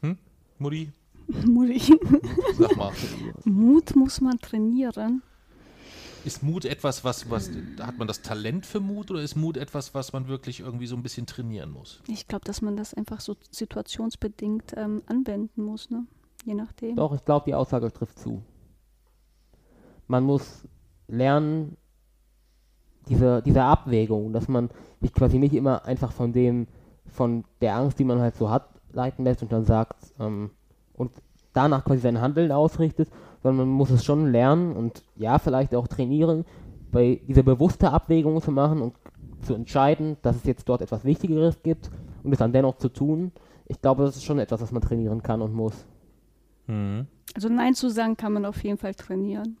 Hm? 0.00 0.18
Mutti, 0.58 0.92
Mutti. 1.46 1.80
sag 2.58 2.76
mal. 2.76 2.92
Mut 3.44 3.94
muss 3.96 4.20
man 4.20 4.38
trainieren. 4.38 5.22
Ist 6.24 6.42
Mut 6.42 6.64
etwas, 6.64 7.04
was, 7.04 7.28
was, 7.28 7.50
hat 7.80 7.98
man 7.98 8.08
das 8.08 8.22
Talent 8.22 8.64
für 8.64 8.80
Mut 8.80 9.10
oder 9.10 9.20
ist 9.20 9.36
Mut 9.36 9.58
etwas, 9.58 9.92
was 9.94 10.14
man 10.14 10.26
wirklich 10.26 10.60
irgendwie 10.60 10.86
so 10.86 10.96
ein 10.96 11.02
bisschen 11.02 11.26
trainieren 11.26 11.70
muss? 11.70 12.00
Ich 12.08 12.26
glaube, 12.28 12.46
dass 12.46 12.62
man 12.62 12.76
das 12.76 12.94
einfach 12.94 13.20
so 13.20 13.36
situationsbedingt 13.50 14.72
ähm, 14.76 15.02
anwenden 15.06 15.62
muss, 15.62 15.90
ne? 15.90 16.06
Je 16.46 16.54
nachdem. 16.54 16.96
Doch, 16.96 17.14
ich 17.14 17.24
glaube, 17.24 17.44
die 17.46 17.54
Aussage 17.54 17.92
trifft 17.92 18.18
zu. 18.18 18.42
Man 20.06 20.24
muss 20.24 20.66
lernen, 21.08 21.76
diese, 23.08 23.42
diese 23.42 23.62
Abwägung, 23.62 24.32
dass 24.32 24.48
man 24.48 24.70
sich 25.00 25.12
quasi 25.12 25.38
nicht 25.38 25.54
immer 25.54 25.84
einfach 25.84 26.12
von 26.12 26.32
dem, 26.32 26.66
von 27.06 27.44
der 27.60 27.76
Angst, 27.76 27.98
die 27.98 28.04
man 28.04 28.20
halt 28.20 28.36
so 28.36 28.50
hat, 28.50 28.68
leiten 28.92 29.24
lässt 29.24 29.42
und 29.42 29.52
dann 29.52 29.64
sagt, 29.64 30.14
ähm, 30.18 30.50
und 30.94 31.12
danach 31.52 31.84
quasi 31.84 32.00
sein 32.00 32.20
Handeln 32.20 32.52
ausrichtet, 32.52 33.10
sondern 33.42 33.68
man 33.68 33.76
muss 33.76 33.90
es 33.90 34.04
schon 34.04 34.32
lernen 34.32 34.74
und 34.74 35.02
ja, 35.16 35.38
vielleicht 35.38 35.74
auch 35.74 35.86
trainieren, 35.86 36.44
bei 36.90 37.20
dieser 37.26 37.42
bewusste 37.42 37.90
Abwägung 37.90 38.40
zu 38.40 38.52
machen 38.52 38.80
und 38.80 38.94
zu 39.42 39.54
entscheiden, 39.54 40.16
dass 40.22 40.36
es 40.36 40.44
jetzt 40.44 40.68
dort 40.68 40.80
etwas 40.80 41.04
Wichtigeres 41.04 41.62
gibt 41.62 41.90
und 42.22 42.32
es 42.32 42.38
dann 42.38 42.52
dennoch 42.52 42.78
zu 42.78 42.88
tun. 42.88 43.32
Ich 43.66 43.80
glaube, 43.80 44.04
das 44.04 44.16
ist 44.16 44.24
schon 44.24 44.38
etwas, 44.38 44.62
was 44.62 44.72
man 44.72 44.80
trainieren 44.80 45.22
kann 45.22 45.42
und 45.42 45.52
muss. 45.52 45.86
Mhm. 46.66 47.06
Also 47.34 47.48
Nein 47.48 47.74
zu 47.74 47.90
sagen 47.90 48.16
kann 48.16 48.32
man 48.32 48.44
auf 48.44 48.62
jeden 48.62 48.78
Fall 48.78 48.94
trainieren. 48.94 49.56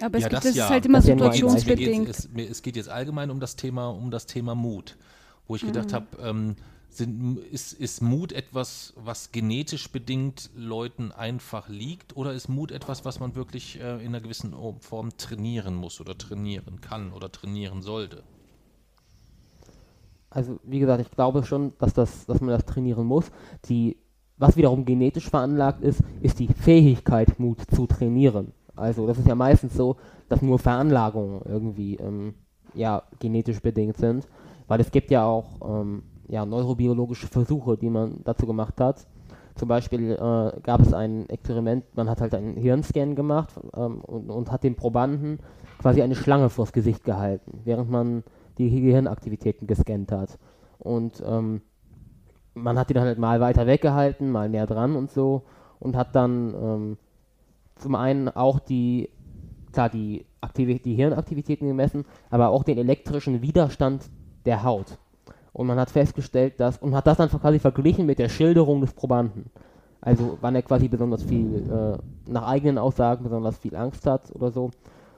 Aber 0.00 0.18
es, 0.18 0.24
Ja, 0.24 0.28
gibt, 0.28 0.44
das 0.44 0.44
das 0.44 0.54
ja. 0.56 0.64
ist 0.64 0.70
halt 0.70 0.86
immer 0.86 0.98
Das 0.98 1.06
situationsbedingt. 1.06 2.08
Es, 2.08 2.28
es 2.34 2.62
geht 2.62 2.76
jetzt 2.76 2.88
allgemein 2.88 3.30
um 3.30 3.40
das 3.40 3.56
Thema, 3.56 3.88
um 3.88 4.10
das 4.10 4.26
Thema 4.26 4.54
Mut, 4.54 4.96
wo 5.46 5.56
ich 5.56 5.62
gedacht 5.62 5.92
habe, 5.92 6.06
ähm, 6.22 6.56
sind, 6.88 7.38
ist, 7.52 7.72
ist 7.72 8.02
Mut 8.02 8.32
etwas, 8.32 8.92
was 8.96 9.30
genetisch 9.32 9.90
bedingt 9.92 10.50
Leuten 10.54 11.12
einfach 11.12 11.68
liegt, 11.68 12.16
oder 12.16 12.32
ist 12.32 12.48
Mut 12.48 12.72
etwas, 12.72 13.04
was 13.04 13.20
man 13.20 13.34
wirklich 13.36 13.80
äh, 13.80 14.00
in 14.04 14.08
einer 14.08 14.20
gewissen 14.20 14.54
Form 14.80 15.16
trainieren 15.16 15.74
muss 15.76 16.00
oder 16.00 16.18
trainieren 16.18 16.80
kann 16.80 17.12
oder 17.12 17.30
trainieren 17.30 17.82
sollte? 17.82 18.24
Also 20.30 20.60
wie 20.64 20.78
gesagt, 20.78 21.00
ich 21.00 21.10
glaube 21.10 21.44
schon, 21.44 21.72
dass, 21.78 21.92
das, 21.94 22.26
dass 22.26 22.40
man 22.40 22.50
das 22.50 22.64
trainieren 22.64 23.06
muss. 23.06 23.30
Die, 23.68 23.96
was 24.36 24.56
wiederum 24.56 24.84
genetisch 24.84 25.28
veranlagt 25.28 25.82
ist, 25.82 26.02
ist 26.20 26.38
die 26.38 26.48
Fähigkeit, 26.48 27.38
Mut 27.40 27.60
zu 27.74 27.86
trainieren. 27.86 28.52
Also 28.80 29.06
das 29.06 29.18
ist 29.18 29.28
ja 29.28 29.34
meistens 29.34 29.74
so, 29.74 29.96
dass 30.28 30.42
nur 30.42 30.58
Veranlagungen 30.58 31.42
irgendwie 31.44 31.96
ähm, 31.96 32.34
ja, 32.74 33.02
genetisch 33.18 33.60
bedingt 33.60 33.96
sind. 33.96 34.26
Weil 34.68 34.80
es 34.80 34.90
gibt 34.90 35.10
ja 35.10 35.24
auch 35.24 35.60
ähm, 35.64 36.02
ja, 36.28 36.46
neurobiologische 36.46 37.26
Versuche, 37.26 37.76
die 37.76 37.90
man 37.90 38.20
dazu 38.24 38.46
gemacht 38.46 38.80
hat. 38.80 39.06
zum 39.56 39.68
Beispiel 39.68 40.12
äh, 40.12 40.60
gab 40.62 40.80
es 40.80 40.94
ein 40.94 41.28
Experiment, 41.28 41.84
man 41.96 42.08
hat 42.08 42.20
halt 42.20 42.34
einen 42.34 42.56
Hirnscan 42.56 43.14
gemacht 43.14 43.52
ähm, 43.76 44.00
und, 44.00 44.30
und 44.30 44.50
hat 44.52 44.62
den 44.62 44.76
Probanden 44.76 45.40
quasi 45.80 46.02
eine 46.02 46.14
Schlange 46.14 46.48
vors 46.48 46.72
Gesicht 46.72 47.04
gehalten, 47.04 47.60
während 47.64 47.90
man 47.90 48.22
die 48.58 48.70
Gehirnaktivitäten 48.70 49.66
gescannt 49.66 50.12
hat. 50.12 50.38
Und 50.78 51.22
ähm, 51.26 51.62
man 52.54 52.78
hat 52.78 52.90
die 52.90 52.94
dann 52.94 53.04
halt 53.04 53.18
mal 53.18 53.40
weiter 53.40 53.66
weggehalten, 53.66 54.30
mal 54.30 54.48
näher 54.48 54.66
dran 54.66 54.96
und 54.96 55.10
so 55.10 55.42
und 55.78 55.96
hat 55.96 56.14
dann 56.14 56.54
ähm, 56.54 56.98
zum 57.80 57.94
einen 57.94 58.28
auch 58.28 58.58
die, 58.58 59.10
klar, 59.72 59.88
die, 59.88 60.24
Aktivität, 60.40 60.84
die 60.84 60.94
Hirnaktivitäten 60.94 61.68
gemessen, 61.68 62.04
aber 62.30 62.48
auch 62.48 62.64
den 62.64 62.78
elektrischen 62.78 63.42
Widerstand 63.42 64.10
der 64.46 64.62
Haut. 64.62 64.98
Und 65.52 65.66
man 65.66 65.78
hat 65.78 65.90
festgestellt, 65.90 66.58
dass, 66.58 66.78
und 66.78 66.94
hat 66.94 67.06
das 67.06 67.18
dann 67.18 67.28
quasi 67.28 67.58
verglichen 67.58 68.06
mit 68.06 68.18
der 68.18 68.28
Schilderung 68.28 68.80
des 68.80 68.92
Probanden. 68.92 69.46
Also 70.00 70.38
wann 70.40 70.54
er 70.54 70.62
quasi 70.62 70.88
besonders 70.88 71.22
viel, 71.22 71.70
äh, 71.70 72.30
nach 72.30 72.46
eigenen 72.46 72.78
Aussagen 72.78 73.24
besonders 73.24 73.58
viel 73.58 73.76
Angst 73.76 74.06
hat 74.06 74.34
oder 74.34 74.50
so. 74.50 74.70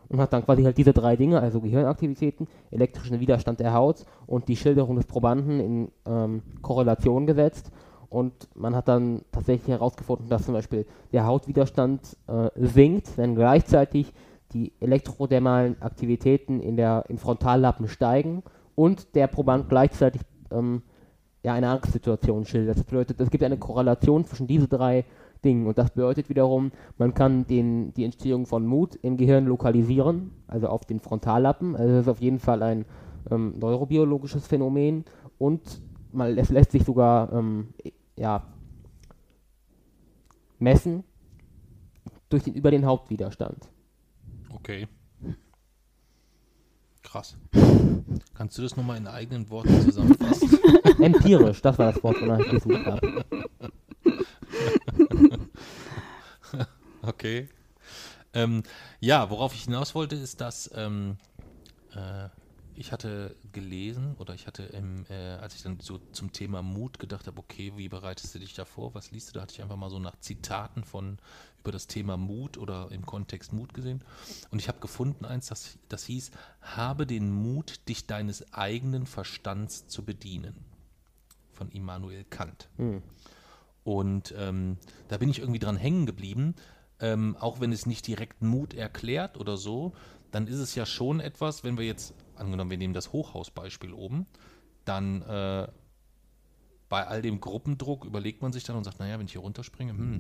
Und 0.09 0.21
hat 0.21 0.33
dann 0.33 0.45
quasi 0.45 0.63
halt 0.65 0.77
diese 0.77 0.93
drei 0.93 1.17
Dinge, 1.17 1.41
also 1.41 1.61
Gehirnaktivitäten, 1.61 2.47
elektrischen 2.71 3.21
Widerstand 3.21 3.61
der 3.61 3.73
Haut 3.73 4.05
und 4.27 4.49
die 4.49 4.57
Schilderung 4.57 4.97
des 4.97 5.07
Probanden 5.07 5.61
in 5.61 5.93
ähm, 6.05 6.43
Korrelation 6.61 7.27
gesetzt. 7.27 7.71
Und 8.13 8.47
man 8.55 8.77
hat 8.77 8.89
dann 8.89 9.23
tatsächlich 9.33 9.69
herausgefunden, 9.69 10.29
dass 10.29 10.45
zum 10.45 10.53
Beispiel 10.53 10.85
der 11.13 11.25
Hautwiderstand 11.25 12.19
äh, 12.27 12.51
sinkt, 12.57 13.17
wenn 13.17 13.35
gleichzeitig 13.35 14.13
die 14.53 14.73
elektrodermalen 14.81 15.81
Aktivitäten 15.81 16.61
in 16.61 16.77
der, 16.77 17.05
im 17.09 17.17
Frontallappen 17.17 17.89
steigen 17.89 18.43
und 18.75 19.15
der 19.15 19.29
Proband 19.29 19.71
gleichzeitig 19.71 20.21
ähm, 20.51 20.83
ja, 21.43 21.55
eine 21.55 21.71
Angstsituation 21.71 22.45
schildert. 22.45 22.77
Das 22.77 22.85
bedeutet, 22.85 23.19
es 23.19 23.31
gibt 23.31 23.45
eine 23.45 23.57
Korrelation 23.57 24.27
zwischen 24.27 24.47
diesen 24.47 24.69
drei 24.69 25.07
Dingen 25.43 25.67
und 25.67 25.79
das 25.79 25.91
bedeutet 25.91 26.29
wiederum, 26.29 26.71
man 26.99 27.15
kann 27.15 27.47
den, 27.47 27.95
die 27.95 28.05
Entstehung 28.05 28.45
von 28.45 28.67
Mut 28.67 28.95
im 28.97 29.17
Gehirn 29.17 29.47
lokalisieren, 29.47 30.33
also 30.49 30.69
auf 30.69 30.85
den 30.85 31.01
Frontallappen. 31.01 31.77
Also 31.77 31.95
das 31.95 32.03
ist 32.03 32.09
auf 32.09 32.21
jeden 32.21 32.41
Fall 32.41 32.63
ein 32.63 32.85
ähm, 33.31 33.55
neurobiologisches 33.59 34.47
Phänomen 34.47 35.07
und 35.39 35.81
man, 36.13 36.37
es 36.37 36.51
lässt 36.51 36.73
sich 36.73 36.85
sogar 36.85 37.33
ähm, 37.33 37.69
ja, 38.17 38.47
messen 40.59 41.05
durch 42.29 42.45
den, 42.45 42.55
über 42.55 42.71
den 42.71 42.87
Hauptwiderstand. 42.87 43.69
Okay. 44.51 44.89
Krass. 47.03 47.37
Kannst 48.35 48.57
du 48.57 48.63
das 48.63 48.77
nochmal 48.77 48.97
in 48.97 49.07
eigenen 49.07 49.51
Worten 49.51 49.81
zusammenfassen? 49.83 50.59
Empirisch, 51.01 51.61
das 51.61 51.79
war 51.79 51.93
das 51.93 52.03
Wort, 52.03 52.21
wonach 52.23 52.39
ich 52.39 52.51
gesucht 52.51 52.87
habe. 52.87 53.25
okay. 57.03 57.49
Ähm, 58.35 58.63
ja, 59.01 59.29
worauf 59.29 59.55
ich 59.55 59.65
hinaus 59.65 59.95
wollte, 59.95 60.17
ist, 60.17 60.41
dass 60.41 60.71
ähm, 60.75 61.19
äh, 61.95 62.29
ich 62.83 62.91
hatte 62.91 63.37
gelesen 63.53 64.17
oder 64.19 64.35
ich 64.35 64.49
hatte, 64.49 64.65
im, 64.65 65.07
äh, 65.09 65.35
als 65.35 65.55
ich 65.55 65.63
dann 65.63 65.79
so 65.79 65.99
zum 66.11 66.33
Thema 66.33 66.63
Mut 66.63 66.99
gedacht 66.99 67.29
habe, 67.29 67.39
okay, 67.39 67.73
wie 67.77 67.89
bereitest 67.89 68.35
du 68.35 68.41
dich 68.41 68.55
da 68.55 68.65
vor? 68.65 68.93
Was 68.95 69.13
liest 69.13 69.29
du? 69.29 69.33
Da 69.35 69.43
hatte 69.43 69.55
ich 69.55 69.63
einfach 69.63 69.77
mal 69.77 69.89
so 69.89 70.01
nach 70.01 70.19
Zitaten 70.19 70.83
von 70.83 71.19
über 71.61 71.71
das 71.71 71.87
Thema 71.87 72.17
Mut 72.17 72.59
oder 72.59 72.91
im 72.91 73.07
Kontext 73.07 73.53
Mut 73.53 73.73
gesehen. 73.73 74.03
Und 74.51 74.59
ich 74.59 74.67
habe 74.67 74.81
gefunden 74.81 75.25
eins, 75.25 75.47
das, 75.47 75.79
das 75.89 76.05
hieß, 76.07 76.33
habe 76.61 77.07
den 77.07 77.31
Mut, 77.31 77.89
dich 77.89 78.09
deines 78.09 78.53
eigenen 78.53 79.07
Verstands 79.07 79.87
zu 79.87 80.05
bedienen. 80.05 80.57
Von 81.53 81.71
Immanuel 81.71 82.25
Kant. 82.25 82.69
Mhm. 82.79 83.01
Und 83.85 84.35
ähm, 84.37 84.77
da 85.07 85.19
bin 85.19 85.31
ich 85.31 85.39
irgendwie 85.39 85.61
dran 85.61 85.77
hängen 85.77 86.05
geblieben, 86.05 86.57
ähm, 86.99 87.37
auch 87.39 87.61
wenn 87.61 87.71
es 87.71 87.87
nicht 87.87 88.09
direkt 88.09 88.43
Mut 88.43 88.75
erklärt 88.75 89.39
oder 89.39 89.57
so, 89.57 89.93
dann 90.33 90.49
ist 90.49 90.59
es 90.59 90.75
ja 90.75 90.85
schon 90.85 91.21
etwas, 91.21 91.63
wenn 91.63 91.79
wir 91.79 91.85
jetzt, 91.85 92.15
angenommen, 92.43 92.71
wir 92.71 92.79
nehmen 92.79 92.95
das 92.95 93.13
Hochhausbeispiel 93.13 93.93
oben, 93.93 94.27
dann 94.85 95.23
äh, 95.23 95.69
bei 96.89 97.07
all 97.07 97.23
dem 97.23 97.41
Gruppendruck 97.41 98.05
überlegt 98.05 98.43
man 98.43 98.53
sich 98.53 98.65
dann 98.65 98.77
und 98.77 98.85
sagt, 98.85 98.99
naja, 98.99 99.19
wenn 99.19 99.25
ich 99.25 99.33
hier 99.33 99.41
runterspringe, 99.41 99.93
hm, 99.93 100.19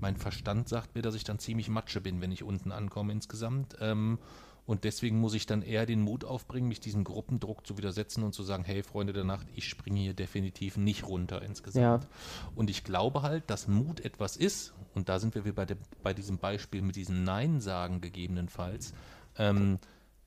mein 0.00 0.16
Verstand 0.16 0.68
sagt 0.68 0.94
mir, 0.94 1.00
dass 1.00 1.14
ich 1.14 1.24
dann 1.24 1.38
ziemlich 1.38 1.70
Matsche 1.70 2.02
bin, 2.02 2.20
wenn 2.20 2.30
ich 2.30 2.42
unten 2.42 2.72
ankomme 2.72 3.12
insgesamt. 3.12 3.76
Ähm, 3.80 4.18
und 4.66 4.84
deswegen 4.84 5.18
muss 5.18 5.34
ich 5.34 5.46
dann 5.46 5.62
eher 5.62 5.86
den 5.86 6.02
Mut 6.02 6.24
aufbringen, 6.24 6.68
mich 6.68 6.78
diesem 6.78 7.04
Gruppendruck 7.04 7.66
zu 7.66 7.78
widersetzen 7.78 8.22
und 8.22 8.34
zu 8.34 8.42
sagen, 8.42 8.64
hey 8.64 8.82
Freunde 8.82 9.12
der 9.12 9.24
Nacht, 9.24 9.46
ich 9.54 9.68
springe 9.68 9.98
hier 9.98 10.14
definitiv 10.14 10.76
nicht 10.76 11.06
runter 11.06 11.42
insgesamt. 11.42 12.04
Ja. 12.04 12.10
Und 12.54 12.70
ich 12.70 12.84
glaube 12.84 13.22
halt, 13.22 13.48
dass 13.48 13.66
Mut 13.66 14.00
etwas 14.00 14.36
ist, 14.36 14.74
und 14.94 15.08
da 15.08 15.18
sind 15.18 15.34
wir 15.34 15.44
wieder 15.44 15.64
bei, 15.64 15.76
bei 16.02 16.14
diesem 16.14 16.38
Beispiel 16.38 16.82
mit 16.82 16.96
diesem 16.96 17.24
Nein-Sagen 17.24 18.00
gegebenenfalls, 18.00 18.92
ähm, 19.38 19.78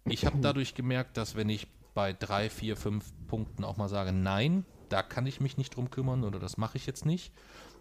ich 0.05 0.25
habe 0.25 0.39
dadurch 0.39 0.75
gemerkt, 0.75 1.17
dass 1.17 1.35
wenn 1.35 1.49
ich 1.49 1.67
bei 1.93 2.13
drei, 2.13 2.49
vier, 2.49 2.75
fünf 2.75 3.11
Punkten 3.27 3.63
auch 3.63 3.77
mal 3.77 3.89
sage, 3.89 4.11
nein, 4.11 4.65
da 4.89 5.01
kann 5.01 5.25
ich 5.25 5.39
mich 5.39 5.57
nicht 5.57 5.75
drum 5.75 5.89
kümmern 5.89 6.23
oder 6.23 6.39
das 6.39 6.57
mache 6.57 6.77
ich 6.77 6.85
jetzt 6.85 7.05
nicht, 7.05 7.33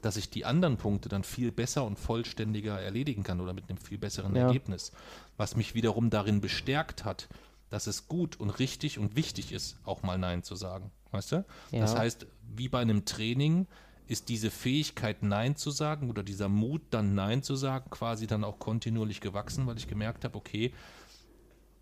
dass 0.02 0.16
ich 0.16 0.30
die 0.30 0.44
anderen 0.44 0.76
Punkte 0.76 1.08
dann 1.08 1.24
viel 1.24 1.52
besser 1.52 1.85
und 1.85 1.98
vollständiger 1.98 2.80
erledigen 2.80 3.22
kann 3.22 3.40
oder 3.40 3.52
mit 3.52 3.68
einem 3.68 3.78
viel 3.78 3.98
besseren 3.98 4.35
ja. 4.35 4.46
Ergebnis. 4.46 4.92
Was 5.37 5.56
mich 5.56 5.74
wiederum 5.74 6.11
darin 6.11 6.40
bestärkt 6.40 7.04
hat, 7.04 7.28
dass 7.70 7.87
es 7.87 8.08
gut 8.08 8.38
und 8.38 8.50
richtig 8.50 8.98
und 8.98 9.16
wichtig 9.16 9.52
ist, 9.52 9.78
auch 9.85 10.02
mal 10.02 10.18
Nein 10.18 10.42
zu 10.42 10.56
sagen. 10.56 10.90
Weißt 11.11 11.32
du? 11.32 11.44
Ja. 11.70 11.80
Das 11.80 11.96
heißt, 11.96 12.26
wie 12.54 12.68
bei 12.68 12.80
einem 12.80 13.04
Training 13.04 13.66
ist 14.08 14.28
diese 14.28 14.50
Fähigkeit, 14.50 15.22
Nein 15.22 15.56
zu 15.56 15.70
sagen 15.70 16.11
oder 16.11 16.22
dieser 16.22 16.48
Mut, 16.48 16.82
dann 16.90 17.14
Nein 17.14 17.42
zu 17.42 17.56
sagen, 17.56 17.88
quasi 17.90 18.26
dann 18.26 18.44
auch 18.44 18.58
kontinuierlich 18.58 19.20
gewachsen, 19.20 19.66
weil 19.66 19.78
ich 19.78 19.88
gemerkt 19.88 20.24
habe, 20.24 20.37
okay, 20.37 20.72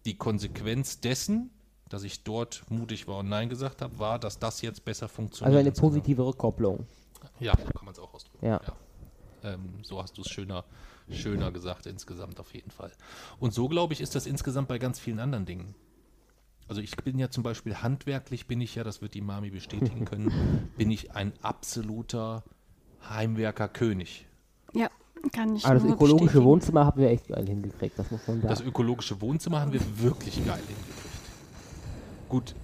die 0.05 0.17
Konsequenz 0.17 1.01
dessen, 1.01 1.51
dass 1.89 2.05
ich 2.05 2.23
dort 2.23 2.63
mutig 2.71 3.09
war 3.09 3.19
und 3.19 3.29
Nein 3.29 3.49
gesagt 3.49 3.83
habe, 3.83 3.99
war, 3.99 4.19
dass 4.19 4.39
das 4.39 4.63
jetzt 4.63 4.85
besser 4.85 5.09
funktioniert. 5.09 5.57
Also 5.57 5.59
eine 5.59 5.73
positive 5.73 6.25
Rückkopplung. 6.25 6.87
Ja, 7.41 7.53
so 7.57 7.73
kann 7.73 7.85
man 7.85 7.93
es 7.93 7.99
auch 7.99 8.15
ausdrücken. 8.15 8.47
Ja. 8.47 8.61
ja. 8.65 9.53
Ähm, 9.55 9.75
so 9.83 10.03
hast 10.03 10.17
du 10.17 10.23
es 10.23 10.29
schöner, 10.29 10.65
schöner 11.11 11.51
gesagt 11.51 11.87
insgesamt 11.87 12.39
auf 12.41 12.55
jeden 12.55 12.71
Fall. 12.71 12.93
Und 13.39 13.53
so, 13.53 13.69
glaube 13.69 13.93
ich, 13.93 14.01
ist 14.01 14.15
das 14.15 14.27
insgesamt 14.27 14.69
bei 14.69 14.79
ganz 14.79 14.99
vielen 14.99 15.19
anderen 15.19 15.47
Dingen. 15.47 15.75
Also 16.69 16.81
ich 16.81 16.97
bin 16.97 17.19
ja 17.19 17.31
zum 17.31 17.43
Beispiel 17.43 17.77
handwerklich, 17.77 18.47
bin 18.47 18.61
ich 18.61 18.77
ja, 18.77 18.85
das 18.85 19.03
wird 19.03 19.15
die 19.15 19.21
Mami 19.21 19.51
bestätigen 19.51 20.05
können, 20.05 20.71
bin 20.77 20.91
ich 20.91 21.13
ein 21.13 21.33
absoluter 21.43 22.45
Heimwerker-König. 23.09 24.27
Ja. 24.73 24.89
Kann 25.33 25.57
ich 25.57 25.65
Aber 25.65 25.75
das 25.75 25.85
ökologische 25.85 26.25
bestätigen. 26.25 26.45
Wohnzimmer 26.45 26.87
haben 26.87 27.01
wir 27.01 27.11
echt 27.11 27.29
geil 27.29 27.47
hingekriegt, 27.47 27.99
das 27.99 28.11
muss 28.11 28.27
man 28.27 28.39
sagen. 28.39 28.49
Das 28.49 28.61
ökologische 28.61 29.21
Wohnzimmer 29.21 29.61
haben 29.61 29.73
wir 29.73 29.81
wirklich 29.99 30.37
geil 30.47 30.61
hingekriegt. 30.67 31.11
Gut, 32.29 32.55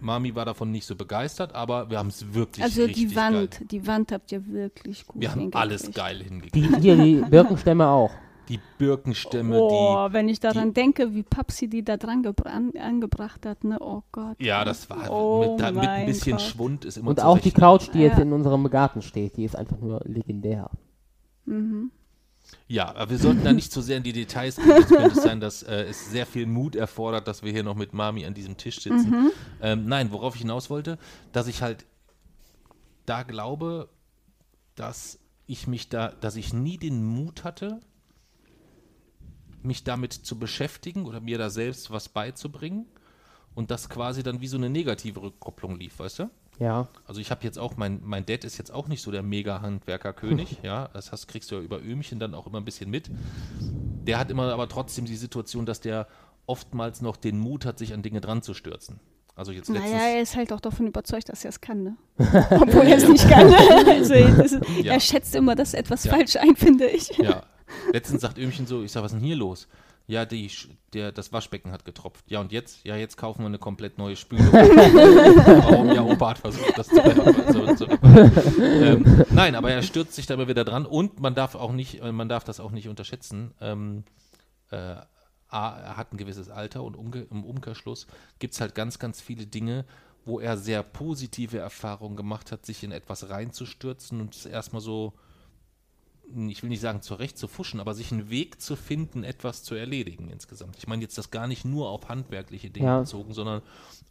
Mami 0.00 0.34
war 0.34 0.44
davon 0.44 0.70
nicht 0.70 0.86
so 0.86 0.96
begeistert, 0.96 1.54
aber 1.54 1.90
wir 1.90 1.98
haben 1.98 2.08
es 2.08 2.34
wirklich 2.34 2.64
Also 2.64 2.86
die 2.86 3.14
Wand, 3.14 3.50
geil. 3.52 3.66
die 3.70 3.86
Wand 3.86 4.12
habt 4.12 4.32
ihr 4.32 4.46
wirklich 4.46 5.06
gut 5.06 5.20
Wir 5.20 5.30
haben 5.30 5.50
alles 5.54 5.92
geil 5.92 6.22
hingekriegt. 6.22 6.54
Die, 6.56 6.80
hier, 6.80 6.96
die 6.96 7.16
Birkenstämme 7.30 7.88
auch. 7.88 8.10
Die 8.48 8.58
Birkenstämme, 8.78 9.60
oh, 9.60 10.08
die, 10.08 10.12
wenn 10.12 10.28
ich 10.28 10.40
daran 10.40 10.68
die, 10.68 10.74
denke, 10.74 11.14
wie 11.14 11.22
Papsi 11.22 11.68
die 11.68 11.84
da 11.84 11.96
dran 11.96 12.26
an, 12.44 12.72
angebracht 12.76 13.46
hat, 13.46 13.62
ne? 13.62 13.78
Oh 13.80 14.02
Gott. 14.10 14.36
Ja, 14.40 14.64
das 14.64 14.90
war 14.90 15.08
oh 15.08 15.52
mit, 15.52 15.60
da, 15.60 15.70
mit 15.70 15.88
ein 15.88 16.06
bisschen 16.06 16.32
Gott. 16.32 16.42
Schwund 16.42 16.84
ist 16.84 16.96
immer 16.96 17.10
Und 17.10 17.22
auch 17.22 17.38
die 17.38 17.52
Couch, 17.52 17.90
die 17.94 18.00
ja. 18.00 18.08
jetzt 18.08 18.18
in 18.18 18.32
unserem 18.32 18.68
Garten 18.68 19.02
steht, 19.02 19.36
die 19.36 19.44
ist 19.44 19.54
einfach 19.54 19.78
nur 19.78 20.00
legendär. 20.04 20.68
Mhm. 21.44 21.92
Ja, 22.68 22.94
aber 22.94 23.10
wir 23.10 23.18
sollten 23.18 23.42
da 23.42 23.52
nicht 23.52 23.72
zu 23.72 23.80
so 23.80 23.86
sehr 23.86 23.96
in 23.96 24.02
die 24.02 24.12
Details 24.12 24.56
gehen. 24.56 24.70
Es 24.70 24.88
könnte 24.88 25.20
sein, 25.20 25.40
dass 25.40 25.62
äh, 25.62 25.84
es 25.84 26.10
sehr 26.10 26.26
viel 26.26 26.46
Mut 26.46 26.76
erfordert, 26.76 27.26
dass 27.26 27.42
wir 27.42 27.52
hier 27.52 27.64
noch 27.64 27.74
mit 27.74 27.92
Mami 27.92 28.24
an 28.26 28.34
diesem 28.34 28.56
Tisch 28.56 28.80
sitzen. 28.80 29.10
Mhm. 29.10 29.30
Ähm, 29.60 29.86
nein, 29.86 30.12
worauf 30.12 30.34
ich 30.34 30.42
hinaus 30.42 30.70
wollte, 30.70 30.98
dass 31.32 31.46
ich 31.48 31.62
halt 31.62 31.84
da 33.06 33.24
glaube, 33.24 33.88
dass 34.76 35.18
ich 35.46 35.66
mich 35.66 35.88
da, 35.88 36.08
dass 36.08 36.36
ich 36.36 36.52
nie 36.52 36.78
den 36.78 37.04
Mut 37.04 37.42
hatte, 37.42 37.80
mich 39.62 39.84
damit 39.84 40.12
zu 40.12 40.38
beschäftigen 40.38 41.06
oder 41.06 41.20
mir 41.20 41.38
da 41.38 41.50
selbst 41.50 41.90
was 41.90 42.08
beizubringen 42.08 42.86
und 43.54 43.70
das 43.70 43.88
quasi 43.88 44.22
dann 44.22 44.40
wie 44.40 44.46
so 44.46 44.56
eine 44.56 44.70
negative 44.70 45.20
Rückkopplung 45.22 45.78
lief, 45.78 45.98
weißt 45.98 46.20
du? 46.20 46.30
Ja. 46.60 46.88
Also 47.06 47.20
ich 47.20 47.30
habe 47.30 47.42
jetzt 47.42 47.58
auch, 47.58 47.76
mein, 47.76 48.00
mein 48.04 48.26
Dad 48.26 48.44
ist 48.44 48.58
jetzt 48.58 48.70
auch 48.70 48.86
nicht 48.86 49.02
so 49.02 49.10
der 49.10 49.22
Mega-Handwerker-König, 49.22 50.58
ja. 50.62 50.88
Das 50.92 51.10
hast, 51.10 51.26
kriegst 51.26 51.50
du 51.50 51.56
ja 51.56 51.62
über 51.62 51.80
Öhmchen 51.80 52.20
dann 52.20 52.34
auch 52.34 52.46
immer 52.46 52.58
ein 52.58 52.64
bisschen 52.64 52.90
mit. 52.90 53.10
Der 54.06 54.18
hat 54.18 54.30
immer 54.30 54.52
aber 54.52 54.68
trotzdem 54.68 55.06
die 55.06 55.16
Situation, 55.16 55.66
dass 55.66 55.80
der 55.80 56.06
oftmals 56.46 57.00
noch 57.00 57.16
den 57.16 57.38
Mut 57.38 57.64
hat, 57.64 57.78
sich 57.78 57.94
an 57.94 58.02
Dinge 58.02 58.20
dran 58.20 58.42
zu 58.42 58.54
stürzen. 58.54 59.00
Also 59.36 59.52
jetzt 59.52 59.68
letztens, 59.68 59.92
naja, 59.92 60.08
er 60.08 60.20
ist 60.20 60.36
halt 60.36 60.52
auch 60.52 60.60
davon 60.60 60.86
überzeugt, 60.86 61.30
dass 61.30 61.44
er 61.44 61.48
es 61.48 61.62
kann, 61.62 61.82
ne? 61.82 61.96
Obwohl 62.18 62.82
er 62.82 62.98
es 62.98 63.08
nicht 63.08 63.26
kann. 63.26 63.52
also, 63.88 64.12
ist, 64.12 64.60
ja. 64.82 64.92
Er 64.92 65.00
schätzt 65.00 65.34
immer 65.34 65.54
das 65.54 65.72
etwas 65.72 66.04
ja. 66.04 66.12
falsch 66.12 66.36
ein, 66.36 66.56
finde 66.56 66.86
ich. 66.86 67.08
Ja. 67.16 67.44
Letztens 67.92 68.20
sagt 68.20 68.36
Öhmchen 68.36 68.66
so, 68.66 68.82
ich 68.82 68.92
sag, 68.92 69.02
was 69.02 69.12
ist 69.12 69.18
denn 69.18 69.24
hier 69.24 69.36
los? 69.36 69.66
Ja, 70.10 70.24
die, 70.24 70.50
der, 70.92 71.12
das 71.12 71.32
Waschbecken 71.32 71.70
hat 71.70 71.84
getropft. 71.84 72.24
Ja, 72.28 72.40
und 72.40 72.50
jetzt? 72.50 72.84
Ja, 72.84 72.96
jetzt 72.96 73.16
kaufen 73.16 73.42
wir 73.42 73.46
eine 73.46 73.58
komplett 73.58 73.96
neue 73.96 74.16
Spülung. 74.16 74.44
Warum? 74.52 75.92
Ja, 75.92 76.02
Opa 76.02 76.30
hat 76.30 76.38
versucht, 76.38 76.76
das 76.76 76.88
zu, 76.88 77.76
zu, 77.76 77.76
zu 77.76 78.60
ähm, 78.60 79.24
Nein, 79.30 79.54
aber 79.54 79.70
er 79.70 79.84
stürzt 79.84 80.14
sich 80.14 80.26
da 80.26 80.34
immer 80.34 80.48
wieder 80.48 80.64
dran 80.64 80.84
und 80.84 81.20
man 81.20 81.36
darf 81.36 81.54
auch 81.54 81.70
nicht, 81.70 82.02
äh, 82.02 82.10
man 82.10 82.28
darf 82.28 82.42
das 82.42 82.58
auch 82.58 82.72
nicht 82.72 82.88
unterschätzen. 82.88 83.54
Ähm, 83.60 84.02
äh, 84.72 84.96
A, 85.46 85.78
er 85.78 85.96
hat 85.96 86.12
ein 86.12 86.16
gewisses 86.16 86.50
Alter 86.50 86.82
und 86.82 86.96
umge 86.96 87.28
im 87.30 87.44
Umkehrschluss 87.44 88.08
gibt 88.40 88.54
es 88.54 88.60
halt 88.60 88.74
ganz, 88.74 88.98
ganz 88.98 89.20
viele 89.20 89.46
Dinge, 89.46 89.84
wo 90.24 90.40
er 90.40 90.56
sehr 90.56 90.82
positive 90.82 91.58
Erfahrungen 91.58 92.16
gemacht 92.16 92.50
hat, 92.50 92.66
sich 92.66 92.82
in 92.82 92.90
etwas 92.90 93.30
reinzustürzen 93.30 94.20
und 94.20 94.34
es 94.34 94.44
erstmal 94.44 94.82
so, 94.82 95.12
ich 96.48 96.62
will 96.62 96.70
nicht 96.70 96.80
sagen 96.80 97.02
zurecht 97.02 97.36
zu 97.38 97.48
fuschen, 97.48 97.80
aber 97.80 97.94
sich 97.94 98.12
einen 98.12 98.30
Weg 98.30 98.60
zu 98.60 98.76
finden, 98.76 99.24
etwas 99.24 99.62
zu 99.62 99.74
erledigen 99.74 100.28
insgesamt. 100.30 100.76
Ich 100.78 100.86
meine 100.86 101.02
jetzt 101.02 101.18
das 101.18 101.30
gar 101.30 101.46
nicht 101.46 101.64
nur 101.64 101.88
auf 101.88 102.08
handwerkliche 102.08 102.70
Dinge 102.70 102.86
Ja. 102.86 103.00
bezogen, 103.00 103.32
sondern 103.34 103.62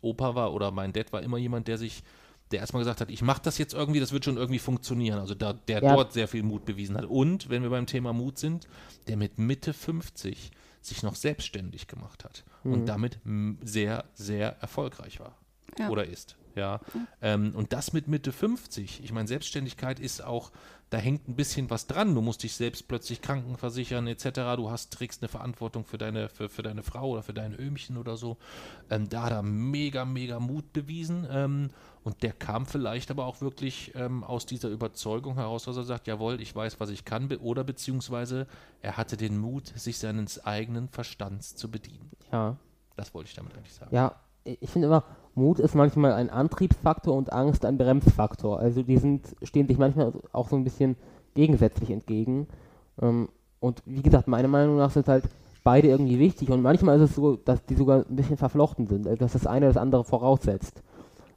Opa 0.02 0.36
war 0.36 0.54
oder 0.54 0.72
mein 0.72 0.94
Dad 0.94 1.12
war 1.14 1.22
immer 1.22 1.38
jemand, 1.38 1.68
der 1.68 1.78
sich, 1.78 2.04
der 2.52 2.60
erstmal 2.60 2.82
gesagt 2.82 3.02
hat, 3.02 3.10
ich 3.12 3.22
mache 3.22 3.42
das 3.44 3.58
jetzt 3.58 3.74
irgendwie, 3.74 4.00
das 4.00 4.12
wird 4.12 4.26
schon 4.26 4.38
irgendwie 4.38 4.60
funktionieren. 4.60 5.20
Also 5.20 5.36
da, 5.36 5.54
der 5.54 5.84
Ja. 5.84 5.96
dort 5.96 6.14
sehr 6.14 6.28
viel 6.28 6.44
Mut 6.44 6.66
bewiesen 6.66 6.98
hat. 6.98 7.06
Und, 7.06 7.50
wenn 7.50 7.62
wir 7.64 7.70
beim 7.70 7.86
Thema 7.86 8.12
Mut 8.14 8.38
sind, 8.38 8.68
der 9.08 9.18
mit 9.18 9.38
Mitte 9.38 9.74
50 9.74 10.52
sich 10.82 11.04
noch 11.04 11.16
selbstständig 11.16 11.88
gemacht 11.88 12.24
hat 12.24 12.44
und 12.64 12.86
damit 12.88 13.20
m, 13.26 13.58
sehr, 13.64 14.06
sehr 14.14 14.58
erfolgreich 14.62 15.20
war 15.20 15.36
Ja. 15.78 15.90
oder 15.90 16.06
ist. 16.06 16.38
Ja. 16.56 16.80
Ähm, 17.22 17.52
und 17.54 17.72
das 17.74 17.94
mit 17.94 18.08
Mitte 18.08 18.32
50. 18.32 19.02
Ich 19.04 19.12
meine, 19.14 19.28
Selbstständigkeit 19.28 20.00
ist 20.00 20.24
auch, 20.24 20.52
da 20.90 20.98
hängt 20.98 21.28
ein 21.28 21.36
bisschen 21.36 21.70
was 21.70 21.86
dran. 21.86 22.16
Du 22.16 22.22
musst 22.22 22.42
dich 22.42 22.56
selbst 22.56 22.88
plötzlich 22.88 23.22
krankenversichern 23.22 24.08
etc. 24.08 24.56
Du 24.58 24.72
hast, 24.72 24.92
trägst 24.92 25.22
eine 25.22 25.30
Verantwortung 25.30 25.86
für 25.86 25.98
deine, 25.98 26.30
für, 26.30 26.50
für 26.50 26.64
deine 26.64 26.82
Frau 26.82 27.12
oder 27.12 27.24
für 27.24 27.34
dein 27.34 27.54
Öhmchen 27.54 27.98
oder 27.98 28.18
so. 28.18 28.38
Ähm, 28.90 29.08
da 29.08 29.24
hat 29.24 29.32
er 29.32 29.44
mega, 29.44 30.06
mega 30.06 30.40
Mut 30.40 30.74
bewiesen. 30.74 31.28
Ähm, 31.30 31.70
und 32.04 32.24
der 32.24 32.34
kam 32.34 32.66
vielleicht 32.66 33.12
aber 33.12 33.26
auch 33.26 33.42
wirklich 33.42 33.94
ähm, 33.96 34.24
aus 34.24 34.46
dieser 34.46 34.70
Überzeugung 34.70 35.36
heraus, 35.36 35.66
dass 35.66 35.78
er 35.78 35.84
sagt, 35.84 36.08
jawohl, 36.08 36.42
ich 36.42 36.56
weiß, 36.56 36.80
was 36.80 36.90
ich 36.90 37.06
kann, 37.06 37.28
be 37.28 37.40
oder 37.40 37.64
beziehungsweise 37.64 38.48
er 38.82 38.98
hatte 38.98 39.16
den 39.16 39.38
Mut, 39.38 39.68
sich 39.76 40.00
seines 40.00 40.44
eigenen 40.44 40.88
Verstands 40.88 41.56
zu 41.56 41.70
bedienen. 41.70 42.10
Ja. 42.32 42.58
Das 42.96 43.14
wollte 43.14 43.30
ich 43.30 43.36
damit 43.36 43.54
eigentlich 43.56 43.74
sagen. 43.74 43.94
Ja, 43.94 44.16
ich 44.44 44.70
finde 44.70 44.88
immer, 44.88 45.04
Mut 45.40 45.60
ist 45.60 45.74
manchmal 45.74 46.14
ein 46.14 46.30
Antriebsfaktor 46.30 47.16
und 47.16 47.34
Angst 47.34 47.66
ein 47.66 47.78
Bremsfaktor. 47.78 48.60
Also 48.60 48.84
die 48.84 48.98
sind, 48.98 49.36
stehen 49.42 49.68
sich 49.68 49.78
manchmal 49.78 50.14
auch 50.32 50.50
so 50.50 50.56
ein 50.56 50.64
bisschen 50.64 50.96
gegensätzlich 51.34 51.90
entgegen. 51.90 52.48
Ähm, 53.02 53.30
und 53.60 53.82
wie 53.86 54.02
gesagt, 54.02 54.28
meiner 54.28 54.48
Meinung 54.48 54.78
nach 54.78 54.92
sind 54.92 55.08
halt 55.08 55.24
beide 55.64 55.88
irgendwie 55.88 56.20
wichtig 56.20 56.50
und 56.50 56.62
manchmal 56.62 56.98
ist 56.98 57.10
es 57.10 57.16
so, 57.16 57.36
dass 57.36 57.66
die 57.66 57.76
sogar 57.76 58.06
ein 58.10 58.16
bisschen 58.16 58.38
verflochten 58.38 58.88
sind, 58.88 59.08
also 59.08 59.18
dass 59.18 59.34
das 59.34 59.48
eine 59.48 59.68
das 59.68 59.78
andere 59.78 60.04
voraussetzt. 60.04 60.82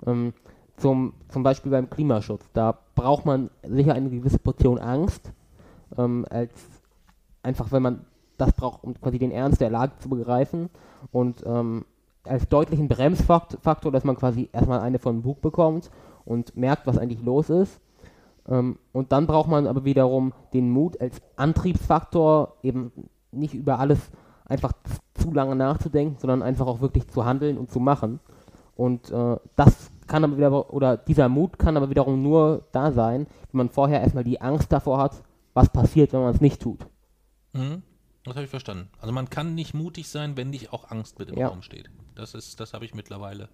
Ähm, 0.07 0.33
zum, 0.77 1.15
zum 1.29 1.43
Beispiel 1.43 1.71
beim 1.71 1.91
Klimaschutz, 1.91 2.45
da 2.53 2.79
braucht 2.95 3.27
man 3.27 3.51
sicher 3.63 3.95
eine 3.95 4.11
gewisse 4.11 4.39
Portion 4.39 4.79
Angst, 4.79 5.33
ähm, 5.99 6.25
als 6.31 6.53
einfach 7.43 7.73
wenn 7.73 7.83
man 7.83 8.05
das 8.39 8.53
braucht, 8.53 8.85
um 8.85 8.99
quasi 9.01 9.19
den 9.19 9.31
Ernst 9.33 9.61
der 9.61 9.71
Lage 9.71 9.93
zu 9.99 10.09
begreifen 10.09 10.71
und 11.11 11.45
ähm, 11.47 11.85
als 12.25 12.49
deutlichen 12.49 12.89
Bremsfaktor, 12.89 13.91
dass 13.93 14.05
man 14.05 14.17
quasi 14.17 14.49
erstmal 14.53 14.81
eine 14.81 14.99
von 14.99 15.23
Bug 15.23 15.41
bekommt 15.41 15.91
und 16.25 16.57
merkt, 16.57 16.87
was 16.87 16.99
eigentlich 16.99 17.23
los 17.23 17.51
ist. 17.51 17.81
Ähm, 18.49 18.79
und 18.93 19.13
dann 19.13 19.27
braucht 19.27 19.49
man 19.49 19.67
aber 19.67 19.85
wiederum 19.85 20.33
den 20.53 20.71
Mut 20.71 21.01
als 21.01 21.21
Antriebsfaktor, 21.37 22.57
eben 22.63 22.93
nicht 23.31 23.55
über 23.55 23.79
alles 23.79 24.11
einfach 24.45 24.73
zu 25.15 25.33
lange 25.33 25.57
nachzudenken, 25.57 26.19
sondern 26.19 26.43
einfach 26.43 26.67
auch 26.67 26.81
wirklich 26.81 27.09
zu 27.09 27.25
handeln 27.25 27.59
und 27.59 27.71
zu 27.71 27.81
machen. 27.81 28.21
Und 28.75 29.11
äh, 29.11 29.37
das 29.57 29.91
kann 30.07 30.25
aber 30.25 30.37
wieder, 30.37 30.73
oder 30.73 30.97
dieser 30.97 31.29
Mut 31.29 31.59
kann 31.59 31.77
aber 31.77 31.91
wiederum 31.91 32.23
nur 32.23 32.65
da 32.73 32.93
sein, 32.93 33.27
wenn 33.51 33.59
man 33.59 33.69
vorher 33.69 34.01
erstmal 34.01 34.25
die 34.25 34.41
Angst 34.41 34.73
davor 34.73 34.99
hat, 34.99 35.23
was 35.55 35.69
passiert, 35.69 36.13
wenn 36.13 36.21
man 36.21 36.35
es 36.35 36.41
nicht 36.41 36.61
tut. 36.61 36.87
Mhm. 37.53 37.83
Das 38.25 38.35
habe 38.35 38.45
ich 38.45 38.51
verstanden. 38.51 38.89
Also 39.01 39.13
man 39.13 39.31
kann 39.31 39.55
nicht 39.55 39.75
mutig 39.75 40.09
sein, 40.09 40.37
wenn 40.37 40.51
nicht 40.51 40.73
auch 40.73 40.91
Angst 40.91 41.19
mit 41.19 41.31
im 41.31 41.39
Ja. 41.39 41.49
Raum 41.49 41.63
steht. 41.63 41.91
Das 42.15 42.35
ist, 42.35 42.61
das 42.61 42.75
habe 42.75 42.85
ich 42.85 42.95
mittlerweile 42.95 43.49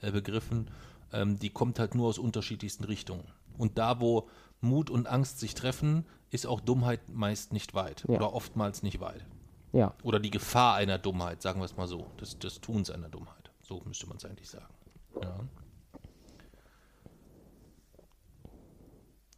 äh, 0.00 0.10
begriffen. 0.10 0.70
Ähm, 1.12 1.38
die 1.38 1.50
kommt 1.50 1.78
halt 1.78 1.94
nur 1.94 2.08
aus 2.08 2.18
unterschiedlichsten 2.18 2.84
Richtungen. 2.84 3.24
Und 3.58 3.78
da, 3.78 4.00
wo 4.00 4.28
Mut 4.60 4.90
und 4.90 5.06
Angst 5.06 5.40
sich 5.40 5.54
treffen, 5.54 6.04
ist 6.30 6.46
auch 6.46 6.60
Dummheit 6.60 7.08
meist 7.08 7.52
nicht 7.52 7.74
weit 7.74 8.04
Ja. 8.08 8.16
oder 8.16 8.32
oftmals 8.32 8.82
nicht 8.82 9.00
weit. 9.00 9.24
Ja, 9.72 9.94
Oder 10.02 10.18
die 10.18 10.30
Gefahr 10.30 10.74
einer 10.74 10.98
Dummheit, 10.98 11.42
sagen 11.42 11.60
wir 11.60 11.64
es 11.64 11.76
mal 11.76 11.86
so, 11.86 12.10
des, 12.20 12.36
des 12.40 12.60
Tuns 12.60 12.90
einer 12.90 13.08
Dummheit. 13.08 13.52
So 13.62 13.80
müsste 13.84 14.08
man 14.08 14.16
es 14.16 14.24
eigentlich 14.24 14.48
sagen. 14.50 14.74
Ja. 15.22 15.38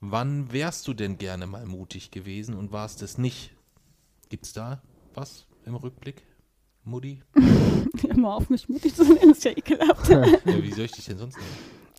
Wann 0.00 0.50
wärst 0.52 0.88
du 0.88 0.94
denn 0.94 1.18
gerne 1.18 1.46
mal 1.46 1.66
mutig 1.66 2.10
gewesen 2.10 2.56
und 2.56 2.72
warst 2.72 3.02
es 3.02 3.18
nicht? 3.18 3.52
Gibt's 4.30 4.52
da 4.52 4.80
was 5.14 5.46
im 5.66 5.74
Rückblick, 5.74 6.24
Mutti? 6.84 7.22
Immer 8.08 8.34
auf 8.34 8.50
mich 8.50 8.68
mutig 8.68 8.94
zu 8.94 9.04
nennen, 9.04 9.30
ist 9.32 9.44
ja 9.44 9.52
ekelhaft. 9.52 10.08
ja, 10.10 10.22
wie 10.44 10.72
soll 10.72 10.86
ich 10.86 10.92
dich 10.92 11.04
denn 11.06 11.18
sonst 11.18 11.36
nennen? 11.36 11.48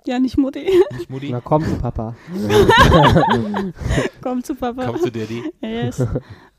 ja, 0.06 0.20
nicht 0.20 0.38
Mutti. 0.38 0.66
Nicht 0.98 1.10
Mutti? 1.10 1.30
na 1.32 1.40
komm 1.40 1.64
zu 1.64 1.78
Papa. 1.78 2.16
Komm 4.22 4.44
zu 4.44 4.56
Papa. 4.56 4.86
Kommst 4.88 5.06
du 5.06 5.12
Daddy? 5.12 5.44
Yes. 5.62 6.02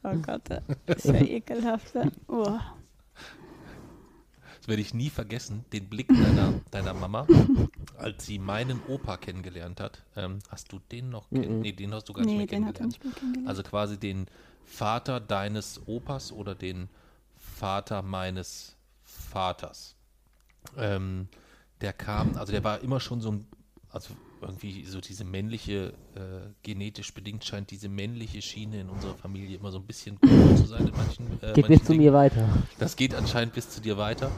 Oh 0.03 0.15
Gott, 0.23 0.43
das 0.87 1.05
ist 1.05 1.07
ja 1.07 1.21
ekelhaft. 1.21 1.93
Oh. 2.29 2.59
Das 4.59 4.69
werde 4.69 4.81
ich 4.81 4.95
nie 4.95 5.11
vergessen, 5.11 5.65
den 5.75 5.91
Blick 5.91 6.09
deiner, 6.09 6.55
deiner 6.71 6.95
Mama, 6.95 7.27
als 7.99 8.25
sie 8.25 8.39
meinen 8.39 8.81
Opa 8.89 9.19
kennengelernt 9.19 9.79
hat. 9.81 10.03
Ähm, 10.17 10.39
hast 10.49 10.73
du 10.73 10.79
den 10.91 11.11
noch 11.11 11.29
kennengelernt? 11.29 11.63
Nee, 11.63 11.73
den 11.73 11.93
hast 11.93 12.09
du 12.09 12.15
gar 12.15 12.23
nicht 12.23 12.31
Nee, 12.33 12.39
mehr 12.39 12.47
den 12.47 12.65
hat 12.67 12.77
er 12.77 12.79
kennengelernt. 12.79 12.93
nicht 12.93 13.05
mehr 13.05 13.13
kennengelernt. 13.15 13.49
Also 13.49 13.63
quasi 13.63 13.99
den 13.99 14.25
Vater 14.65 15.21
deines 15.21 15.83
Opas 15.87 16.33
oder 16.33 16.55
den 16.55 16.89
Vater 17.55 18.03
meines 18.03 18.77
Vaters. 19.05 19.95
Ähm, 20.77 21.29
der 21.81 21.93
kam, 21.93 22.37
also 22.37 22.53
der 22.53 22.65
war 22.65 22.81
immer 22.81 23.01
schon 23.01 23.21
so 23.21 23.33
ein, 23.33 23.47
also 23.91 24.15
irgendwie 24.41 24.85
so 24.85 25.01
diese 25.01 25.25
männliche, 25.25 25.95
äh, 26.15 26.51
genetisch 26.63 27.15
bedingt 27.15 27.45
scheint 27.45 27.71
diese 27.71 27.89
männliche 27.89 28.43
Schiene 28.43 28.81
in 28.81 28.89
unserer 28.91 29.15
Familie 29.15 29.57
immer 29.57 29.71
so 29.71 29.79
ein 29.79 29.87
bisschen 29.87 30.19
zu 30.57 30.67
sein 30.67 30.87
in 30.89 30.97
manchen, 30.97 31.27
äh, 31.43 31.53
Geht 31.53 31.69
manchen 31.69 31.69
bis 31.69 31.85
zu 31.85 31.93
Dingen. 31.93 32.05
mir 32.05 32.13
weiter. 32.13 32.49
Das 32.79 32.97
geht 32.97 33.15
anscheinend 33.15 33.55
bis 33.55 33.71
zu 33.71 33.81
dir 33.81 33.97
weiter. 33.97 34.31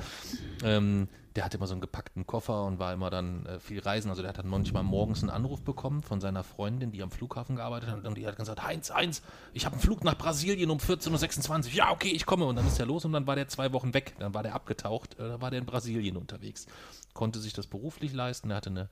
Ähm, 0.63 1.09
der 1.37 1.45
hatte 1.45 1.59
immer 1.59 1.67
so 1.67 1.75
einen 1.75 1.83
gepackten 1.83 2.27
Koffer 2.27 2.65
und 2.65 2.79
war 2.79 2.95
immer 2.95 3.11
dann 3.11 3.45
äh, 3.45 3.61
viel 3.61 3.81
reisen. 3.81 4.09
Also 4.09 4.23
der 4.23 4.31
hat 4.31 4.39
dann 4.39 4.49
manchmal 4.49 4.83
morgens 4.83 5.23
einen 5.23 5.31
Anruf 5.31 5.63
bekommen 5.63 6.03
von 6.03 6.21
seiner 6.21 6.43
Freundin, 6.43 6.93
die 6.93 7.03
am 7.03 7.11
Flughafen 7.11 7.57
gearbeitet 7.57 7.91
hat. 7.91 8.05
Und 8.07 8.17
die 8.17 8.27
hat 8.27 8.37
gesagt, 8.37 8.63
Heinz, 8.63 8.93
Heinz, 8.93 9.23
ich 9.53 9.67
habe 9.67 9.75
einen 9.75 9.83
Flug 9.83 10.03
nach 10.03 10.17
Brasilien 10.17 10.71
um 10.71 10.79
14.26 10.79 11.67
Uhr. 11.67 11.73
Ja, 11.75 11.91
okay, 11.91 12.09
ich 12.09 12.25
komme. 12.25 12.47
Und 12.47 12.57
dann 12.57 12.67
ist 12.67 12.81
er 12.81 12.87
los 12.87 13.05
und 13.05 13.13
dann 13.13 13.27
war 13.27 13.37
der 13.37 13.49
zwei 13.49 13.73
Wochen 13.73 13.93
weg. 13.93 14.15
Dann 14.19 14.33
war 14.33 14.43
der 14.43 14.55
abgetaucht. 14.55 15.15
Äh, 15.19 15.29
dann 15.29 15.43
war 15.43 15.51
der 15.51 15.61
in 15.61 15.67
Brasilien 15.67 16.17
unterwegs. 16.17 16.67
Konnte 17.13 17.39
sich 17.39 17.53
das 17.53 17.67
beruflich 17.67 18.15
leisten. 18.15 18.51
Er 18.51 18.57
hatte 18.57 18.71
eine, 18.71 18.89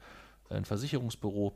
ein 0.51 0.67
Versicherungsbüro 0.67 1.55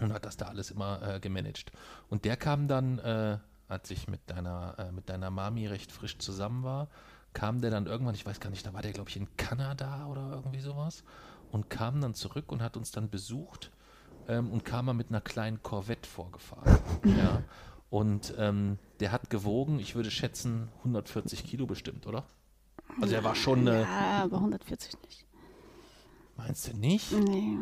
und 0.00 0.12
hat 0.12 0.24
das 0.24 0.36
da 0.36 0.46
alles 0.46 0.70
immer 0.70 1.02
äh, 1.02 1.20
gemanagt. 1.20 1.72
Und 2.08 2.24
der 2.24 2.36
kam 2.36 2.68
dann, 2.68 3.00
äh, 3.00 3.38
als 3.66 3.90
ich 3.90 4.06
mit 4.06 4.20
deiner, 4.26 4.76
äh, 4.78 4.92
mit 4.92 5.08
deiner 5.08 5.30
Mami 5.30 5.66
recht 5.66 5.90
frisch 5.90 6.18
zusammen 6.18 6.62
war, 6.62 6.88
kam 7.32 7.60
der 7.60 7.70
dann 7.70 7.86
irgendwann, 7.86 8.14
ich 8.14 8.26
weiß 8.26 8.40
gar 8.40 8.50
nicht, 8.50 8.66
da 8.66 8.72
war 8.72 8.82
der, 8.82 8.92
glaube 8.92 9.10
ich, 9.10 9.16
in 9.16 9.28
Kanada 9.36 10.06
oder 10.06 10.30
irgendwie 10.32 10.60
sowas 10.60 11.04
und 11.52 11.70
kam 11.70 12.00
dann 12.00 12.14
zurück 12.14 12.50
und 12.52 12.62
hat 12.62 12.76
uns 12.76 12.90
dann 12.90 13.10
besucht 13.10 13.70
ähm, 14.28 14.50
und 14.50 14.64
kam 14.64 14.86
mal 14.86 14.92
mit 14.94 15.08
einer 15.10 15.20
kleinen 15.20 15.62
Corvette 15.62 16.08
vorgefahren. 16.08 16.78
ja. 17.04 17.42
Und 17.88 18.34
ähm, 18.38 18.78
der 19.00 19.10
hat 19.12 19.30
gewogen, 19.30 19.80
ich 19.80 19.94
würde 19.94 20.10
schätzen, 20.10 20.68
140 20.78 21.44
Kilo 21.44 21.66
bestimmt, 21.66 22.06
oder? 22.06 22.24
Also 23.00 23.14
er 23.14 23.24
war 23.24 23.34
schon, 23.34 23.66
äh, 23.66 23.82
ja, 23.82 24.22
aber 24.24 24.36
140 24.36 24.94
nicht. 25.06 25.26
meinst 26.36 26.68
du 26.68 26.76
nicht? 26.76 27.12
Nee. 27.12 27.58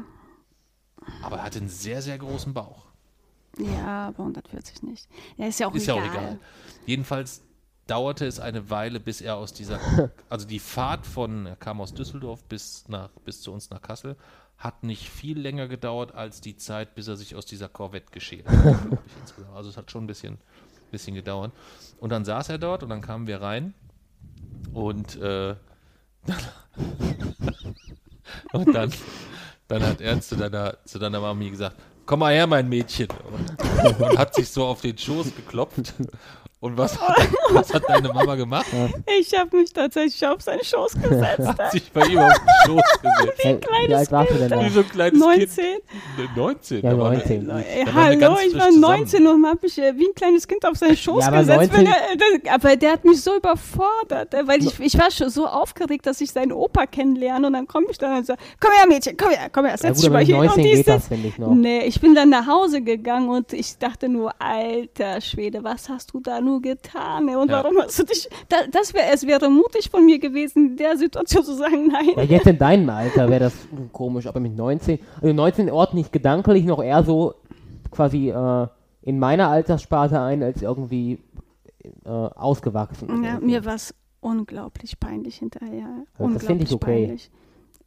Aber 1.23 1.37
er 1.39 1.45
hatte 1.45 1.59
einen 1.61 1.69
sehr, 1.69 2.03
sehr 2.03 2.19
großen 2.19 2.53
Bauch. 2.53 2.87
Ja, 3.59 4.09
aber 4.09 4.21
140 4.21 4.83
nicht. 4.83 5.09
Ja, 5.37 5.47
ist 5.47 5.59
ja 5.61 5.69
auch 5.69 5.75
Ist 5.75 5.85
egal. 5.85 5.97
ja 5.97 6.03
auch 6.03 6.11
egal. 6.11 6.41
Jedenfalls 6.87 7.43
dauerte 7.89 8.27
es 8.27 8.39
eine 8.39 8.71
Weile, 8.71 9.01
bis 9.01 9.21
er 9.21 9.37
aus 9.37 9.53
dieser, 9.53 9.81
also 10.29 10.47
die 10.47 10.61
Fahrt 10.61 11.07
von, 11.07 11.47
er 11.47 11.57
kam 11.57 11.81
aus 11.81 11.93
Düsseldorf 11.95 12.45
bis, 12.45 12.85
nach, 12.89 13.09
bis 13.25 13.41
zu 13.41 13.53
uns 13.53 13.71
nach 13.71 13.83
Kassel, 13.83 14.15
hat 14.57 14.85
nicht 14.85 15.09
viel 15.09 15.39
länger 15.39 15.67
gedauert 15.69 16.15
als 16.15 16.41
die 16.41 16.57
Zeit, 16.57 16.95
bis 16.95 17.09
er 17.09 17.17
sich 17.17 17.35
aus 17.35 17.47
dieser 17.47 17.69
Corvette 17.69 18.11
geschält 18.11 18.47
hat. 18.49 18.77
also 19.55 19.71
es 19.71 19.77
hat 19.77 19.91
schon 19.91 20.05
ein 20.05 20.09
bisschen, 20.09 20.39
bisschen 20.91 21.15
gedauert. 21.15 21.53
Und 21.99 22.11
dann 22.11 22.25
saß 22.25 22.51
er 22.51 22.59
dort 22.59 22.83
und 22.83 22.91
dann 22.91 23.01
kamen 23.01 23.27
wir 23.27 23.41
rein 23.41 23.75
und, 24.73 25.17
äh, 25.17 25.55
und 28.53 28.75
dann, 28.75 28.93
dann 29.69 29.83
hat 29.83 30.01
er 30.01 30.21
zu 30.21 30.37
deiner, 30.37 30.77
zu 30.85 30.99
deiner 30.99 31.21
Mami 31.21 31.51
gesagt, 31.51 31.77
komm 32.05 32.21
mal 32.21 32.35
her, 32.35 32.47
mein 32.47 32.69
Mädchen. 32.69 33.09
Und, 33.31 34.01
und 34.01 34.19
hat 34.19 34.35
sich 34.35 34.51
so 34.51 34.67
auf 34.67 34.81
den 34.81 34.99
Schoß 34.99 35.37
geklopft 35.37 35.95
Und 36.61 36.77
was 36.77 37.01
hat, 37.01 37.17
was 37.51 37.73
hat 37.73 37.85
deine 37.89 38.09
Mama 38.13 38.35
gemacht? 38.35 38.67
Ich 39.21 39.33
habe 39.39 39.59
mich 39.59 39.73
tatsächlich 39.73 40.27
auf 40.27 40.41
seinen 40.43 40.65
Schoß 40.65 40.93
gesetzt. 41.03 41.47
Hat 41.47 41.71
sich 41.71 41.93
bei 41.93 42.05
ihm 42.07 42.19
auf 42.19 42.33
den 42.33 42.49
Schoß 42.67 42.83
gesetzt. 43.01 43.39
Hey, 43.71 43.89
wie 43.89 43.95
alt 43.95 44.11
warst 44.11 44.31
du 44.33 44.35
denn 44.35 44.51
Wie 44.61 44.65
da? 44.65 44.71
so 44.71 44.81
ein 44.81 44.89
kleines 44.89 45.21
19. 45.21 45.47
Kind. 45.47 45.57
Ne, 46.19 46.29
19. 46.35 46.83
Ja, 46.83 46.91
da 46.91 46.99
war 46.99 47.13
19. 47.13 47.49
eine- 47.51 47.65
Ey, 47.65 47.85
Da 47.85 47.95
wir 47.95 48.03
hallo, 48.03 48.37
ich 48.45 48.55
war 48.55 48.67
zusammen. 48.71 48.81
19 48.81 49.27
und 49.29 49.47
habe 49.47 49.59
mich 49.63 49.79
äh, 49.79 49.97
wie 49.97 50.07
ein 50.09 50.15
kleines 50.17 50.49
Kind 50.49 50.67
auf 50.67 50.77
seinen 50.77 50.97
Schoß 50.97 51.23
Ja, 51.23 51.29
aber 51.29 51.39
gesetzt. 51.39 51.59
19 51.73 51.77
Wenn 51.79 51.87
er, 51.87 52.45
äh, 52.45 52.51
aber 52.51 52.75
der 52.77 52.93
hat 52.93 53.05
mich 53.05 53.23
so 53.23 53.37
überfordert, 53.37 54.35
äh, 54.35 54.47
weil 54.49 54.61
ich, 54.65 54.81
ich 54.81 54.99
war 54.99 55.13
schon 55.13 55.31
so 55.31 55.47
aufgeregt, 55.47 56.07
dass 56.07 56.21
ich 56.21 56.33
seinen 56.33 56.51
Opa 56.51 56.87
kennenlerne 56.87 57.47
und 57.47 57.53
dann 57.53 57.69
komme 57.69 57.87
ich 57.91 57.99
dann 57.99 58.19
und 58.19 58.27
so, 58.27 58.35
komm 58.59 58.73
her 58.73 58.87
Mädchen, 58.89 59.17
komm 59.17 59.31
her, 59.31 59.49
komm 59.53 59.65
her, 59.65 59.75
Ja, 59.75 59.79
setz 59.79 60.01
dich 60.01 60.11
mal 60.11 60.25
hier. 60.25 60.37
19 60.39 60.65
Und 60.65 60.71
geht 60.73 60.89
das, 60.89 61.09
ich 61.11 61.39
noch. 61.39 61.55
Nee, 61.55 61.85
ich 61.85 62.01
bin 62.01 62.17
dann 62.17 62.31
nach 62.31 62.49
Hause 62.49 62.83
gegangen 62.83 63.29
und 63.29 63.53
ich 63.53 63.79
dachte 63.79 64.09
nur, 64.09 64.33
alter 64.41 65.21
Schwede, 65.21 65.63
was 65.63 65.89
hast 65.89 66.13
du 66.13 66.21
da 66.21 66.41
nur 66.49 66.61
getan? 66.63 67.29
Und 67.35 67.51
Ja. 67.51 67.63
warum 67.63 67.79
hast 67.79 67.99
du 67.99 68.05
dich, 68.05 68.29
da, 68.49 68.57
das 68.71 68.95
wäre, 68.95 69.07
es 69.13 69.27
wäre 69.27 69.49
mutig 69.49 69.91
von 69.91 70.05
mir 70.05 70.19
gewesen, 70.19 70.71
in 70.71 70.77
der 70.77 70.97
Situation 70.97 71.45
zu 71.45 71.55
sagen, 71.55 71.89
nein. 71.89 72.11
Ja, 72.17 72.23
jetzt 72.23 72.47
in 72.47 72.59
deinem 72.59 72.91
Alter 72.91 73.29
wäre 73.29 73.45
das 73.45 73.55
komisch, 73.93 74.27
aber 74.27 74.41
mit 74.41 74.57
19, 74.57 74.99
also 75.21 75.33
19 75.33 75.71
ordne 75.71 76.01
ich 76.01 76.11
gedanklich 76.11 76.65
noch 76.65 76.83
eher 76.83 77.03
so 77.05 77.35
quasi 77.91 78.31
äh, 78.31 78.67
in 79.03 79.19
meiner 79.19 79.49
Alterssparte 79.49 80.21
ein, 80.21 80.43
als 80.43 80.63
irgendwie 80.63 81.19
äh, 82.05 82.09
ausgewachsen. 82.09 83.25
Ja, 83.25 83.39
mir 83.41 83.65
war 83.65 83.75
es 83.77 83.95
unglaublich 84.21 84.99
peinlich 84.99 85.37
hinterher. 85.37 85.87
das 86.13 86.21
unglaublich 86.27 86.47
finde 86.47 86.65
ich 86.65 86.73
okay. 86.73 87.07
peinlich. 87.07 87.31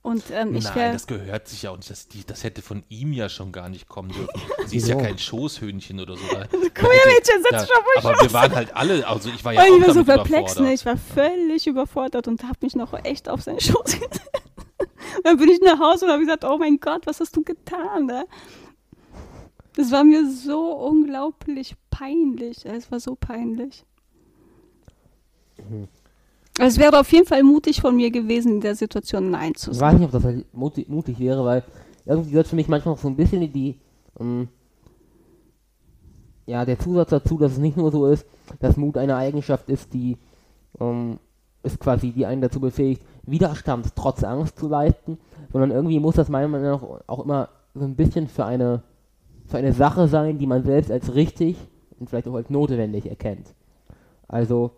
Und 0.04 0.24
ähm, 0.32 0.56
ich 0.56 0.64
Nein, 0.64 0.94
das 0.94 1.06
gehört 1.06 1.48
sich 1.48 1.62
ja 1.62 1.70
auch 1.70 1.78
nicht. 1.78 1.92
Das, 1.92 2.08
die, 2.08 2.26
das 2.26 2.44
hätte 2.44 2.64
von 2.64 2.84
ihm 2.90 3.14
ja 3.14 3.30
schon 3.30 3.52
gar 3.52 3.70
nicht 3.70 3.88
kommen 3.88 4.10
dürfen. 4.10 4.30
Sie 4.66 4.78
ist 4.78 4.88
ja 4.88 4.96
kein 4.96 5.20
Schoßhöhnchen 5.20 6.00
oder 6.00 6.16
so. 6.16 6.22
Da, 6.32 6.48
Komm 6.48 6.90
her, 6.90 7.00
Mädchen, 7.06 7.44
setz 7.44 7.68
dich 7.68 7.72
auf 7.72 8.06
Aber 8.06 8.22
wir 8.22 8.34
waren 8.34 8.56
halt 8.56 8.76
alle, 8.76 9.06
also 9.08 9.30
ich 9.30 9.44
war 9.46 9.54
ja 9.54 9.62
Weil 9.62 9.72
auch 9.74 9.78
ich 9.78 9.88
war 9.88 9.94
so 9.94 10.04
perplex, 10.04 10.56
ne? 10.56 10.74
überfordert. 10.74 10.74
Ich 10.74 10.86
war 10.86 10.98
völlig 10.98 11.68
überfordert 11.68 12.28
und 12.28 12.44
habe 12.44 12.58
mich 12.62 12.76
noch 12.76 12.94
echt 13.04 13.30
auf 13.30 13.42
seinen 13.42 13.60
Schoß 13.60 13.84
gesetzt. 13.84 14.22
Dann 15.24 15.38
bin 15.38 15.50
ich 15.50 15.60
nach 15.62 15.80
Hause 15.80 16.06
und 16.06 16.12
habe 16.12 16.22
gesagt, 16.22 16.46
oh 16.46 16.58
mein 16.58 16.80
Gott, 16.80 17.06
was 17.06 17.20
hast 17.20 17.36
du 17.36 17.44
getan? 17.44 18.06
Ne? 18.08 18.26
Das 19.76 19.92
war 19.92 20.04
mir 20.04 20.30
so 20.32 20.72
unglaublich 20.72 21.76
peinlich. 21.92 22.66
Es 22.66 22.92
war 22.92 23.00
so 23.00 23.16
peinlich. 23.16 23.84
Mhm. 25.70 25.88
Es 26.60 26.78
wäre 26.78 27.00
auf 27.00 27.12
jeden 27.12 27.26
Fall 27.26 27.44
mutig 27.44 27.82
von 27.82 27.96
mir 27.96 28.12
gewesen, 28.12 28.54
in 28.56 28.62
der 28.62 28.76
Situation 28.76 29.32
Nein 29.32 29.56
zu 29.56 29.72
Ich 29.72 29.78
sagen. 29.78 29.94
weiß 29.94 30.00
nicht, 30.00 30.06
ob 30.08 30.12
das 30.12 30.24
halt 30.24 30.54
mutig, 30.54 30.90
mutig 30.90 31.20
wäre, 31.20 31.44
weil 31.46 31.64
irgendwie 32.06 32.32
gehört 32.32 32.48
für 32.48 32.56
mich 32.56 32.68
manchmal 32.68 32.96
noch 32.96 33.02
so 33.02 33.08
ein 33.08 33.16
bisschen 33.16 33.52
die, 33.54 33.80
ähm, 34.20 34.50
ja, 36.46 36.66
der 36.66 36.78
Zusatz 36.80 37.10
dazu, 37.10 37.38
dass 37.38 37.54
es 37.54 37.58
nicht 37.58 37.78
nur 37.78 37.92
so 37.92 38.08
ist, 38.08 38.26
dass 38.60 38.76
Mut 38.78 38.98
eine 38.98 39.16
Eigenschaft 39.16 39.70
ist, 39.70 39.94
die 39.94 40.18
ähm, 40.80 41.20
ist 41.64 41.80
quasi, 41.80 42.12
die 42.12 42.26
einen 42.26 42.42
dazu 42.42 42.60
befähigt, 42.60 43.04
Widerstand 43.24 43.96
trotz 43.96 44.24
Angst 44.24 44.58
zu 44.58 44.68
leisten, 44.68 45.18
sondern 45.54 45.72
irgendwie 45.72 46.00
muss 46.00 46.16
das 46.16 46.28
meiner 46.30 46.48
Meinung 46.48 46.68
nach 46.68 46.84
auch 47.08 47.24
immer 47.24 47.50
so 47.76 47.86
ein 47.86 47.96
bisschen 47.96 48.28
für 48.28 48.46
eine, 48.46 48.84
für 49.46 49.58
eine 49.58 49.74
Sache 49.74 50.08
sein, 50.08 50.38
die 50.38 50.48
man 50.48 50.64
selbst 50.64 50.92
als 50.92 51.14
richtig 51.16 51.56
und 52.00 52.10
vielleicht 52.10 52.28
auch 52.28 52.34
als 52.36 52.50
notwendig 52.50 53.06
erkennt. 53.06 53.54
Also, 54.28 54.72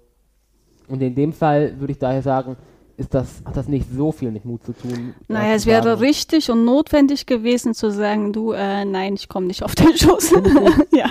und 0.87 1.01
in 1.01 1.15
dem 1.15 1.33
Fall 1.33 1.79
würde 1.79 1.93
ich 1.93 1.99
daher 1.99 2.21
sagen, 2.21 2.57
ist 2.97 3.13
das, 3.13 3.41
hat 3.45 3.57
das 3.57 3.67
nicht 3.67 3.87
so 3.91 4.11
viel 4.11 4.31
mit 4.31 4.45
Mut 4.45 4.63
zu 4.63 4.73
tun. 4.73 5.15
Naja, 5.27 5.53
äh, 5.53 5.55
es 5.55 5.65
wäre 5.65 5.99
richtig 5.99 6.51
und 6.51 6.63
notwendig 6.63 7.25
gewesen 7.25 7.73
zu 7.73 7.91
sagen, 7.91 8.33
du, 8.33 8.51
äh, 8.51 8.85
nein, 8.85 9.15
ich 9.15 9.29
komme 9.29 9.47
nicht 9.47 9.63
auf 9.63 9.75
den 9.75 9.97
Schoß. 9.97 10.31
ja, 10.91 11.09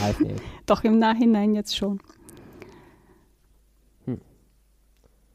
Weiß 0.00 0.20
nicht. 0.20 0.40
doch 0.66 0.84
im 0.84 0.98
Nachhinein 0.98 1.54
jetzt 1.54 1.76
schon. 1.76 2.00
Hm. 4.04 4.20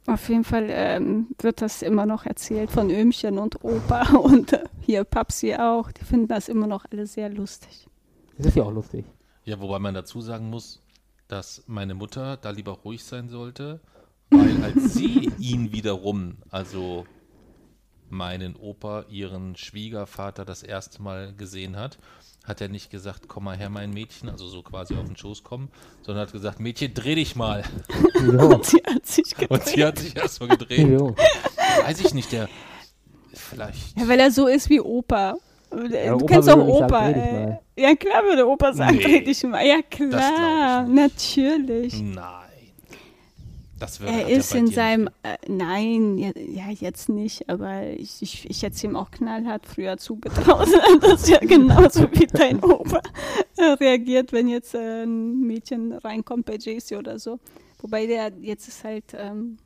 Auf 0.07 0.30
jeden 0.30 0.45
Fall 0.45 0.67
ähm, 0.69 1.28
wird 1.39 1.61
das 1.61 1.82
immer 1.82 2.05
noch 2.05 2.26
erzählt 2.26 2.71
von 2.71 2.89
Ömchen 2.89 3.38
und 3.38 3.63
Opa 3.63 4.15
und 4.17 4.53
äh, 4.53 4.63
hier 4.82 5.03
Papsi 5.03 5.55
auch. 5.55 5.91
Die 5.91 6.05
finden 6.05 6.30
das 6.30 6.47
immer 6.47 6.67
noch 6.67 6.86
alle 6.91 7.07
sehr 7.07 7.30
lustig. 7.30 7.88
Das 8.38 8.47
ist 8.47 8.55
ja 8.55 8.63
auch 8.63 8.73
lustig. 8.73 9.05
Ja, 9.43 9.59
wobei 9.59 9.80
man 9.80 9.93
dazu 9.93 10.21
sagen 10.21 10.49
muss, 10.49 10.82
dass 11.28 11.63
meine 11.67 11.95
Mutter 11.95 12.38
da 12.38 12.51
lieber 12.51 12.73
ruhig 12.73 13.03
sein 13.03 13.30
sollte, 13.30 13.80
weil 14.30 14.63
als 14.63 14.93
sie 14.93 15.32
ihn 15.39 15.71
wiederum, 15.71 16.38
also 16.49 17.05
meinen 18.09 18.55
Opa, 18.55 19.05
ihren 19.09 19.55
Schwiegervater 19.55 20.45
das 20.45 20.61
erste 20.63 21.01
Mal 21.01 21.34
gesehen 21.34 21.76
hat, 21.76 21.97
hat 22.43 22.61
er 22.61 22.67
nicht 22.69 22.91
gesagt, 22.91 23.28
komm 23.28 23.45
mal 23.45 23.57
her, 23.57 23.69
mein 23.71 23.91
Mädchen, 23.91 24.30
also 24.30 24.47
so 24.47 24.61
quasi 24.61 24.93
auf 24.95 25.05
den 25.05 25.17
Schoß 25.17 25.43
kommen, 25.43 25.69
sondern 26.03 26.28
hat 26.28 26.32
gesagt, 26.32 26.59
Mädchen, 26.59 26.93
dreh 26.93 27.15
dich 27.15 27.36
mal. 27.36 27.63
Wieso? 28.19 28.38
Und 28.55 28.65
sie 28.65 28.82
hat 28.86 29.05
sich 29.05 29.26
Und 29.49 29.49
gedreht. 29.49 29.67
sie 29.67 29.86
hat 29.86 29.97
sich 29.99 30.15
erstmal 30.15 30.49
gedreht. 30.49 30.88
Wieso? 30.88 31.15
Weiß 31.84 31.99
ich 32.01 32.13
nicht, 32.13 32.32
der 32.32 32.47
vielleicht. 33.34 33.97
Ja, 33.99 34.07
weil 34.07 34.19
er 34.19 34.30
so 34.32 34.45
ist 34.47 34.69
wie 34.69 34.80
Opa. 34.80 35.36
Ja, 35.72 36.11
du 36.11 36.16
Opa 36.16 36.26
kennst 36.26 36.49
auch 36.49 36.57
sagen, 36.57 36.70
Opa. 36.70 36.88
mal. 36.88 37.59
Ja, 37.78 37.95
klar 37.95 38.24
würde 38.24 38.47
Opa 38.47 38.74
sagen, 38.74 38.97
Nee, 38.97 39.03
dreh 39.03 39.22
dich 39.22 39.43
mal. 39.43 39.66
Ja, 39.66 39.82
klar, 39.82 40.88
natürlich. 40.88 42.01
Nein. 42.01 42.45
Das 43.78 43.99
würde, 43.99 44.13
Er 44.13 44.24
hat 44.24 44.30
ist 44.30 44.53
bei 44.53 44.59
in 44.59 44.68
seinem, 44.68 45.09
äh, 45.24 45.36
nein, 45.49 46.18
ja, 46.18 46.32
ja, 46.36 46.70
jetzt 46.70 47.09
nicht, 47.09 47.49
aber 47.49 47.84
ich, 47.84 48.22
ich, 48.22 48.49
ich 48.49 48.63
hätte 48.63 48.76
es 48.76 48.84
ihm 48.86 48.95
auch 48.95 49.11
knallhart 49.11 49.66
früher 49.66 49.97
zugetraut. 49.97 50.68
das 51.01 51.24
ist 51.24 51.28
ja 51.30 51.39
genauso 51.39 52.03
wie 52.13 52.26
dein 52.26 52.63
Opa 52.63 53.01
äh, 53.57 53.63
reagiert, 53.63 54.32
wenn 54.32 54.47
jetzt 54.47 54.76
äh, 54.76 55.03
ein 55.03 55.41
Mädchen 55.41 55.91
reinkommt 55.91 56.45
bei 56.45 56.55
JC 56.55 56.93
oder 56.97 57.20
so. 57.20 57.39
Wobei 57.80 58.05
der 58.05 58.32
jetzt 58.41 58.70
ist 58.70 58.86
halt, 58.86 59.13
ähm, 59.13 59.57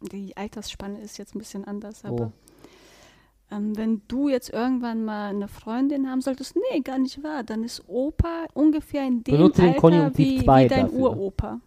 die 0.00 0.36
Altersspanne 0.36 1.00
ist 1.00 1.16
jetzt 1.16 1.34
ein 1.34 1.38
bisschen 1.38 1.64
anders, 1.64 2.04
aber 2.04 2.26
Oh. 2.26 2.32
Ähm, 3.52 3.76
wenn 3.76 4.02
du 4.08 4.28
jetzt 4.28 4.50
irgendwann 4.50 5.04
mal 5.04 5.30
eine 5.30 5.48
Freundin 5.48 6.08
haben 6.08 6.20
solltest, 6.20 6.56
nee, 6.56 6.80
gar 6.80 6.98
nicht 6.98 7.22
wahr, 7.22 7.42
dann 7.42 7.62
ist 7.64 7.84
Opa 7.88 8.46
ungefähr 8.54 9.06
in 9.06 9.22
dem 9.22 9.36
Benutze 9.36 9.62
Alter 9.62 9.80
Konjunktiv 9.80 10.42
wie, 10.42 10.46
wie 10.46 10.68
dein. 10.68 10.90
Uropa. 10.90 11.60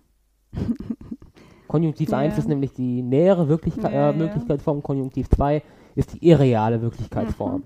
Konjunktiv 1.67 2.09
Ja. 2.09 2.19
1 2.19 2.37
ist 2.37 2.47
nämlich 2.47 2.73
die 2.73 3.01
nähere 3.01 3.47
Wirklichkeit, 3.49 3.93
Ja, 3.93 4.11
äh. 4.11 4.15
Möglichkeitsform, 4.15 4.81
Konjunktiv 4.81 5.29
2 5.29 5.61
ist 5.95 6.13
die 6.13 6.27
irreale 6.27 6.81
Wirklichkeitsform. 6.81 7.61
Mhm. 7.61 7.63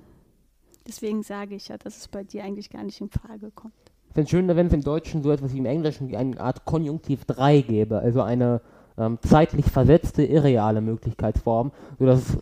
Deswegen 0.87 1.21
sage 1.23 1.55
ich 1.55 1.67
ja, 1.67 1.77
dass 1.77 1.97
es 1.97 2.07
bei 2.07 2.23
dir 2.23 2.43
eigentlich 2.43 2.69
gar 2.69 2.83
nicht 2.83 2.99
in 3.01 3.09
Frage 3.09 3.51
kommt. 3.51 3.73
Ich 4.07 4.13
finde 4.13 4.23
es 4.23 4.29
schön, 4.31 4.47
wenn 4.47 4.67
es 4.67 4.73
im 4.73 4.81
Deutschen 4.81 5.21
so 5.21 5.31
etwas 5.31 5.53
wie 5.53 5.59
im 5.59 5.65
Englischen 5.65 6.07
wie 6.09 6.17
eine 6.17 6.39
Art 6.39 6.65
Konjunktiv 6.65 7.25
3 7.25 7.61
gäbe, 7.61 7.99
also 7.99 8.21
eine 8.21 8.61
ähm, 8.97 9.19
zeitlich 9.21 9.65
versetzte 9.65 10.23
irreale 10.23 10.81
Möglichkeitsform, 10.81 11.71
sodass 11.99 12.29
es 12.29 12.37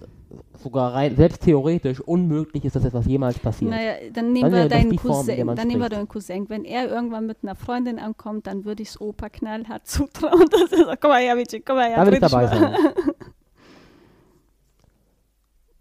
sogar 0.60 0.93
rein, 0.93 1.16
selbst 1.16 1.41
theoretisch 1.43 1.99
unmöglich 2.01 2.66
ist, 2.66 2.76
dass 2.76 2.84
etwas 2.86 3.05
jemals 3.05 3.39
passiert. 3.39 3.72
Naja, 3.72 3.93
dann 4.12 4.34
nehmen 4.34 4.51
Dann 4.51 4.53
wir 4.53 4.70
das 4.70 4.80
deinen 4.80 4.97
Form, 4.97 5.26
Cousin. 5.26 5.55
Dann 5.55 5.68
nehmen 5.68 5.82
wir 5.82 5.89
deinen 5.89 6.08
Cousin. 6.08 6.49
Wenn 6.49 6.66
er 6.66 6.89
irgendwann 6.89 7.26
mit 7.26 7.38
einer 7.43 7.55
Freundin 7.55 7.99
ankommt, 7.99 8.47
dann 8.47 8.66
würde 8.66 8.84
ich 8.84 8.89
es 8.89 9.01
Opa 9.01 9.30
knallhart 9.30 9.88
zutrauen. 9.89 10.45
Dass 10.49 10.72
er 10.72 10.86
sagt, 10.86 11.01
komm 11.01 11.12
mal 11.12 11.22
her, 11.22 11.36
Mädchen, 11.36 11.64
komm 11.66 11.78
mal 11.78 11.89
her. 11.89 11.97
da 11.97 12.05
will 12.05 12.14
ich 12.14 12.20
dabei 12.20 12.47
sein. 12.47 12.76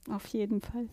Auf 0.15 0.27
jeden 0.29 0.61
Fall. 0.61 0.89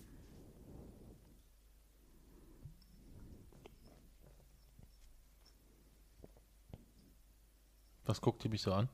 Was 8.06 8.20
guckt 8.20 8.44
ihr 8.44 8.52
mich 8.52 8.62
so 8.62 8.74
an? 8.74 8.90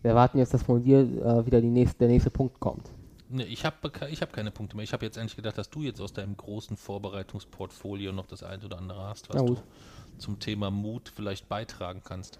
Wir 0.00 0.14
warten 0.14 0.38
jetzt, 0.38 0.54
dass 0.54 0.62
von 0.62 0.82
dir 0.82 1.00
äh, 1.00 1.44
wieder 1.44 1.60
die 1.60 1.70
nächste, 1.70 1.98
der 1.98 2.08
nächste 2.08 2.30
Punkt 2.30 2.60
kommt. 2.60 2.88
Ne, 3.30 3.44
ich 3.44 3.64
habe 3.64 3.76
ich 4.10 4.22
hab 4.22 4.32
keine 4.32 4.50
Punkte 4.50 4.76
mehr. 4.76 4.84
Ich 4.84 4.92
habe 4.92 5.04
jetzt 5.04 5.18
eigentlich 5.18 5.36
gedacht, 5.36 5.58
dass 5.58 5.68
du 5.70 5.82
jetzt 5.82 6.00
aus 6.00 6.12
deinem 6.12 6.36
großen 6.36 6.76
Vorbereitungsportfolio 6.76 8.12
noch 8.12 8.26
das 8.26 8.42
ein 8.42 8.62
oder 8.64 8.78
andere 8.78 9.02
hast, 9.02 9.28
was 9.28 9.44
du 9.44 9.56
zum 10.18 10.38
Thema 10.38 10.70
Mut 10.70 11.12
vielleicht 11.14 11.48
beitragen 11.48 12.02
kannst. 12.04 12.38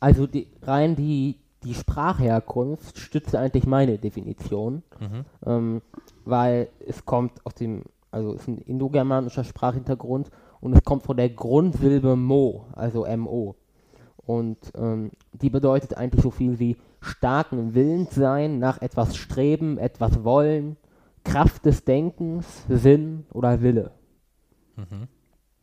Also 0.00 0.26
die, 0.26 0.48
rein 0.62 0.96
die, 0.96 1.36
die 1.62 1.74
Sprachherkunft 1.74 2.98
stützt 2.98 3.36
eigentlich 3.36 3.66
meine 3.66 3.98
Definition, 3.98 4.82
Mhm. 4.98 5.24
ähm, 5.46 5.82
weil 6.24 6.68
es 6.86 7.04
kommt 7.04 7.44
aus 7.44 7.54
dem, 7.54 7.84
also 8.10 8.34
es 8.34 8.42
ist 8.42 8.48
ein 8.48 8.58
indogermanischer 8.58 9.44
Sprachhintergrund 9.44 10.30
und 10.60 10.72
es 10.74 10.82
kommt 10.84 11.02
von 11.02 11.16
der 11.18 11.28
Grundsilbe 11.28 12.16
Mo, 12.16 12.66
also 12.72 13.06
MO. 13.16 13.56
Und 14.16 14.58
ähm, 14.74 15.10
die 15.32 15.50
bedeutet 15.50 15.96
eigentlich 15.96 16.22
so 16.22 16.30
viel 16.30 16.58
wie 16.58 16.76
starken 17.00 17.74
Willens 17.74 18.14
sein, 18.14 18.58
nach 18.58 18.80
etwas 18.82 19.16
streben, 19.16 19.78
etwas 19.78 20.24
wollen, 20.24 20.76
Kraft 21.24 21.64
des 21.66 21.84
Denkens, 21.84 22.64
Sinn 22.68 23.26
oder 23.32 23.62
Wille. 23.62 23.92
Mhm. 24.76 25.08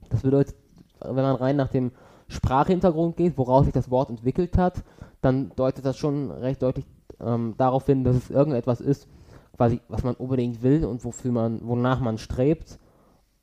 Das 0.09 0.21
bedeutet, 0.21 0.55
wenn 1.01 1.15
man 1.15 1.35
rein 1.35 1.55
nach 1.55 1.69
dem 1.69 1.91
Sprachhintergrund 2.27 3.17
geht, 3.17 3.37
woraus 3.37 3.65
sich 3.65 3.73
das 3.73 3.89
Wort 3.89 4.09
entwickelt 4.09 4.57
hat, 4.57 4.83
dann 5.21 5.51
deutet 5.55 5.85
das 5.85 5.97
schon 5.97 6.31
recht 6.31 6.61
deutlich 6.61 6.85
ähm, 7.19 7.55
darauf 7.57 7.85
hin, 7.85 8.03
dass 8.03 8.15
es 8.15 8.29
irgendetwas 8.29 8.81
ist, 8.81 9.07
quasi, 9.55 9.81
was 9.87 10.03
man 10.03 10.15
unbedingt 10.15 10.61
will 10.61 10.85
und 10.85 11.03
wofür 11.03 11.31
man, 11.31 11.67
wonach 11.67 11.99
man 11.99 12.17
strebt 12.17 12.77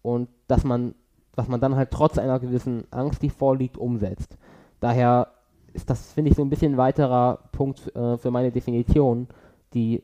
und 0.03 0.29
dass 0.47 0.65
man, 0.65 0.95
was 1.35 1.49
man 1.49 1.61
dann 1.61 1.77
halt 1.77 1.91
trotz 1.91 2.19
einer 2.19 2.39
gewissen 2.39 2.85
Angst, 2.91 3.23
die 3.23 3.31
vorliegt, 3.31 3.77
umsetzt. 3.77 4.37
daher 4.81 5.34
ist 5.75 5.91
das, 5.91 6.13
finde 6.13 6.31
ich, 6.31 6.37
so 6.37 6.43
ein 6.43 6.51
bisschen 6.51 6.75
ein 6.75 6.79
weiterer 6.79 7.39
Punkt 7.53 7.95
äh, 7.95 8.17
für 8.17 8.31
meine 8.31 8.51
Definition, 8.51 9.29
die 9.75 10.03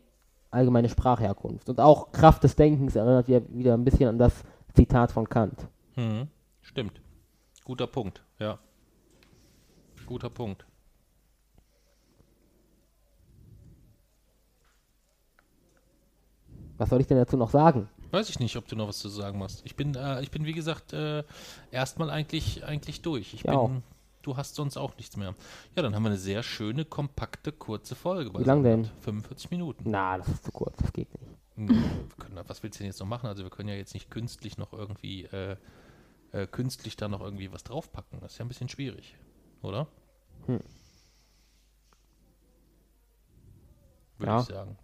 allgemeine 0.51 0.89
Sprachherkunft. 0.89 1.69
Und 1.69 1.81
auch 1.81 2.13
Kraft 2.13 2.43
des 2.45 2.57
Denkens 2.57 2.97
erinnert 2.97 3.29
ja 3.29 3.41
wieder 3.49 3.75
ein 3.75 3.85
bisschen 3.85 4.09
an 4.09 4.19
das 4.19 4.45
Zitat 4.75 5.13
von 5.13 5.29
Kant. 5.29 5.69
Mhm. 5.97 6.29
Stimmt. 6.61 7.01
Guter 7.65 7.87
Punkt, 7.87 8.23
ja. 8.39 8.59
Guter 10.07 10.31
Punkt. 10.31 10.67
Was 16.79 16.89
soll 16.89 17.01
ich 17.01 17.07
denn 17.07 17.19
dazu 17.19 17.37
noch 17.37 17.51
sagen? 17.51 17.89
Weiß 18.11 18.29
ich 18.29 18.41
nicht, 18.41 18.57
ob 18.57 18.67
du 18.67 18.75
noch 18.75 18.89
was 18.89 18.99
zu 18.99 19.09
sagen 19.09 19.41
hast. 19.43 19.65
Ich 19.65 19.77
bin, 19.77 19.95
äh, 19.95 20.23
ich 20.23 20.31
bin 20.31 20.45
wie 20.45 20.53
gesagt, 20.53 20.93
äh, 20.93 21.23
erstmal 21.71 22.11
eigentlich, 22.11 22.65
eigentlich 22.65 23.03
durch. 23.03 23.35
Ich 23.35 23.43
Ja, 23.43 23.51
bin, 23.51 23.61
auch. 23.61 23.71
Du 24.23 24.37
hast 24.37 24.55
sonst 24.55 24.77
auch 24.77 24.97
nichts 24.97 25.17
mehr. 25.17 25.35
Ja, 25.77 25.83
dann 25.83 25.95
haben 25.95 26.03
wir 26.03 26.11
eine 26.11 26.19
sehr 26.19 26.43
schöne, 26.43 26.85
kompakte, 26.85 27.53
kurze 27.53 27.95
Folge. 27.95 28.33
Wie 28.39 28.45
lang 28.45 28.63
denn? 28.63 28.85
45 29.03 29.51
Minuten. 29.51 29.91
Na, 29.91 30.19
das 30.19 30.29
ist 30.29 30.45
zu 30.45 30.53
kurz, 30.53 30.77
das 30.79 30.93
geht 30.93 31.09
nicht. 31.13 31.31
Hm, 31.57 32.09
können, 32.19 32.41
was 32.47 32.63
willst 32.63 32.79
du 32.79 32.83
denn 32.83 32.87
jetzt 32.91 33.01
noch 33.01 33.07
machen? 33.07 33.27
Also 33.27 33.43
wir 33.43 33.51
können 33.51 33.69
ja 33.69 33.75
jetzt 33.75 33.95
nicht 33.95 34.11
künstlich 34.11 34.57
noch 34.59 34.73
irgendwie, 34.73 35.25
äh, 35.25 35.57
äh, 36.33 36.47
künstlich 36.47 36.97
da 36.97 37.09
noch 37.09 37.21
irgendwie 37.21 37.53
was 37.53 37.65
draufpacken. 37.65 38.21
Das 38.21 38.33
ist 38.33 38.39
ja 38.39 38.45
ein 38.45 38.49
bisschen 38.49 38.69
schwierig, 38.69 39.17
oder? 39.63 39.87
Hm. 40.47 40.61
Würde 44.19 44.33
Ja. 44.33 44.41
ich 44.41 44.47
sagen. 44.47 44.79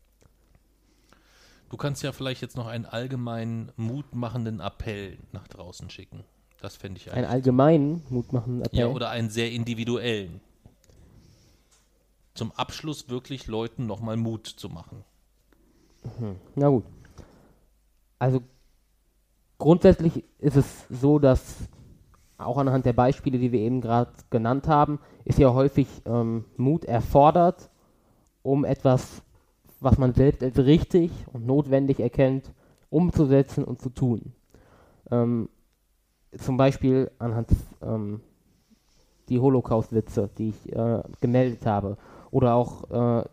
Du 1.69 1.77
kannst 1.77 2.03
ja 2.03 2.13
vielleicht 2.13 2.43
jetzt 2.43 2.57
noch 2.57 2.67
einen 2.69 2.87
allgemeinen, 2.87 3.73
mutmachenden 3.77 4.61
Appell 4.61 5.19
nach 5.33 5.49
draußen 5.49 5.91
schicken. 5.91 6.25
Das 6.61 6.77
fände 6.77 6.99
ich 6.99 7.09
Einen 7.09 7.19
eigentlich. 7.19 7.31
allgemeinen 7.31 8.03
mutmachenden 8.09 8.63
Appell. 8.63 8.81
Ja, 8.81 8.87
oder 8.89 9.11
einen 9.11 9.31
sehr 9.31 9.53
individuellen. 9.53 10.41
Zum 12.35 12.53
Abschluss 12.53 13.09
wirklich 13.09 13.47
Leuten 13.47 13.87
nochmal 13.87 14.17
Mut 14.17 14.47
zu 14.47 14.69
machen. 14.69 15.05
Na 16.55 16.69
gut. 16.69 16.85
Also 18.19 18.43
grundsätzlich 19.59 20.25
ist 20.39 20.57
es 20.57 20.87
so, 20.89 21.19
dass 21.19 21.57
auch 22.39 22.59
anhand 22.59 22.85
der 22.85 22.93
Beispiele, 22.93 23.39
die 23.39 23.53
wir 23.53 23.61
eben 23.61 23.81
gerade 23.81 24.13
genannt 24.31 24.69
haben, 24.69 24.99
ist 25.25 25.39
ja 25.39 25.53
häufig 25.53 25.89
ähm, 26.05 26.45
Mut 26.57 26.85
erfordert, 26.85 27.71
um 28.43 28.65
etwas, 28.65 29.23
was 29.81 29.99
man 29.99 30.15
selbst 30.15 30.43
als 30.43 30.59
richtig 30.59 31.11
und 31.33 31.47
notwendig 31.47 32.01
erkennt, 32.01 32.53
umzusetzen 32.91 33.65
und 33.65 33.81
zu 33.81 33.91
tun. 33.91 34.33
Ähm, 35.11 35.49
zum 36.39 36.57
Beispiel 36.57 37.11
anhand 37.19 37.51
ähm, 37.83 38.21
die 39.29 39.41
Holocaust-Witze, 39.41 40.31
die 40.39 40.51
ich 40.51 40.73
äh, 40.73 41.03
gemeldet 41.21 41.67
habe, 41.67 41.97
oder 42.31 42.55
auch 42.55 42.91
äh, 42.91 43.25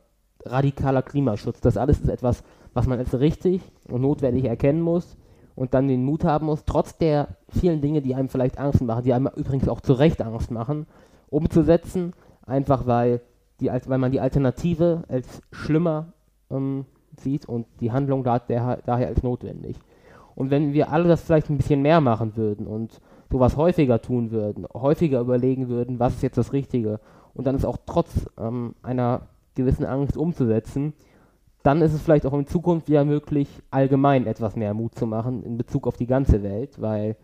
radikaler 0.45 1.01
Klimaschutz. 1.01 1.61
Das 1.61 1.77
alles 1.77 1.99
ist 1.99 2.09
etwas, 2.09 2.43
was 2.73 2.87
man 2.87 2.99
als 2.99 3.19
richtig 3.19 3.61
und 3.89 4.01
notwendig 4.01 4.45
erkennen 4.45 4.81
muss 4.81 5.17
und 5.55 5.73
dann 5.73 5.87
den 5.87 6.03
Mut 6.03 6.23
haben 6.23 6.47
muss, 6.47 6.65
trotz 6.65 6.97
der 6.97 7.27
vielen 7.49 7.81
Dinge, 7.81 8.01
die 8.01 8.15
einem 8.15 8.29
vielleicht 8.29 8.57
Angst 8.57 8.81
machen, 8.81 9.03
die 9.03 9.13
einem 9.13 9.29
übrigens 9.35 9.69
auch 9.69 9.81
zu 9.81 9.93
Recht 9.93 10.21
Angst 10.21 10.51
machen, 10.51 10.87
umzusetzen, 11.29 12.13
einfach 12.45 12.87
weil, 12.87 13.21
die, 13.59 13.67
weil 13.67 13.97
man 13.97 14.11
die 14.11 14.19
Alternative 14.19 15.03
als 15.07 15.41
schlimmer 15.51 16.13
ähm, 16.49 16.85
sieht 17.19 17.47
und 17.47 17.67
die 17.79 17.91
Handlung 17.91 18.23
da, 18.23 18.39
der, 18.39 18.79
daher 18.85 19.07
als 19.07 19.23
notwendig. 19.23 19.77
Und 20.35 20.51
wenn 20.51 20.73
wir 20.73 20.91
alle 20.91 21.07
das 21.07 21.21
vielleicht 21.21 21.49
ein 21.49 21.57
bisschen 21.57 21.81
mehr 21.81 22.01
machen 22.01 22.35
würden 22.35 22.67
und 22.67 22.99
sowas 23.31 23.57
häufiger 23.57 24.01
tun 24.01 24.31
würden, 24.31 24.65
häufiger 24.73 25.19
überlegen 25.19 25.67
würden, 25.67 25.99
was 25.99 26.15
ist 26.15 26.23
jetzt 26.23 26.37
das 26.37 26.53
Richtige 26.53 26.99
und 27.33 27.47
dann 27.47 27.55
es 27.55 27.65
auch 27.65 27.77
trotz 27.85 28.29
ähm, 28.37 28.75
einer 28.83 29.27
gewissen 29.55 29.85
Angst 29.85 30.17
umzusetzen, 30.17 30.93
dann 31.63 31.81
ist 31.81 31.93
es 31.93 32.01
vielleicht 32.01 32.25
auch 32.25 32.33
in 32.33 32.45
Zukunft 32.45 32.89
wieder 32.89 33.05
möglich, 33.05 33.47
allgemein 33.71 34.27
etwas 34.27 34.55
mehr 34.55 34.73
Mut 34.73 34.95
zu 34.95 35.07
machen 35.07 35.43
in 35.43 35.57
Bezug 35.57 35.87
auf 35.87 35.97
die 35.97 36.07
ganze 36.07 36.43
Welt, 36.43 36.81
weil 36.81 37.15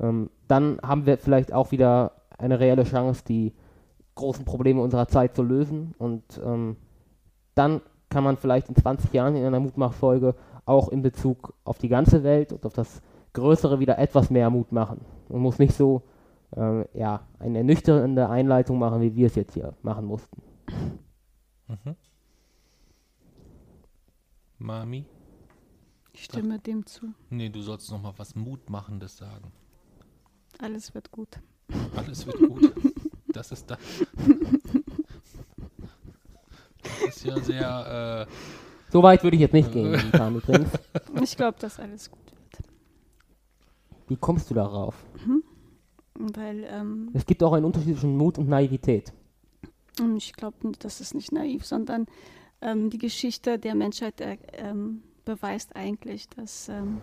ähm, 0.00 0.30
dann 0.48 0.78
haben 0.82 1.06
wir 1.06 1.16
vielleicht 1.16 1.52
auch 1.52 1.70
wieder 1.70 2.12
eine 2.36 2.58
reelle 2.58 2.84
Chance, 2.84 3.22
die 3.26 3.52
großen 4.16 4.44
Probleme 4.44 4.82
unserer 4.82 5.08
Zeit 5.08 5.34
zu 5.34 5.42
lösen 5.42 5.94
und 5.98 6.22
ähm, 6.44 6.76
dann 7.54 7.80
kann 8.10 8.24
man 8.24 8.36
vielleicht 8.36 8.68
in 8.68 8.76
20 8.76 9.12
Jahren 9.12 9.36
in 9.36 9.44
einer 9.44 9.60
Mutmachfolge 9.60 10.34
auch 10.66 10.88
in 10.88 11.02
Bezug 11.02 11.54
auf 11.64 11.78
die 11.78 11.88
ganze 11.88 12.22
Welt 12.22 12.52
und 12.52 12.64
auf 12.64 12.72
das 12.72 13.02
Größere 13.32 13.80
wieder 13.80 13.98
etwas 13.98 14.30
mehr 14.30 14.50
Mut 14.50 14.72
machen. 14.72 15.00
Man 15.28 15.42
muss 15.42 15.58
nicht 15.58 15.74
so 15.74 16.02
ähm, 16.56 16.86
ja, 16.94 17.26
eine 17.38 17.58
ernüchternde 17.58 18.28
Einleitung 18.28 18.78
machen, 18.78 19.00
wie 19.00 19.14
wir 19.14 19.26
es 19.26 19.34
jetzt 19.34 19.54
hier 19.54 19.74
machen 19.82 20.04
mussten. 20.04 20.40
Mhm. 21.68 21.96
Mami? 24.58 25.04
Ich 26.12 26.24
stimme 26.24 26.60
dem 26.60 26.86
zu. 26.86 27.12
Nee, 27.28 27.48
du 27.48 27.60
sollst 27.60 27.90
noch 27.90 28.00
mal 28.00 28.14
was 28.16 28.36
Mutmachendes 28.36 29.16
sagen. 29.16 29.52
Alles 30.58 30.94
wird 30.94 31.10
gut. 31.10 31.40
Alles 31.96 32.26
wird 32.26 32.38
gut. 32.38 32.72
Das 33.34 33.50
ist 33.50 33.68
da. 33.68 33.76
Das 36.84 37.16
ist 37.16 37.24
ja 37.24 37.40
sehr. 37.40 38.28
Äh, 38.28 38.63
So 38.94 39.02
weit 39.02 39.24
würde 39.24 39.34
ich 39.34 39.40
jetzt 39.40 39.52
nicht 39.54 39.72
gehen, 39.72 39.92
übrigens. 40.12 40.70
Ich 41.20 41.36
glaube, 41.36 41.58
dass 41.58 41.80
alles 41.80 42.08
gut 42.08 42.30
wird. 42.30 42.68
Wie 44.06 44.14
kommst 44.14 44.48
du 44.48 44.54
darauf? 44.54 44.94
Weil 46.14 46.64
ähm, 46.70 47.10
Es 47.12 47.26
gibt 47.26 47.42
auch 47.42 47.54
einen 47.54 47.64
Unterschied 47.64 47.94
zwischen 47.94 48.16
Mut 48.16 48.38
und 48.38 48.48
Naivität. 48.48 49.12
Und 50.00 50.18
Ich 50.18 50.32
glaube, 50.34 50.58
das 50.78 51.00
ist 51.00 51.12
nicht 51.12 51.32
naiv, 51.32 51.66
sondern 51.66 52.06
ähm, 52.60 52.88
die 52.88 52.98
Geschichte 52.98 53.58
der 53.58 53.74
Menschheit 53.74 54.20
äh, 54.20 54.38
ähm, 54.52 55.02
beweist 55.24 55.74
eigentlich, 55.74 56.28
dass 56.28 56.68
ähm, 56.68 57.00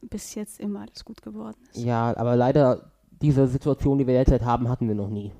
bis 0.00 0.34
jetzt 0.36 0.58
immer 0.58 0.80
alles 0.80 1.04
gut 1.04 1.20
geworden 1.20 1.58
ist. 1.70 1.84
Ja, 1.84 2.16
aber 2.16 2.34
leider 2.34 2.92
diese 3.20 3.46
Situation, 3.46 3.98
die 3.98 4.06
wir 4.06 4.14
derzeit 4.14 4.42
haben, 4.42 4.70
hatten 4.70 4.88
wir 4.88 4.94
noch 4.94 5.10
nie. 5.10 5.32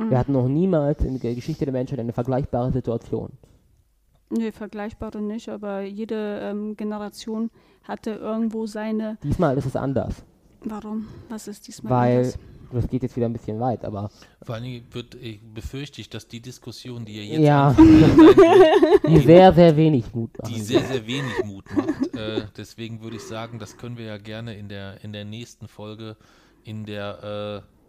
Mhm. 0.00 0.10
Wir 0.10 0.18
hatten 0.18 0.32
noch 0.32 0.48
niemals 0.48 1.02
in 1.04 1.18
der 1.20 1.34
Geschichte 1.34 1.64
der 1.64 1.72
Menschheit 1.72 1.98
eine 1.98 2.12
vergleichbare 2.12 2.72
Situation. 2.72 3.30
Nee, 4.30 4.52
vergleichbare 4.52 5.20
nicht, 5.20 5.48
aber 5.48 5.80
jede 5.82 6.38
ähm, 6.42 6.76
Generation 6.76 7.50
hatte 7.82 8.10
irgendwo 8.12 8.66
seine. 8.66 9.18
Diesmal 9.24 9.56
ist 9.58 9.66
es 9.66 9.74
anders, 9.76 10.24
Warum? 10.64 11.08
Was 11.28 11.48
ist 11.48 11.66
diesmal? 11.66 11.90
weil, 11.92 12.16
anders? 12.18 12.38
das 12.72 12.88
geht 12.88 13.02
jetzt 13.02 13.16
wieder 13.16 13.26
ein 13.26 13.32
bisschen 13.32 13.58
weit, 13.58 13.84
aber 13.84 14.08
vor 14.42 14.54
allen 14.54 14.62
Dingen 14.64 14.84
wird, 14.92 15.16
ich 15.16 15.40
befürchte 15.42 16.00
ich, 16.00 16.08
dass 16.10 16.28
die 16.28 16.40
Diskussion, 16.40 17.04
die 17.04 17.14
ihr 17.14 17.24
jetzt 17.24 17.40
Ja. 17.40 17.76
wird, 17.76 19.08
die 19.08 19.18
sehr, 19.18 19.52
sehr 19.52 19.76
wenig 19.76 20.14
Mut 20.14 20.30
machen. 20.38 20.54
die 20.54 20.60
sehr, 20.60 20.82
sehr 20.82 21.04
wenig 21.06 21.44
Mut 21.44 21.64
macht. 21.74 22.14
Äh, 22.14 22.42
deswegen 22.56 23.02
würde 23.02 23.16
ich 23.16 23.22
sagen, 23.22 23.58
das 23.58 23.76
können 23.78 23.96
wir 23.96 24.04
ja 24.04 24.18
gerne 24.18 24.54
in 24.54 24.68
der, 24.68 25.02
in 25.02 25.12
der 25.12 25.24
nächsten 25.24 25.66
Folge, 25.66 26.16
in 26.62 26.84
der 26.84 27.64
äh, 27.64 27.79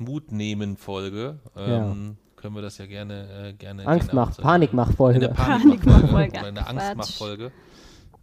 Mut 0.00 0.32
nehmen 0.32 0.76
Folge, 0.76 1.38
ähm, 1.56 2.16
können 2.36 2.54
wir 2.54 2.62
das 2.62 2.78
ja 2.78 2.86
gerne, 2.86 3.48
äh, 3.48 3.52
gerne 3.52 3.86
Angst 3.86 4.12
macht. 4.12 4.40
Panik 4.40 4.72
macht 4.72 4.98
In 4.98 5.20
der 5.20 5.34
Folge. 5.34 5.34
Panikmachfolge 5.34 6.10
Panikmachfolge. 6.32 6.38
oder 6.38 6.48
in 6.48 6.54
der 6.54 6.64
Quatsch. 6.64 6.74
Angstmachfolge. 6.74 7.52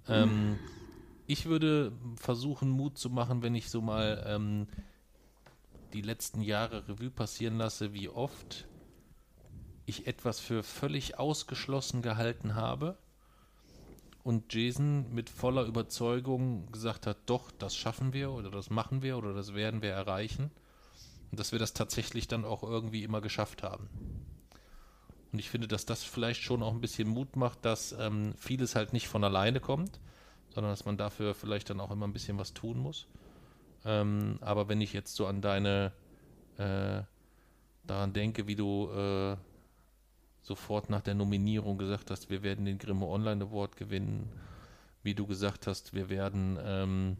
Ähm, 0.10 0.60
ich 1.28 1.46
würde 1.46 1.92
versuchen, 2.16 2.70
Mut 2.70 2.98
zu 2.98 3.10
machen, 3.10 3.44
wenn 3.44 3.54
ich 3.54 3.70
so 3.70 3.82
mal 3.82 4.24
ähm, 4.28 4.68
die 5.94 6.02
letzten 6.02 6.42
Jahre 6.42 6.88
Revue 6.88 7.12
passieren 7.12 7.58
lasse, 7.58 7.94
wie 7.94 8.10
oft 8.10 8.68
ich 9.86 10.08
etwas 10.08 10.40
für 10.40 10.64
völlig 10.64 11.20
ausgeschlossen 11.20 12.02
gehalten 12.02 12.56
habe 12.56 12.98
und 14.24 14.54
Jason 14.54 15.14
mit 15.14 15.30
voller 15.30 15.64
Überzeugung 15.66 16.72
gesagt 16.72 17.08
hat, 17.08 17.18
doch, 17.28 17.52
das 17.52 17.76
schaffen 17.76 18.14
wir 18.14 18.32
oder 18.32 18.50
das 18.50 18.70
machen 18.70 19.02
wir 19.02 19.18
oder 19.18 19.34
das 19.34 19.54
werden 19.54 19.82
wir 19.82 19.92
erreichen 19.92 20.52
und 21.32 21.40
dass 21.40 21.52
wir 21.52 21.60
das 21.60 21.74
tatsächlich 21.74 22.28
dann 22.28 22.46
auch 22.46 22.64
irgendwie 22.64 23.04
immer 23.04 23.22
geschafft 23.22 23.64
haben. 23.64 23.90
Und 25.32 25.40
ich 25.40 25.50
finde, 25.50 25.68
dass 25.68 25.86
das 25.86 26.04
vielleicht 26.04 26.42
schon 26.42 26.64
auch 26.64 26.74
ein 26.74 26.82
bisschen 26.82 27.10
Mut 27.10 27.36
macht, 27.36 27.66
dass 27.66 27.92
ähm, 27.92 28.34
vieles 28.38 28.76
halt 28.76 28.94
nicht 28.94 29.08
von 29.08 29.24
alleine 29.24 29.60
kommt, 29.60 30.00
sondern 30.54 30.72
dass 30.72 30.86
man 30.86 30.98
dafür 30.98 31.34
vielleicht 31.34 31.70
dann 31.70 31.80
auch 31.80 31.92
immer 31.92 32.08
ein 32.08 32.14
bisschen 32.14 32.38
was 32.38 32.54
tun 32.54 32.78
muss. 32.78 33.08
Ähm, 33.86 34.38
aber 34.42 34.70
wenn 34.70 34.82
ich 34.82 34.94
jetzt 34.94 35.16
so 35.16 35.28
an 35.28 35.42
deine, 35.42 35.92
äh, 36.58 37.02
daran 37.86 38.14
denke, 38.14 38.48
wie 38.48 38.56
du 38.56 38.90
äh, 38.90 39.38
sofort 40.42 40.90
nach 40.90 41.02
der 41.02 41.14
Nominierung 41.14 41.78
gesagt 41.78 42.10
hast, 42.10 42.30
wir 42.30 42.42
werden 42.42 42.66
den 42.66 42.78
Grimme 42.78 43.06
Online 43.06 43.44
Award 43.44 43.76
gewinnen, 43.76 44.30
wie 45.04 45.14
du 45.14 45.28
gesagt 45.28 45.68
hast, 45.68 45.94
wir 45.94 46.10
werden 46.10 46.58
ähm, 46.64 47.18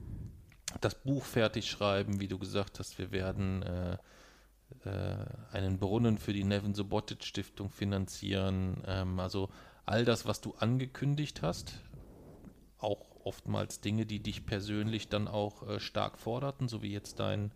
das 0.82 0.96
Buch 0.96 1.24
fertig 1.24 1.70
schreiben, 1.70 2.20
wie 2.20 2.28
du 2.28 2.38
gesagt 2.38 2.80
hast, 2.80 2.98
wir 2.98 3.12
werden 3.12 3.64
äh, 3.64 3.98
äh, 4.86 5.16
einen 5.52 5.80
Brunnen 5.80 6.18
für 6.18 6.34
die 6.34 6.44
Nevin 6.44 6.74
Subotic 6.74 7.24
Stiftung 7.24 7.70
finanzieren. 7.70 8.84
Ähm, 8.86 9.20
also 9.20 9.50
all 9.86 10.06
das, 10.06 10.26
was 10.26 10.42
du 10.42 10.54
angekündigt 10.56 11.42
hast, 11.42 11.80
auch 12.80 13.06
oftmals 13.24 13.82
Dinge, 13.82 14.06
die 14.06 14.20
dich 14.20 14.46
persönlich 14.46 15.10
dann 15.10 15.28
auch 15.28 15.68
äh, 15.68 15.80
stark 15.80 16.18
forderten, 16.18 16.68
so 16.68 16.82
wie 16.82 16.92
jetzt 16.92 17.20
dein 17.20 17.52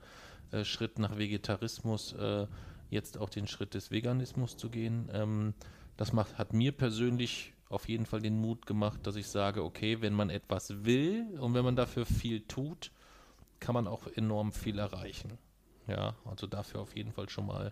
äh, 0.52 0.64
Schritt 0.64 1.00
nach 1.00 1.18
Vegetarismus 1.18 2.14
äh, 2.14 2.48
jetzt 2.90 3.18
auch 3.18 3.30
den 3.30 3.48
Schritt 3.48 3.74
des 3.74 3.92
Veganismus 3.92 4.58
zu 4.58 4.70
gehen. 4.70 5.10
Ähm, 5.14 5.54
das 5.98 6.14
macht, 6.14 6.38
hat 6.38 6.54
mir 6.54 6.72
persönlich 6.72 7.54
auf 7.70 7.88
jeden 7.88 8.06
Fall 8.06 8.22
den 8.22 8.40
Mut 8.40 8.66
gemacht, 8.66 9.00
dass 9.08 9.16
ich 9.16 9.28
sage, 9.28 9.64
okay, 9.64 10.02
wenn 10.02 10.14
man 10.14 10.30
etwas 10.30 10.84
will 10.84 11.26
und 11.40 11.54
wenn 11.54 11.64
man 11.64 11.76
dafür 11.78 12.06
viel 12.06 12.42
tut, 12.42 12.92
kann 13.62 13.74
man 13.74 13.88
auch 13.88 14.08
enorm 14.08 14.52
viel 14.52 14.78
erreichen. 14.78 15.38
Ja, 15.88 16.16
also 16.26 16.48
dafür 16.48 16.82
auf 16.82 16.96
jeden 16.96 17.14
Fall 17.14 17.30
schon 17.30 17.46
mal, 17.46 17.72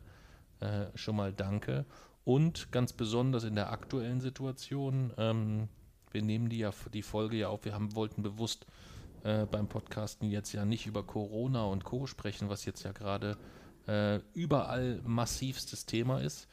äh, 0.62 0.86
schon 0.96 1.18
mal 1.18 1.34
danke. 1.34 1.86
Und 2.24 2.72
ganz 2.72 2.94
besonders 2.94 3.44
in 3.44 3.56
der 3.56 3.72
aktuellen 3.72 4.22
Situation, 4.22 5.12
ähm, 5.18 5.68
wir 6.12 6.22
nehmen 6.22 6.48
die 6.48 6.60
ja 6.60 6.72
die 6.94 7.02
Folge 7.02 7.38
ja 7.38 7.50
auf, 7.50 7.66
wir 7.66 7.74
haben, 7.74 7.96
wollten 7.96 8.24
bewusst 8.24 8.66
äh, 9.24 9.46
beim 9.46 9.68
Podcasten 9.68 10.30
jetzt 10.30 10.54
ja 10.54 10.64
nicht 10.64 10.86
über 10.88 11.04
Corona 11.04 11.66
und 11.66 11.84
Co. 11.84 12.08
sprechen, 12.08 12.50
was 12.50 12.66
jetzt 12.66 12.84
ja 12.84 12.92
gerade 12.92 13.38
äh, 13.88 14.20
überall 14.34 15.02
massivstes 15.06 15.86
Thema 15.86 16.22
ist. 16.22 16.48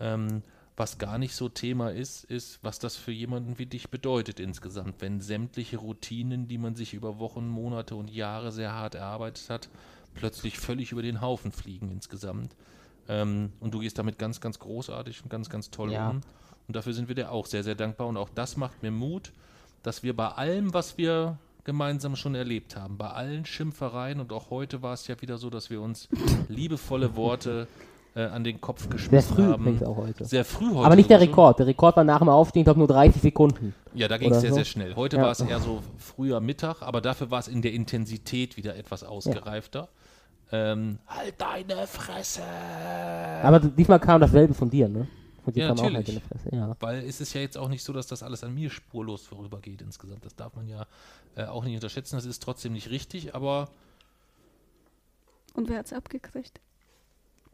Ähm, 0.00 0.42
was 0.78 0.98
gar 0.98 1.18
nicht 1.18 1.34
so 1.34 1.48
Thema 1.48 1.90
ist, 1.90 2.24
ist, 2.24 2.60
was 2.62 2.78
das 2.78 2.96
für 2.96 3.12
jemanden 3.12 3.58
wie 3.58 3.66
dich 3.66 3.90
bedeutet 3.90 4.38
insgesamt, 4.40 5.00
wenn 5.00 5.20
sämtliche 5.20 5.78
Routinen, 5.78 6.46
die 6.48 6.58
man 6.58 6.76
sich 6.76 6.94
über 6.94 7.18
Wochen, 7.18 7.48
Monate 7.48 7.96
und 7.96 8.10
Jahre 8.10 8.52
sehr 8.52 8.72
hart 8.72 8.94
erarbeitet 8.94 9.50
hat, 9.50 9.68
plötzlich 10.14 10.58
völlig 10.58 10.92
über 10.92 11.02
den 11.02 11.20
Haufen 11.20 11.52
fliegen 11.52 11.90
insgesamt. 11.90 12.54
Ähm, 13.08 13.52
und 13.60 13.74
du 13.74 13.80
gehst 13.80 13.98
damit 13.98 14.18
ganz, 14.18 14.40
ganz 14.40 14.58
großartig 14.58 15.22
und 15.22 15.30
ganz, 15.30 15.50
ganz 15.50 15.70
toll 15.70 15.92
Ja. 15.92 16.10
um. 16.10 16.20
Und 16.68 16.76
dafür 16.76 16.92
sind 16.92 17.08
wir 17.08 17.14
dir 17.14 17.32
auch 17.32 17.46
sehr, 17.46 17.64
sehr 17.64 17.74
dankbar. 17.74 18.06
Und 18.06 18.16
auch 18.16 18.28
das 18.28 18.56
macht 18.56 18.82
mir 18.82 18.90
Mut, 18.90 19.32
dass 19.82 20.02
wir 20.02 20.14
bei 20.14 20.28
allem, 20.28 20.74
was 20.74 20.98
wir 20.98 21.38
gemeinsam 21.64 22.16
schon 22.16 22.34
erlebt 22.34 22.76
haben, 22.76 22.96
bei 22.96 23.10
allen 23.10 23.44
Schimpfereien 23.44 24.20
und 24.20 24.32
auch 24.32 24.48
heute 24.48 24.80
war 24.80 24.94
es 24.94 25.06
ja 25.06 25.20
wieder 25.20 25.36
so, 25.36 25.50
dass 25.50 25.68
wir 25.68 25.82
uns 25.82 26.08
liebevolle 26.48 27.14
Worte 27.14 27.68
äh, 28.18 28.26
an 28.26 28.42
den 28.44 28.60
Kopf 28.60 28.82
Sehr 28.82 28.90
geschmissen 28.90 29.36
früh 29.36 29.44
haben. 29.44 29.82
auch 29.86 29.96
heute. 29.96 30.24
Sehr 30.24 30.44
früh 30.44 30.70
heute. 30.74 30.86
Aber 30.86 30.96
nicht 30.96 31.08
der 31.08 31.18
schon. 31.18 31.28
Rekord. 31.28 31.58
Der 31.60 31.66
Rekord 31.66 31.96
war 31.96 32.04
nach 32.04 32.18
dem 32.18 32.28
Aufstehen, 32.28 32.60
ich 32.62 32.64
glaube, 32.66 32.80
nur 32.80 32.88
30 32.88 33.22
Sekunden. 33.22 33.74
Ja, 33.94 34.08
da 34.08 34.18
ging 34.18 34.32
es 34.32 34.40
sehr, 34.40 34.50
so. 34.50 34.56
sehr 34.56 34.64
schnell. 34.64 34.96
Heute 34.96 35.16
Ja. 35.16 35.22
war 35.22 35.30
es 35.30 35.40
eher 35.40 35.60
so 35.60 35.82
früher 35.98 36.40
Mittag, 36.40 36.82
aber 36.82 37.00
dafür 37.00 37.30
war 37.30 37.38
es 37.38 37.48
in 37.48 37.62
der 37.62 37.72
Intensität 37.72 38.56
wieder 38.56 38.76
etwas 38.76 39.04
ausgereifter. 39.04 39.88
Ähm, 40.50 40.98
halt 41.06 41.34
deine 41.38 41.86
Fresse! 41.86 42.42
Aber 43.42 43.60
diesmal 43.60 44.00
kam 44.00 44.20
dasselbe 44.20 44.54
von 44.54 44.70
dir, 44.70 44.88
ne? 44.88 45.06
Von 45.44 45.52
dir 45.52 45.62
Ja, 45.64 45.68
kam 45.68 45.78
auch 45.78 45.82
halt 45.84 45.92
natürlich. 45.92 46.22
Fresse. 46.24 46.54
Ja. 46.56 46.76
Weil 46.80 47.04
es 47.04 47.20
ist 47.20 47.34
ja 47.34 47.40
jetzt 47.42 47.56
auch 47.58 47.68
nicht 47.68 47.84
so, 47.84 47.92
dass 47.92 48.06
das 48.06 48.22
alles 48.22 48.42
an 48.44 48.54
mir 48.54 48.70
spurlos 48.70 49.26
vorübergeht 49.26 49.82
insgesamt. 49.82 50.24
Das 50.24 50.34
darf 50.34 50.56
man 50.56 50.66
ja 50.66 50.86
äh, 51.36 51.44
auch 51.44 51.64
nicht 51.64 51.74
unterschätzen. 51.74 52.16
Das 52.16 52.24
ist 52.24 52.42
trotzdem 52.42 52.72
nicht 52.72 52.88
richtig, 52.90 53.34
aber 53.34 53.68
Und 55.54 55.68
wer 55.68 55.78
hat's 55.78 55.92
abgekriegt? 55.92 56.60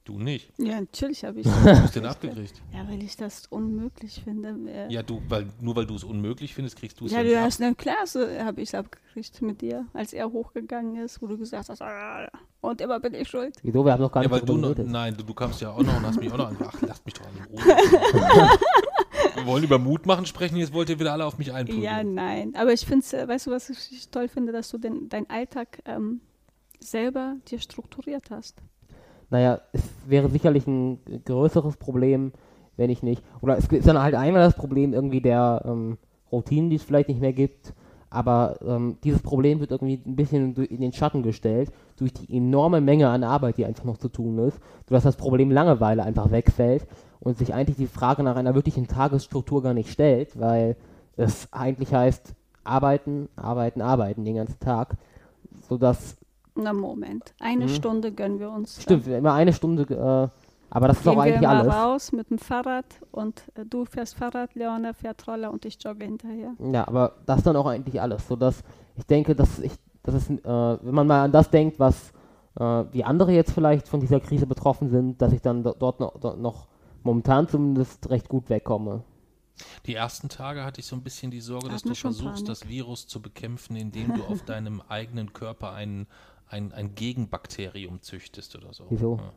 Du 0.05 0.19
nicht. 0.19 0.53
Ja, 0.59 0.81
natürlich 0.81 1.25
habe 1.25 1.41
ich. 1.41 1.47
Du 1.65 1.65
hast 1.65 1.97
den 1.97 2.05
abgekriegt. 2.07 2.61
ja, 2.73 2.87
weil 2.89 3.03
ich 3.03 3.17
das 3.17 3.47
unmöglich 3.47 4.21
finde. 4.23 4.55
Äh, 4.71 4.93
Ja, 4.93 5.03
du, 5.03 5.23
weil, 5.29 5.47
nur 5.61 5.75
weil 5.77 5.87
du 5.87 5.95
es 5.95 6.05
unmöglich 6.05 6.55
findest, 6.55 6.77
kriegst 6.77 7.01
du 7.01 7.07
es 7.07 7.13
Ja, 7.13 7.23
nicht 7.23 7.33
du 7.33 7.39
ab. 7.39 7.45
hast 7.47 7.61
eine 7.63 7.75
Klasse, 7.75 8.45
habe 8.45 8.61
ich 8.63 8.69
es 8.69 8.75
abgekriegt 8.75 9.43
mit 9.43 9.61
dir, 9.61 9.87
als 9.93 10.13
er 10.13 10.31
hochgegangen 10.31 10.97
ist, 11.05 11.21
wo 11.23 11.27
du 11.27 11.39
gesagt 11.39 11.69
hast, 11.69 11.81
ah, 11.83 12.29
und 12.61 12.81
immer 12.81 13.01
bin 13.01 13.15
ich 13.15 13.29
schuld. 13.29 13.55
Wieso? 13.63 13.85
Wir 13.85 13.93
haben 13.93 14.03
noch 14.03 14.13
gar 14.13 14.23
Ja, 14.23 14.29
nicht 14.29 14.39
weil 14.41 14.47
du 14.47 14.57
noch, 14.57 14.69
geredet. 14.75 14.89
nein, 14.91 15.17
du, 15.17 15.23
du 15.23 15.35
kamst 15.35 15.61
ja 15.61 15.71
auch 15.71 15.83
noch 15.83 15.97
und 15.97 16.07
hast 16.07 16.21
mich 16.21 16.33
auch 16.33 16.37
noch 16.39 16.49
angefangen. 16.49 16.71
Ach, 16.75 16.83
lasst 16.89 17.05
mich 17.05 17.15
doch 17.15 17.27
in 17.27 17.45
Ruhe. 17.45 17.63
Wir 19.37 19.47
wollen 19.47 19.65
über 19.65 19.79
Mut 19.79 20.07
machen 20.07 20.27
sprechen, 20.27 20.57
jetzt 20.57 20.73
wollt 20.73 20.89
ihr 20.91 20.99
wieder 21.01 21.13
alle 21.13 21.25
auf 21.27 21.39
mich 21.39 21.53
einprügeln. 21.53 21.83
Ja, 21.83 22.05
nein. 22.05 22.55
Aber 22.55 22.73
ich 22.73 22.87
finde 22.87 23.05
es, 23.05 23.13
weißt 23.13 23.47
du, 23.49 23.51
was 23.51 23.69
ich 23.69 24.09
toll 24.11 24.29
finde, 24.29 24.53
dass 24.53 24.69
du 24.71 24.79
den, 24.79 25.09
deinen 25.09 25.29
Alltag 25.29 25.81
ähm, 25.87 26.21
selber 26.81 27.37
dir 27.49 27.59
strukturiert 27.59 28.31
hast. 28.31 28.57
Naja, 29.35 29.63
es 29.73 29.83
wäre 30.07 30.29
sicherlich 30.29 30.65
ein 30.69 31.01
größeres 31.25 31.77
Problem, 31.77 32.31
wenn 32.77 32.89
ich 32.89 33.03
nicht. 33.03 33.21
Oder 33.41 33.59
es 33.59 33.67
ist 33.67 33.89
dann 33.89 34.01
halt 34.01 34.15
einmal 34.15 34.43
das 34.43 34.55
Problem 34.55 34.95
irgendwie 34.95 35.21
der 35.21 35.61
ähm, 35.65 35.99
Routinen, 36.31 36.71
die 36.71 36.77
es 36.77 36.85
vielleicht 36.85 37.09
nicht 37.09 37.21
mehr 37.21 37.33
gibt. 37.33 37.75
Aber 38.11 38.61
ähm, 38.65 38.97
dieses 39.03 39.23
Problem 39.23 39.59
wird 39.59 39.73
irgendwie 39.73 40.01
ein 40.07 40.15
bisschen 40.15 40.55
in 40.55 40.81
den 40.81 40.93
Schatten 40.93 41.25
gestellt 41.25 41.73
durch 41.97 42.13
die 42.13 42.37
enorme 42.37 42.81
Menge 42.81 43.09
an 43.09 43.25
Arbeit, 43.25 43.57
die 43.57 43.65
einfach 43.65 43.83
noch 43.83 43.99
zu 43.99 44.09
tun 44.09 44.39
ist, 44.39 44.61
sodass 44.89 45.03
das 45.03 45.17
Problem 45.17 45.51
Langeweile 45.51 46.05
einfach 46.05 46.31
wegfällt 46.31 46.87
und 47.19 47.37
sich 47.37 47.53
eigentlich 47.53 47.77
die 47.77 47.89
Frage 47.89 48.23
nach 48.23 48.37
einer 48.37 48.55
wirklichen 48.55 48.87
Tagesstruktur 48.87 49.65
gar 49.65 49.75
nicht 49.75 49.91
stellt, 49.91 50.39
weil 50.39 50.77
es 51.17 51.49
eigentlich 51.53 51.93
heißt, 51.93 52.37
arbeiten, 52.63 53.29
arbeiten, 53.35 53.83
arbeiten 53.83 54.25
den 54.25 54.37
ganzen 54.37 54.61
Tag, 54.61 54.95
sodass 55.69 56.19
Na 56.57 56.73
Moment, 56.73 57.35
eine 57.41 57.65
Mhm. 57.65 57.69
Stunde 57.69 58.13
gönnen 58.13 58.39
wir 58.39 58.51
uns. 58.51 58.81
Stimmt, 58.83 59.07
immer 59.09 59.33
eine 59.35 59.53
Stunde, 59.53 59.83
äh, 59.83 60.29
aber 60.71 60.89
das 60.89 60.99
ist 60.99 61.03
Gehen 61.05 61.13
auch 61.13 61.17
wir 61.17 61.23
eigentlich 61.23 61.41
mal 61.43 61.61
alles. 61.61 61.75
raus 61.75 62.13
mit 62.13 62.31
dem 62.31 62.39
Fahrrad 62.39 62.87
und 63.11 63.43
äh, 63.57 63.65
du 63.67 63.85
fährst 63.85 64.15
Fahrrad, 64.17 64.55
Leona 64.55 64.93
fährt 64.93 65.27
Roller 65.27 65.51
und 65.53 65.65
ich 65.65 65.79
jogge 65.83 66.05
hinterher. 66.05 66.53
Ja, 66.73 66.87
aber 66.87 67.13
das 67.27 67.39
ist 67.39 67.47
dann 67.47 67.57
auch 67.57 67.67
eigentlich 67.67 68.01
alles, 68.01 68.27
sodass 68.29 68.63
ich 68.97 69.05
denke, 69.07 69.35
dass 69.35 69.59
ich, 69.59 69.73
dass 70.05 70.15
es, 70.15 70.31
äh, 70.31 70.39
wenn 70.45 70.95
man 70.95 71.07
mal 71.07 71.25
an 71.25 71.33
das 71.33 71.51
denkt, 71.51 71.79
was 71.81 72.13
äh, 72.59 72.85
wie 72.93 73.03
andere 73.03 73.33
jetzt 73.33 73.53
vielleicht 73.53 73.89
von 73.89 73.99
dieser 74.01 74.21
Krise 74.21 74.47
betroffen 74.47 74.89
sind, 74.91 75.21
dass 75.21 75.33
ich 75.33 75.43
dann 75.43 75.63
do 75.65 75.75
dort 75.77 75.99
noch, 75.99 76.19
dort 76.21 76.39
noch 76.39 76.69
momentan 77.03 77.49
zumindest 77.49 78.09
recht 78.11 78.29
gut 78.29 78.49
wegkomme. 78.49 79.03
Die 79.87 79.95
ersten 79.95 80.29
Tage 80.29 80.65
hatte 80.65 80.81
ich 80.81 80.87
so 80.87 80.97
ein 80.97 81.03
bisschen 81.03 81.31
die 81.31 81.41
Sorge, 81.41 81.67
Da 81.67 81.73
dass 81.75 81.83
du 81.83 81.95
schon 81.95 82.13
versuchst, 82.13 82.45
Panik. 82.45 82.47
das 82.47 82.69
Virus 82.69 83.07
zu 83.07 83.21
bekämpfen, 83.23 83.77
indem 83.77 84.15
du 84.15 84.23
auf 84.25 84.43
deinem 84.47 84.83
eigenen 84.89 85.33
Körper 85.33 85.73
ein, 85.73 86.07
ein, 86.49 86.73
ein 86.73 86.95
Gegenbakterium 86.95 88.03
züchtest 88.03 88.57
oder 88.57 88.73
so. 88.73 88.85
Wieso? 88.91 89.17
Ja. 89.17 89.33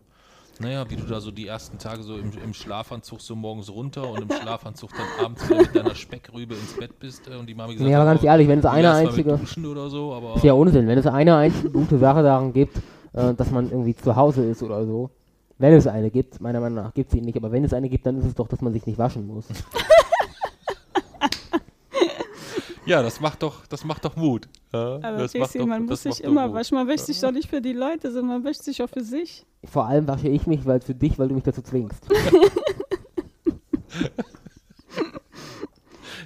Naja, 0.60 0.89
wie 0.89 0.95
du 0.95 1.03
da 1.03 1.22
so 1.22 1.30
die 1.30 1.47
ersten 1.47 1.78
Tage 1.78 2.01
so 2.01 2.16
im, 2.16 2.32
im 2.43 2.53
Schlafanzug 2.53 3.22
so 3.22 3.36
morgens 3.36 3.70
runter 3.70 4.10
und 4.10 4.24
im 4.24 4.32
Schlafanzug 4.32 4.89
dann 4.91 5.26
abends 5.26 5.47
wieder 5.47 5.62
mit 5.62 5.76
deiner 5.76 5.95
Speckrübe 5.95 6.55
ins 6.55 6.74
Bett 6.74 6.99
bist 6.99 7.28
äh, 7.28 7.36
und 7.36 7.47
die 7.47 7.53
Mama 7.53 7.74
gesagt 7.74 7.88
Nee, 7.88 7.95
aber 7.95 8.05
ganz 8.05 8.24
oh, 8.24 8.26
ehrlich, 8.26 8.47
wenn 8.47 8.60
es 8.60 8.66
eine 8.66 8.91
einzige, 8.91 9.39
so, 9.45 10.14
aber 10.14 10.36
ist 10.36 10.43
ja 10.43 10.53
Unsinn, 10.53 10.88
wenn 10.88 10.97
es 10.97 11.05
eine 11.05 11.36
einzige 11.36 11.70
gute 11.70 11.99
Sache 11.99 12.24
daran 12.24 12.53
gibt, 12.53 12.78
äh, 13.14 13.36
dass 13.36 13.51
man 13.51 13.70
irgendwie 13.70 13.95
zu 13.95 14.16
Hause 14.16 14.45
ist 14.45 14.64
oder 14.64 14.84
so, 14.86 15.12
wenn 15.60 15.74
es 15.74 15.86
eine 15.86 16.10
gibt, 16.10 16.41
meiner 16.41 16.60
Meinung 16.60 16.84
nach 16.84 16.93
gibt 16.93 17.10
es 17.12 17.14
sie 17.14 17.22
nicht, 17.22 17.38
aber 17.38 17.51
wenn 17.51 17.64
es 17.64 17.74
eine 17.74 17.89
gibt, 17.89 18.05
dann 18.08 18.18
ist 18.18 18.26
es 18.26 18.34
doch, 18.34 18.47
dass 18.47 18.62
man 18.62 18.74
sich 18.74 18.86
nicht 18.86 18.97
waschen 18.97 19.28
muss. 19.28 19.45
ja, 22.88 23.04
das 23.04 23.20
macht 23.20 23.44
doch, 23.44 23.66
das 23.68 23.84
macht 23.86 24.04
doch 24.06 24.16
Mut. 24.16 24.48
Ja, 24.74 24.96
Aber 24.96 25.18
das 25.20 25.34
Casey, 25.34 25.60
doch- 25.60 25.68
man 25.68 25.88
das 25.88 26.04
muss 26.06 26.16
sich 26.16 26.24
immer 26.26 26.52
waschen. 26.54 26.76
Man 26.78 26.88
wäscht 26.88 27.06
sich 27.06 27.20
doch 27.20 27.32
nicht 27.32 27.50
für 27.50 27.62
die 27.62 27.74
Leute, 27.74 28.12
sondern 28.12 28.38
man 28.42 28.44
wäscht 28.44 28.64
sich 28.64 28.82
auch 28.82 28.90
für 28.90 29.04
sich. 29.04 29.46
Vor 29.66 29.86
allem 29.86 30.08
wasche 30.08 30.28
ich 30.30 30.48
mich, 30.48 30.66
weil 30.66 30.82
für 30.82 30.96
dich, 30.96 31.20
weil 31.20 31.28
du 31.28 31.36
mich 31.36 31.44
dazu 31.44 31.62
zwingst. 31.62 32.08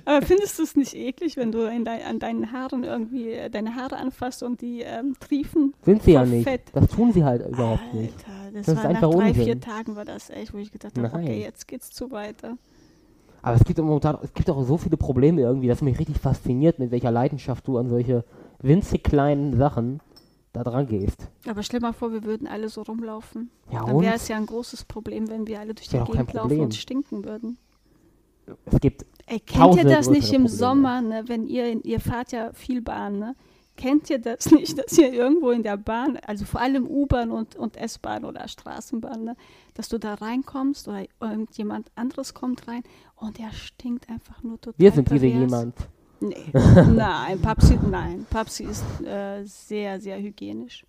Aber 0.06 0.26
findest 0.26 0.58
du 0.58 0.64
es 0.64 0.76
nicht 0.76 0.96
eklig, 0.96 1.38
wenn 1.38 1.52
du 1.52 1.70
in 1.70 1.86
dein, 1.86 2.02
an 2.04 2.18
deinen 2.20 2.52
Haaren 2.52 2.84
irgendwie 2.84 3.32
äh, 3.34 3.50
deine 3.52 3.76
Haare 3.76 3.98
anfasst 3.98 4.42
und 4.42 4.60
die 4.62 4.82
ähm, 4.82 5.16
triefen? 5.20 5.74
Sind 5.86 6.02
sie 6.04 6.14
ja 6.14 6.26
nicht. 6.26 6.44
fett. 6.44 6.64
Das 6.74 6.88
tun 6.88 7.14
sie 7.14 7.24
halt 7.24 7.48
überhaupt 7.48 7.94
nicht. 7.94 8.14
Alter, 8.28 8.52
das, 8.52 8.66
Das 8.66 8.68
ist 8.68 8.84
war 8.84 8.84
nach 8.84 8.90
einfach 9.04 9.12
drei, 9.12 9.28
Unsinn. 9.30 9.44
vier 9.46 9.60
Tagen 9.60 9.96
war 9.96 10.06
das 10.06 10.30
echt, 10.32 10.54
wo 10.54 10.58
ich 10.58 10.72
gedacht 10.72 10.98
habe, 10.98 11.08
okay, 11.14 11.42
jetzt 11.42 11.68
geht's 11.68 11.92
zu 11.92 12.10
weiter. 12.10 12.58
Aber 13.42 13.56
es 13.56 13.64
gibt 13.64 13.80
auch 13.80 13.84
momentan, 13.84 14.18
es 14.22 14.34
gibt 14.34 14.50
auch 14.50 14.62
so 14.64 14.78
viele 14.78 14.98
Probleme 14.98 15.42
irgendwie, 15.42 15.68
dass 15.68 15.82
mich 15.82 15.98
richtig 15.98 16.18
fasziniert, 16.18 16.80
mit 16.80 16.92
welcher 16.92 17.12
Leidenschaft 17.12 17.68
du 17.68 17.78
an 17.78 17.90
solche 17.90 18.24
winzig 18.60 19.04
kleinen 19.04 19.58
Sachen 19.58 20.00
da 20.54 20.64
dran 20.64 20.88
gehst. 20.88 21.28
Aber 21.48 21.64
stell 21.64 21.80
mal 21.80 21.94
vor, 21.94 22.12
wir 22.12 22.24
würden 22.24 22.48
alle 22.48 22.70
so 22.70 22.82
rumlaufen. 22.82 23.50
Ja 23.72 23.86
Dann 23.86 24.02
wäre 24.02 24.16
es 24.16 24.28
ja 24.28 24.38
ein 24.38 24.46
großes 24.46 24.86
Problem, 24.86 25.30
wenn 25.30 25.48
wir 25.48 25.60
alle 25.60 25.74
durch 25.74 25.88
die 25.88 25.98
Gegend 25.98 26.34
laufen 26.34 26.60
und 26.60 26.76
stinken 26.76 27.24
würden. 27.24 27.58
Es 28.66 28.80
gibt, 28.80 29.06
Ey, 29.28 29.40
kennt 29.40 29.78
ihr 29.78 29.86
das 29.86 30.10
nicht 30.10 30.34
im 30.34 30.44
Probleme. 30.44 30.50
Sommer, 30.50 31.02
ne, 31.02 31.24
wenn 31.28 31.48
ihr, 31.48 31.70
in, 31.72 31.82
ihr 31.84 32.00
fahrt 32.00 32.32
ja 32.32 32.52
viel 32.54 32.82
Bahn, 32.82 33.20
ne? 33.20 33.36
Kennt 33.78 34.10
ihr 34.10 34.20
das 34.20 34.46
nicht, 34.52 34.78
dass 34.78 34.98
ihr 34.98 35.14
irgendwo 35.14 35.52
in 35.52 35.64
der 35.64 35.78
Bahn, 35.78 36.18
also 36.28 36.44
vor 36.44 36.60
allem 36.60 36.86
U-Bahn 36.86 37.32
und, 37.32 37.56
und 37.56 37.78
S-Bahn 37.78 38.26
oder 38.26 38.48
Straßenbahn, 38.48 39.24
ne, 39.24 39.36
dass 39.74 39.88
du 39.88 39.98
da 39.98 40.16
reinkommst 40.16 40.88
oder 40.90 41.06
irgendjemand 41.22 41.90
anderes 41.96 42.34
kommt 42.34 42.68
rein 42.68 42.84
und 43.22 43.38
der 43.38 43.52
stinkt 43.52 44.10
einfach 44.10 44.42
nur 44.44 44.60
total 44.60 44.80
wir 44.80 44.92
sind 44.92 45.10
diese 45.10 45.28
pervers. 45.28 45.52
jemand. 45.52 45.76
Nee, 46.20 46.36
nein, 46.54 47.42
Papsi, 47.42 47.80
nein, 47.90 48.26
Papsi 48.30 48.66
ist 48.66 48.84
äh, 49.02 49.44
sehr, 49.44 50.00
sehr 50.00 50.20
hygienisch. 50.20 50.86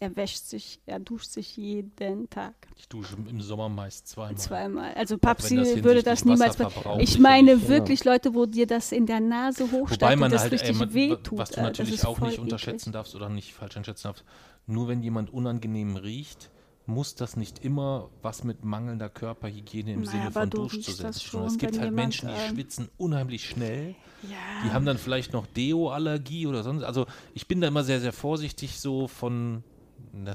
Er 0.00 0.16
wäscht 0.16 0.44
sich, 0.44 0.80
er 0.86 0.98
duscht 0.98 1.30
sich 1.30 1.56
jeden 1.56 2.28
Tag. 2.28 2.54
Ich 2.76 2.88
dusche 2.88 3.16
im 3.16 3.40
Sommer 3.40 3.68
meist 3.68 4.08
zweimal. 4.08 4.36
Zweimal. 4.36 4.94
Also 4.94 5.18
Papsi 5.18 5.54
das 5.54 5.84
würde 5.84 6.02
das 6.02 6.24
niemals. 6.24 6.56
Ich 6.98 7.20
meine 7.20 7.52
ja. 7.52 7.68
wirklich 7.68 8.04
Leute, 8.04 8.34
wo 8.34 8.44
dir 8.46 8.66
das 8.66 8.90
in 8.90 9.06
der 9.06 9.20
Nase 9.20 9.70
hochsteigt 9.70 10.02
Wobei 10.02 10.24
und 10.24 10.32
das 10.32 10.42
halt, 10.42 10.52
richtig 10.52 10.70
ey, 10.70 10.76
man, 10.76 10.92
wehtut. 10.92 11.38
was 11.38 11.50
du 11.50 11.54
äh, 11.54 11.62
das 11.62 11.64
natürlich 11.64 11.94
ist 11.94 12.06
auch 12.06 12.18
nicht 12.18 12.32
eklig. 12.32 12.40
unterschätzen 12.40 12.92
darfst 12.92 13.14
oder 13.14 13.28
nicht 13.28 13.54
falsch 13.54 13.76
einschätzen 13.76 14.08
darfst, 14.08 14.24
nur 14.66 14.88
wenn 14.88 15.02
jemand 15.02 15.32
unangenehm 15.32 15.94
riecht, 15.96 16.50
muss 16.86 17.14
das 17.14 17.36
nicht 17.36 17.64
immer 17.64 18.10
was 18.22 18.44
mit 18.44 18.64
mangelnder 18.64 19.08
Körperhygiene 19.08 19.92
im 19.92 20.00
Naja, 20.02 20.10
Sinne 20.10 20.30
von 20.30 20.50
du 20.50 20.62
Dusch 20.62 20.80
zu 20.82 20.92
setzen. 20.92 21.44
Es 21.46 21.56
gibt 21.58 21.72
halt 21.78 21.90
jemand, 21.90 21.96
Menschen, 21.96 22.28
die 22.28 22.34
ähm, 22.34 22.54
schwitzen 22.54 22.88
unheimlich 22.98 23.48
schnell. 23.48 23.94
Ja. 24.22 24.36
Die 24.64 24.70
haben 24.72 24.84
dann 24.84 24.98
vielleicht 24.98 25.32
noch 25.32 25.46
Deo-Allergie 25.46 26.46
oder 26.46 26.62
sonst. 26.62 26.82
Also 26.84 27.06
ich 27.32 27.46
bin 27.48 27.60
da 27.60 27.68
immer 27.68 27.84
sehr, 27.84 28.00
sehr 28.00 28.12
vorsichtig 28.12 28.78
so 28.78 29.08
von 29.08 29.62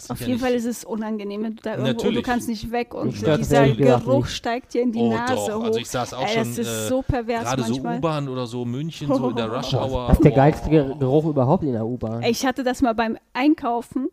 Auf 0.10 0.20
ja 0.22 0.28
jeden 0.28 0.40
Fall 0.40 0.54
ist 0.54 0.66
es 0.66 0.84
unangenehm, 0.84 1.44
wenn 1.44 1.56
du 1.56 1.62
da 1.62 1.72
irgendwo, 1.72 1.90
und 1.92 1.98
du 2.00 2.04
Natürlich. 2.06 2.24
kannst 2.26 2.48
nicht 2.50 2.72
weg 2.72 2.94
und 2.96 3.26
das 3.26 3.38
dieser 3.40 3.68
Geruch 3.70 4.26
nicht. 4.26 4.36
steigt 4.36 4.74
dir 4.74 4.82
in 4.82 4.92
die 4.92 5.00
oh 5.00 5.10
Nase 5.12 5.34
doch, 5.36 5.60
hoch. 5.60 5.64
also 5.66 5.80
ich 5.80 5.90
saß 5.90 6.14
auch 6.16 6.28
Ey, 6.28 6.44
schon 6.44 6.58
äh, 6.58 6.88
so 6.88 7.02
pervers 7.04 7.44
gerade 7.44 7.64
so. 7.64 7.76
U-Bahn 7.80 8.28
oder 8.28 8.48
so 8.48 8.66
München, 8.66 9.08
so 9.08 9.30
in 9.30 9.36
der 9.36 9.52
Rush 9.56 9.74
Hour. 9.74 10.08
Das 10.10 10.18
ist 10.18 10.24
der 10.24 10.32
oh. 10.32 10.36
geilste 10.36 10.70
Ger- 10.70 10.98
Geruch 10.98 11.26
überhaupt 11.26 11.64
in 11.64 11.74
der 11.74 11.86
U-Bahn. 11.86 12.24
Ich 12.24 12.46
hatte 12.46 12.64
das 12.64 12.82
mal 12.82 12.94
beim 12.94 13.18
Einkaufen, 13.34 14.10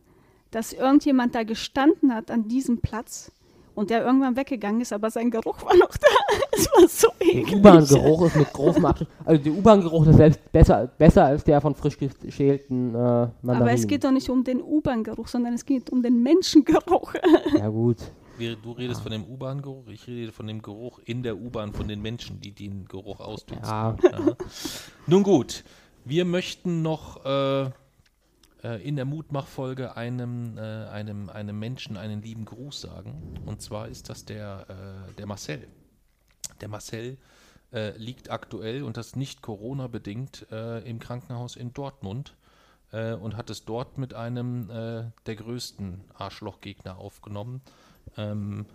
dass 0.57 0.73
irgendjemand 0.73 1.35
da 1.35 1.43
gestanden 1.43 2.15
hat 2.15 2.31
an 2.31 2.49
diesem 2.49 2.81
Platz 2.81 3.31
und 3.75 3.91
der 3.91 4.03
irgendwann 4.07 4.37
weggegangen 4.37 4.81
ist, 4.81 4.91
aber 4.91 5.11
sein 5.11 5.31
Geruch 5.31 5.63
war 5.63 5.77
noch 5.77 5.95
da. 5.99 6.09
Es 6.57 6.67
war 6.73 6.89
so 6.89 7.09
Der 7.21 7.29
eklig. 7.29 7.57
U-Bahn-Geruch 7.57 8.25
ist 8.25 8.37
mit 8.37 8.51
großem 8.55 8.87
Abstand. 8.87 9.11
Also 9.27 9.45
der 9.45 9.53
U-Bahn-Geruch 9.53 10.07
ist 10.07 10.17
selbst 10.17 10.41
besser, 10.51 10.87
besser 10.97 11.27
als 11.27 11.45
der 11.45 11.61
von 11.61 11.75
frisch 11.75 11.99
geschälten 11.99 12.95
äh, 12.95 12.99
Mandarinen. 12.99 13.33
Aber 13.45 13.73
es 13.73 13.87
geht 13.87 14.05
doch 14.05 14.11
nicht 14.11 14.31
um 14.31 14.45
den 14.45 14.63
U-Bahn-Geruch, 14.63 15.29
sondern 15.29 15.53
es 15.53 15.67
geht 15.67 15.91
um 15.91 16.03
den 16.03 16.23
Menschengeruch. 16.23 17.13
Ja 17.59 17.69
gut. 17.69 17.99
Du 18.63 18.73
redest 18.73 19.03
von 19.03 19.13
dem 19.13 19.25
U-Bahn-Geruch, 19.25 19.89
ich 19.89 20.07
rede 20.07 20.33
von 20.33 20.47
dem 20.47 20.63
Geruch 20.63 21.01
in 21.05 21.23
der 21.23 21.37
U-Bahn 21.37 21.75
von 21.75 21.87
den 21.87 22.01
Menschen, 22.01 22.41
die 22.41 22.53
den 22.53 22.87
Geruch. 22.87 23.21
Ja, 23.63 23.95
Ja. 24.03 24.37
Nun 25.07 25.23
gut, 25.23 25.65
wir 26.07 26.25
möchten 26.25 26.81
noch 26.81 27.25
äh, 27.27 27.71
äh, 28.67 28.83
in 28.83 28.97
der 28.97 29.05
Mutmachfolge 29.05 29.97
einem, 29.97 30.59
äh, 30.59 30.61
einem, 30.61 31.31
einem 31.31 31.59
Menschen 31.59 31.97
einen 31.97 32.23
lieben 32.23 32.45
Gruß 32.45 32.81
sagen. 32.81 33.39
Und 33.47 33.62
zwar 33.62 33.89
ist 33.89 34.09
das 34.09 34.25
der, 34.25 34.67
äh, 34.69 35.14
der 35.14 35.27
Marcel. 35.27 35.69
Der 36.61 36.69
Marcel 36.69 37.17
äh, 37.73 37.97
liegt 37.97 38.31
aktuell, 38.31 38.83
und 38.83 38.97
das 38.97 39.14
nicht 39.14 39.43
Corona-bedingt, 39.43 40.47
äh, 40.51 40.81
im 40.89 40.99
Krankenhaus 40.99 41.55
in 41.55 41.73
Dortmund 41.73 42.35
äh, 42.93 43.14
und 43.14 43.37
hat 43.37 43.51
es 43.51 43.64
dort 43.64 43.99
mit 43.99 44.14
einem 44.14 44.69
der 44.69 45.37
größten 45.37 46.03
Arschlochgegner 46.14 46.99
aufgenommen. 46.99 47.61
Ähm, 48.17 48.67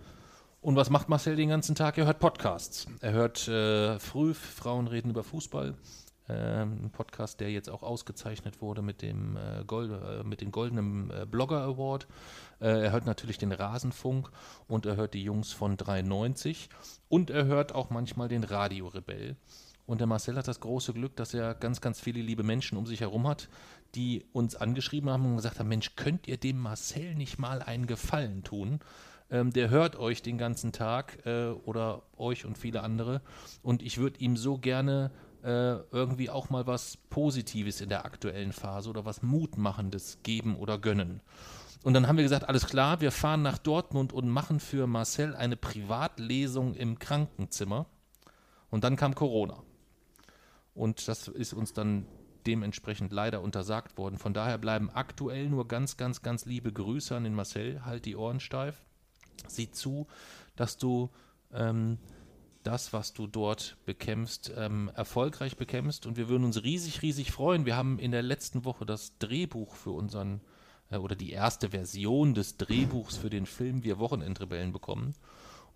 und 0.60 0.76
was 0.76 0.90
macht 0.90 1.08
Marcel 1.08 1.34
den 1.36 1.48
ganzen 1.48 1.74
Tag? 1.74 1.98
Er 1.98 2.06
hört 2.06 2.20
Podcasts. 2.20 2.86
Er 3.00 3.12
hört 3.12 3.48
äh, 3.48 3.98
früh 3.98 4.32
Frauen 4.32 4.86
reden 4.86 5.10
über 5.10 5.24
Fußball. 5.24 5.74
Ähm, 6.32 6.84
ein 6.84 6.90
Podcast, 6.90 7.40
der 7.40 7.50
jetzt 7.50 7.68
auch 7.68 7.82
ausgezeichnet 7.82 8.60
wurde 8.62 8.82
mit 8.82 9.02
dem, 9.02 9.36
äh, 9.36 9.64
Gold, 9.66 9.90
äh, 9.90 10.24
mit 10.24 10.40
dem 10.40 10.50
goldenen 10.50 11.10
äh, 11.10 11.26
Blogger 11.30 11.62
Award. 11.62 12.06
Äh, 12.60 12.84
er 12.84 12.92
hört 12.92 13.06
natürlich 13.06 13.38
den 13.38 13.52
Rasenfunk 13.52 14.30
und 14.68 14.86
er 14.86 14.96
hört 14.96 15.14
die 15.14 15.22
Jungs 15.22 15.52
von 15.52 15.76
93 15.76 16.68
und 17.08 17.30
er 17.30 17.44
hört 17.44 17.74
auch 17.74 17.90
manchmal 17.90 18.28
den 18.28 18.44
Radio 18.44 18.88
Rebell. 18.88 19.36
Und 19.86 20.00
der 20.00 20.06
Marcel 20.06 20.36
hat 20.36 20.48
das 20.48 20.60
große 20.60 20.92
Glück, 20.92 21.16
dass 21.16 21.34
er 21.34 21.54
ganz, 21.54 21.80
ganz 21.80 22.00
viele 22.00 22.22
liebe 22.22 22.42
Menschen 22.42 22.78
um 22.78 22.86
sich 22.86 23.00
herum 23.00 23.26
hat, 23.26 23.48
die 23.94 24.24
uns 24.32 24.56
angeschrieben 24.56 25.10
haben 25.10 25.26
und 25.26 25.36
gesagt 25.36 25.58
haben, 25.58 25.68
Mensch, 25.68 25.96
könnt 25.96 26.28
ihr 26.28 26.36
dem 26.36 26.58
Marcel 26.58 27.14
nicht 27.14 27.38
mal 27.38 27.60
einen 27.60 27.86
Gefallen 27.86 28.44
tun? 28.44 28.80
Ähm, 29.30 29.52
der 29.52 29.70
hört 29.70 29.96
euch 29.96 30.22
den 30.22 30.38
ganzen 30.38 30.72
Tag 30.72 31.26
äh, 31.26 31.48
oder 31.48 32.02
euch 32.16 32.44
und 32.44 32.58
viele 32.58 32.82
andere. 32.82 33.22
Und 33.62 33.82
ich 33.82 33.98
würde 33.98 34.20
ihm 34.20 34.36
so 34.36 34.58
gerne 34.58 35.10
äh, 35.42 35.76
irgendwie 35.90 36.30
auch 36.30 36.50
mal 36.50 36.66
was 36.66 36.96
Positives 37.10 37.80
in 37.80 37.88
der 37.88 38.04
aktuellen 38.04 38.52
Phase 38.52 38.90
oder 38.90 39.04
was 39.04 39.22
Mutmachendes 39.22 40.18
geben 40.22 40.56
oder 40.56 40.78
gönnen. 40.78 41.20
Und 41.82 41.94
dann 41.94 42.06
haben 42.06 42.16
wir 42.16 42.22
gesagt, 42.22 42.48
alles 42.48 42.66
klar, 42.66 43.00
wir 43.00 43.10
fahren 43.10 43.42
nach 43.42 43.58
Dortmund 43.58 44.12
und 44.12 44.28
machen 44.28 44.60
für 44.60 44.86
Marcel 44.86 45.34
eine 45.34 45.56
Privatlesung 45.56 46.74
im 46.74 46.98
Krankenzimmer. 46.98 47.86
Und 48.70 48.84
dann 48.84 48.96
kam 48.96 49.14
Corona. 49.14 49.62
Und 50.74 51.08
das 51.08 51.28
ist 51.28 51.52
uns 51.52 51.72
dann 51.72 52.06
dementsprechend 52.46 53.12
leider 53.12 53.42
untersagt 53.42 53.98
worden. 53.98 54.18
Von 54.18 54.34
daher 54.34 54.58
bleiben 54.58 54.90
aktuell 54.90 55.48
nur 55.48 55.68
ganz, 55.68 55.96
ganz, 55.96 56.22
ganz 56.22 56.44
liebe 56.44 56.72
Grüße 56.72 57.16
an 57.16 57.24
den 57.24 57.34
Marcel. 57.34 57.84
Halt 57.84 58.04
die 58.04 58.16
Ohren 58.16 58.40
steif. 58.40 58.82
Sieh 59.48 59.70
zu, 59.70 60.06
dass 60.56 60.78
du 60.78 61.10
ähm, 61.52 61.98
das, 62.62 62.92
was 62.92 63.12
du 63.12 63.26
dort 63.26 63.76
bekämpfst, 63.84 64.52
ähm, 64.56 64.90
erfolgreich 64.94 65.56
bekämpfst. 65.56 66.06
Und 66.06 66.16
wir 66.16 66.28
würden 66.28 66.44
uns 66.44 66.62
riesig, 66.62 67.02
riesig 67.02 67.32
freuen. 67.32 67.66
Wir 67.66 67.76
haben 67.76 67.98
in 67.98 68.12
der 68.12 68.22
letzten 68.22 68.64
Woche 68.64 68.86
das 68.86 69.18
Drehbuch 69.18 69.74
für 69.74 69.90
unseren, 69.90 70.40
äh, 70.90 70.96
oder 70.96 71.16
die 71.16 71.32
erste 71.32 71.70
Version 71.70 72.34
des 72.34 72.56
Drehbuchs 72.56 73.16
für 73.16 73.30
den 73.30 73.46
Film 73.46 73.84
Wir 73.84 73.98
Wochenendrebellen 73.98 74.72
bekommen. 74.72 75.14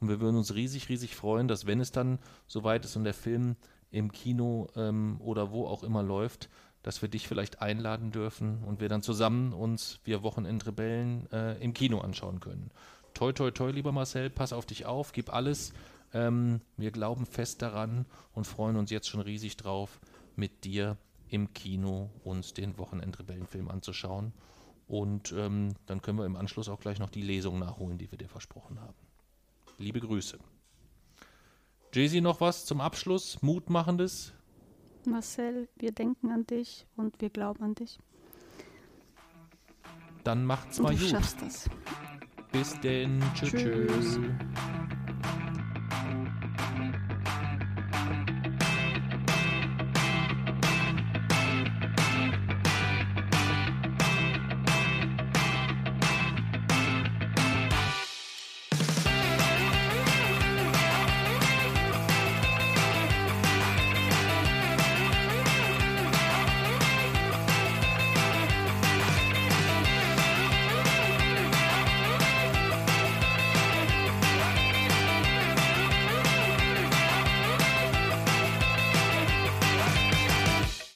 Und 0.00 0.08
wir 0.08 0.20
würden 0.20 0.36
uns 0.36 0.54
riesig, 0.54 0.88
riesig 0.88 1.16
freuen, 1.16 1.48
dass 1.48 1.66
wenn 1.66 1.80
es 1.80 1.90
dann 1.90 2.18
soweit 2.46 2.84
ist 2.84 2.96
und 2.96 3.04
der 3.04 3.14
Film 3.14 3.56
im 3.90 4.12
Kino 4.12 4.68
ähm, 4.76 5.16
oder 5.20 5.50
wo 5.52 5.66
auch 5.66 5.82
immer 5.82 6.02
läuft, 6.02 6.48
dass 6.82 7.02
wir 7.02 7.08
dich 7.08 7.26
vielleicht 7.26 7.62
einladen 7.62 8.12
dürfen 8.12 8.62
und 8.64 8.80
wir 8.80 8.88
dann 8.88 9.02
zusammen 9.02 9.52
uns 9.52 9.98
Wir 10.04 10.22
Wochenendrebellen 10.22 11.30
äh, 11.32 11.54
im 11.62 11.72
Kino 11.72 11.98
anschauen 12.00 12.40
können. 12.40 12.70
Toi, 13.14 13.32
toi, 13.32 13.50
toi, 13.50 13.70
lieber 13.70 13.92
Marcel, 13.92 14.30
pass 14.30 14.52
auf 14.52 14.66
dich 14.66 14.86
auf, 14.86 15.12
gib 15.12 15.32
alles. 15.32 15.72
Ähm, 16.16 16.62
wir 16.78 16.92
glauben 16.92 17.26
fest 17.26 17.60
daran 17.60 18.06
und 18.32 18.46
freuen 18.46 18.76
uns 18.76 18.90
jetzt 18.90 19.06
schon 19.08 19.20
riesig 19.20 19.58
drauf, 19.58 20.00
mit 20.34 20.64
dir 20.64 20.96
im 21.28 21.52
Kino 21.52 22.10
uns 22.24 22.54
den 22.54 22.78
Wochenendrebellenfilm 22.78 23.68
anzuschauen. 23.68 24.32
Und 24.88 25.32
ähm, 25.32 25.74
dann 25.84 26.00
können 26.00 26.18
wir 26.18 26.24
im 26.24 26.36
Anschluss 26.36 26.70
auch 26.70 26.80
gleich 26.80 27.00
noch 27.00 27.10
die 27.10 27.20
Lesung 27.20 27.58
nachholen, 27.58 27.98
die 27.98 28.10
wir 28.10 28.16
dir 28.16 28.30
versprochen 28.30 28.80
haben. 28.80 28.96
Liebe 29.76 30.00
Grüße. 30.00 30.38
Jay-Z, 31.92 32.22
noch 32.22 32.40
was 32.40 32.64
zum 32.64 32.80
Abschluss? 32.80 33.42
Mutmachendes? 33.42 34.32
Marcel, 35.04 35.68
wir 35.76 35.92
denken 35.92 36.30
an 36.30 36.46
dich 36.46 36.86
und 36.96 37.20
wir 37.20 37.28
glauben 37.28 37.62
an 37.62 37.74
dich. 37.74 37.98
Dann 40.24 40.46
macht's 40.46 40.80
mal 40.80 40.94
du 40.94 41.00
gut. 41.00 41.10
schaffst 41.10 41.42
das. 41.42 41.68
Bis 42.52 42.80
denn. 42.80 43.22
Tschüss. 43.34 43.50
Tschüss. 43.50 44.14
tschüss. 44.14 44.20